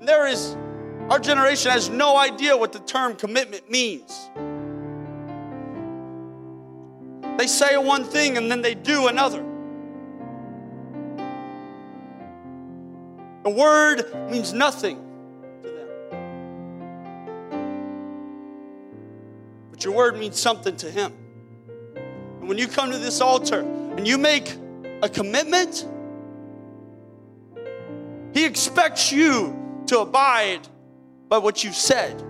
And 0.00 0.08
there 0.08 0.26
is, 0.26 0.56
our 1.08 1.20
generation 1.20 1.70
has 1.70 1.88
no 1.90 2.16
idea 2.16 2.56
what 2.56 2.72
the 2.72 2.80
term 2.80 3.14
commitment 3.14 3.70
means. 3.70 4.30
They 7.38 7.46
say 7.46 7.76
one 7.76 8.02
thing 8.02 8.36
and 8.36 8.50
then 8.50 8.60
they 8.60 8.74
do 8.74 9.06
another. 9.06 9.44
The 13.44 13.50
word 13.50 14.12
means 14.28 14.52
nothing 14.52 14.96
to 15.62 15.68
them. 15.68 15.88
But 19.70 19.84
your 19.84 19.94
word 19.94 20.18
means 20.18 20.36
something 20.40 20.76
to 20.78 20.90
him 20.90 21.12
when 22.48 22.56
you 22.56 22.66
come 22.66 22.90
to 22.90 22.96
this 22.96 23.20
altar 23.20 23.60
and 23.60 24.08
you 24.08 24.16
make 24.16 24.56
a 25.02 25.08
commitment, 25.08 25.86
He 28.32 28.46
expects 28.46 29.12
you 29.12 29.54
to 29.88 29.98
abide 29.98 30.66
by 31.28 31.36
what 31.36 31.62
you've 31.62 31.76
said. 31.76 32.24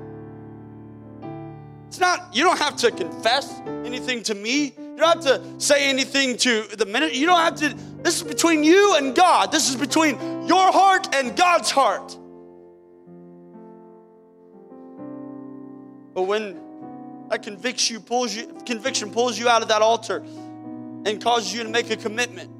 It's 1.86 2.00
not, 2.00 2.34
you 2.34 2.42
don't 2.42 2.58
have 2.58 2.74
to 2.78 2.90
confess 2.90 3.60
anything 3.84 4.24
to 4.24 4.34
me. 4.34 4.74
You 4.76 4.96
don't 4.96 5.24
have 5.24 5.40
to 5.40 5.60
say 5.60 5.88
anything 5.88 6.36
to 6.38 6.64
the 6.76 6.84
minute. 6.84 7.14
You 7.14 7.26
don't 7.26 7.38
have 7.38 7.54
to, 7.60 7.68
this 8.02 8.16
is 8.16 8.24
between 8.24 8.64
you 8.64 8.96
and 8.96 9.14
God. 9.14 9.52
This 9.52 9.70
is 9.70 9.76
between 9.76 10.18
your 10.48 10.72
heart 10.72 11.14
and 11.14 11.36
God's 11.36 11.70
heart. 11.70 12.18
But 16.12 16.22
when 16.22 16.67
that 17.30 17.42
convicts 17.42 17.90
you, 17.90 18.00
pulls 18.00 18.34
you, 18.34 18.46
conviction 18.64 19.10
pulls 19.10 19.38
you 19.38 19.48
out 19.48 19.62
of 19.62 19.68
that 19.68 19.82
altar 19.82 20.24
and 21.04 21.22
causes 21.22 21.52
you 21.52 21.62
to 21.62 21.68
make 21.68 21.90
a 21.90 21.96
commitment. 21.96 22.50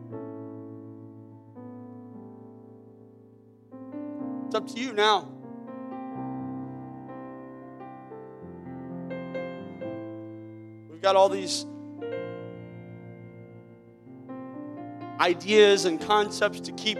It's 4.46 4.54
up 4.54 4.66
to 4.68 4.80
you 4.80 4.92
now. 4.92 5.28
We've 10.90 11.02
got 11.02 11.16
all 11.16 11.28
these 11.28 11.64
ideas 15.20 15.84
and 15.84 16.00
concepts 16.00 16.60
to 16.60 16.72
keep 16.72 16.98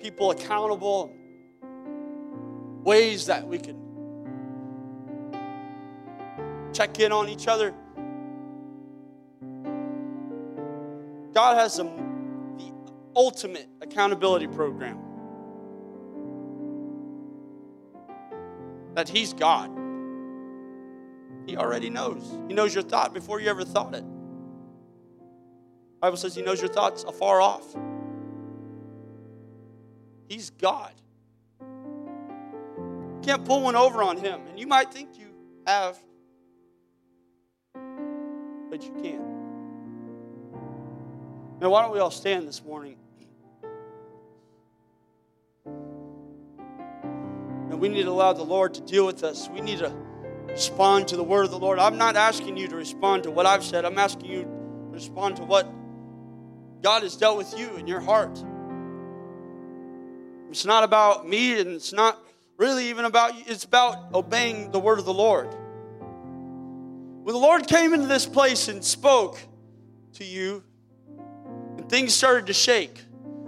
people 0.00 0.30
accountable, 0.30 1.14
ways 2.82 3.26
that 3.26 3.46
we 3.46 3.58
can 3.58 3.83
check 6.74 6.98
in 7.00 7.12
on 7.12 7.28
each 7.28 7.46
other. 7.46 7.72
God 11.32 11.56
has 11.56 11.78
a, 11.78 11.84
the 11.84 12.72
ultimate 13.16 13.68
accountability 13.80 14.46
program. 14.46 14.98
That 18.94 19.08
He's 19.08 19.32
God. 19.32 19.70
He 21.46 21.56
already 21.56 21.90
knows. 21.90 22.38
He 22.48 22.54
knows 22.54 22.74
your 22.74 22.84
thought 22.84 23.12
before 23.12 23.40
you 23.40 23.48
ever 23.48 23.64
thought 23.64 23.94
it. 23.94 24.04
The 24.04 26.00
Bible 26.00 26.16
says 26.16 26.34
He 26.34 26.42
knows 26.42 26.60
your 26.60 26.70
thoughts 26.70 27.04
afar 27.04 27.40
off. 27.40 27.64
He's 30.28 30.50
God. 30.50 30.92
You 31.60 33.20
can't 33.22 33.44
pull 33.44 33.62
one 33.62 33.76
over 33.76 34.02
on 34.02 34.16
Him. 34.16 34.40
And 34.48 34.58
you 34.58 34.66
might 34.66 34.92
think 34.92 35.18
you 35.18 35.34
have 35.66 35.98
but 38.74 38.82
you 38.82 38.92
can't. 39.00 39.22
Now, 41.60 41.70
why 41.70 41.82
don't 41.82 41.92
we 41.92 42.00
all 42.00 42.10
stand 42.10 42.48
this 42.48 42.60
morning? 42.64 42.96
And 47.70 47.78
we 47.78 47.88
need 47.88 48.02
to 48.02 48.10
allow 48.10 48.32
the 48.32 48.42
Lord 48.42 48.74
to 48.74 48.80
deal 48.80 49.06
with 49.06 49.22
us. 49.22 49.48
We 49.48 49.60
need 49.60 49.78
to 49.78 49.94
respond 50.48 51.06
to 51.08 51.16
the 51.16 51.22
word 51.22 51.44
of 51.44 51.52
the 51.52 51.58
Lord. 51.58 51.78
I'm 51.78 51.98
not 51.98 52.16
asking 52.16 52.56
you 52.56 52.66
to 52.66 52.74
respond 52.74 53.22
to 53.22 53.30
what 53.30 53.46
I've 53.46 53.62
said, 53.62 53.84
I'm 53.84 53.96
asking 53.96 54.28
you 54.28 54.42
to 54.42 54.48
respond 54.90 55.36
to 55.36 55.44
what 55.44 55.72
God 56.82 57.04
has 57.04 57.14
dealt 57.16 57.36
with 57.36 57.56
you 57.56 57.76
in 57.76 57.86
your 57.86 58.00
heart. 58.00 58.42
It's 60.50 60.64
not 60.64 60.82
about 60.82 61.28
me 61.28 61.60
and 61.60 61.70
it's 61.70 61.92
not 61.92 62.18
really 62.56 62.88
even 62.88 63.04
about 63.04 63.36
you, 63.36 63.44
it's 63.46 63.62
about 63.62 64.12
obeying 64.12 64.72
the 64.72 64.80
word 64.80 64.98
of 64.98 65.04
the 65.04 65.14
Lord. 65.14 65.54
When 67.24 67.32
the 67.32 67.40
Lord 67.40 67.66
came 67.66 67.94
into 67.94 68.06
this 68.06 68.26
place 68.26 68.68
and 68.68 68.84
spoke 68.84 69.38
to 70.16 70.24
you, 70.24 70.62
and 71.78 71.88
things 71.88 72.12
started 72.12 72.48
to 72.48 72.52
shake, 72.52 73.00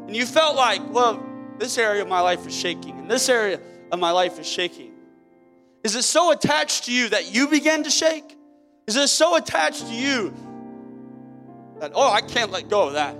and 0.06 0.16
you 0.16 0.24
felt 0.24 0.56
like, 0.56 0.80
well, 0.88 1.22
this 1.58 1.76
area 1.76 2.00
of 2.00 2.08
my 2.08 2.20
life 2.20 2.46
is 2.46 2.56
shaking, 2.56 2.98
and 2.98 3.10
this 3.10 3.28
area 3.28 3.60
of 3.92 3.98
my 3.98 4.12
life 4.12 4.40
is 4.40 4.48
shaking. 4.48 4.92
Is 5.84 5.94
it 5.94 6.04
so 6.04 6.32
attached 6.32 6.86
to 6.86 6.92
you 6.92 7.10
that 7.10 7.34
you 7.34 7.48
began 7.48 7.84
to 7.84 7.90
shake? 7.90 8.38
Is 8.86 8.96
it 8.96 9.08
so 9.08 9.36
attached 9.36 9.86
to 9.88 9.92
you 9.92 10.32
that, 11.80 11.92
oh, 11.94 12.10
I 12.10 12.22
can't 12.22 12.50
let 12.50 12.70
go 12.70 12.86
of 12.86 12.94
that? 12.94 13.14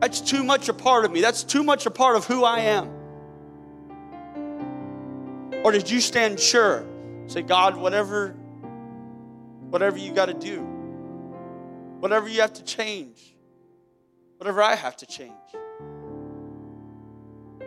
That's 0.00 0.20
too 0.20 0.44
much 0.44 0.68
a 0.68 0.74
part 0.74 1.06
of 1.06 1.12
me. 1.12 1.22
That's 1.22 1.44
too 1.44 1.64
much 1.64 1.86
a 1.86 1.90
part 1.90 2.16
of 2.16 2.26
who 2.26 2.44
I 2.44 2.58
am. 2.58 2.90
Or 5.64 5.72
did 5.72 5.90
you 5.90 6.02
stand 6.02 6.38
sure? 6.38 6.84
Say, 7.26 7.40
God, 7.40 7.74
whatever 7.74 8.36
whatever 9.74 9.98
you 9.98 10.12
got 10.12 10.26
to 10.26 10.34
do, 10.34 10.60
whatever 11.98 12.28
you 12.28 12.40
have 12.40 12.52
to 12.52 12.62
change, 12.62 13.34
whatever 14.36 14.62
I 14.62 14.76
have 14.76 14.96
to 14.98 15.04
change. 15.04 15.32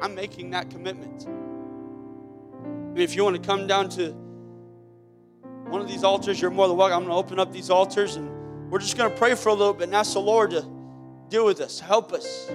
I'm 0.01 0.15
making 0.15 0.51
that 0.51 0.69
commitment. 0.69 1.25
And 1.25 2.97
if 2.97 3.13
you 3.13 3.25
want 3.25 3.35
to 3.35 3.45
come 3.45 3.67
down 3.67 3.89
to 3.89 4.11
one 5.67 5.81
of 5.81 5.89
these 5.89 6.05
altars, 6.05 6.39
you're 6.39 6.49
more 6.49 6.69
than 6.69 6.77
welcome. 6.77 6.95
I'm 6.95 7.09
going 7.09 7.13
to 7.13 7.17
open 7.19 7.39
up 7.39 7.51
these 7.51 7.69
altars 7.69 8.15
and 8.15 8.71
we're 8.71 8.79
just 8.79 8.97
going 8.97 9.11
to 9.11 9.17
pray 9.17 9.35
for 9.35 9.49
a 9.49 9.53
little 9.53 9.73
bit 9.73 9.89
and 9.89 9.95
ask 9.95 10.13
the 10.13 10.21
Lord 10.21 10.51
to 10.51 10.65
deal 11.27 11.43
with 11.43 11.59
us, 11.59 11.77
help 11.77 12.13
us. 12.13 12.49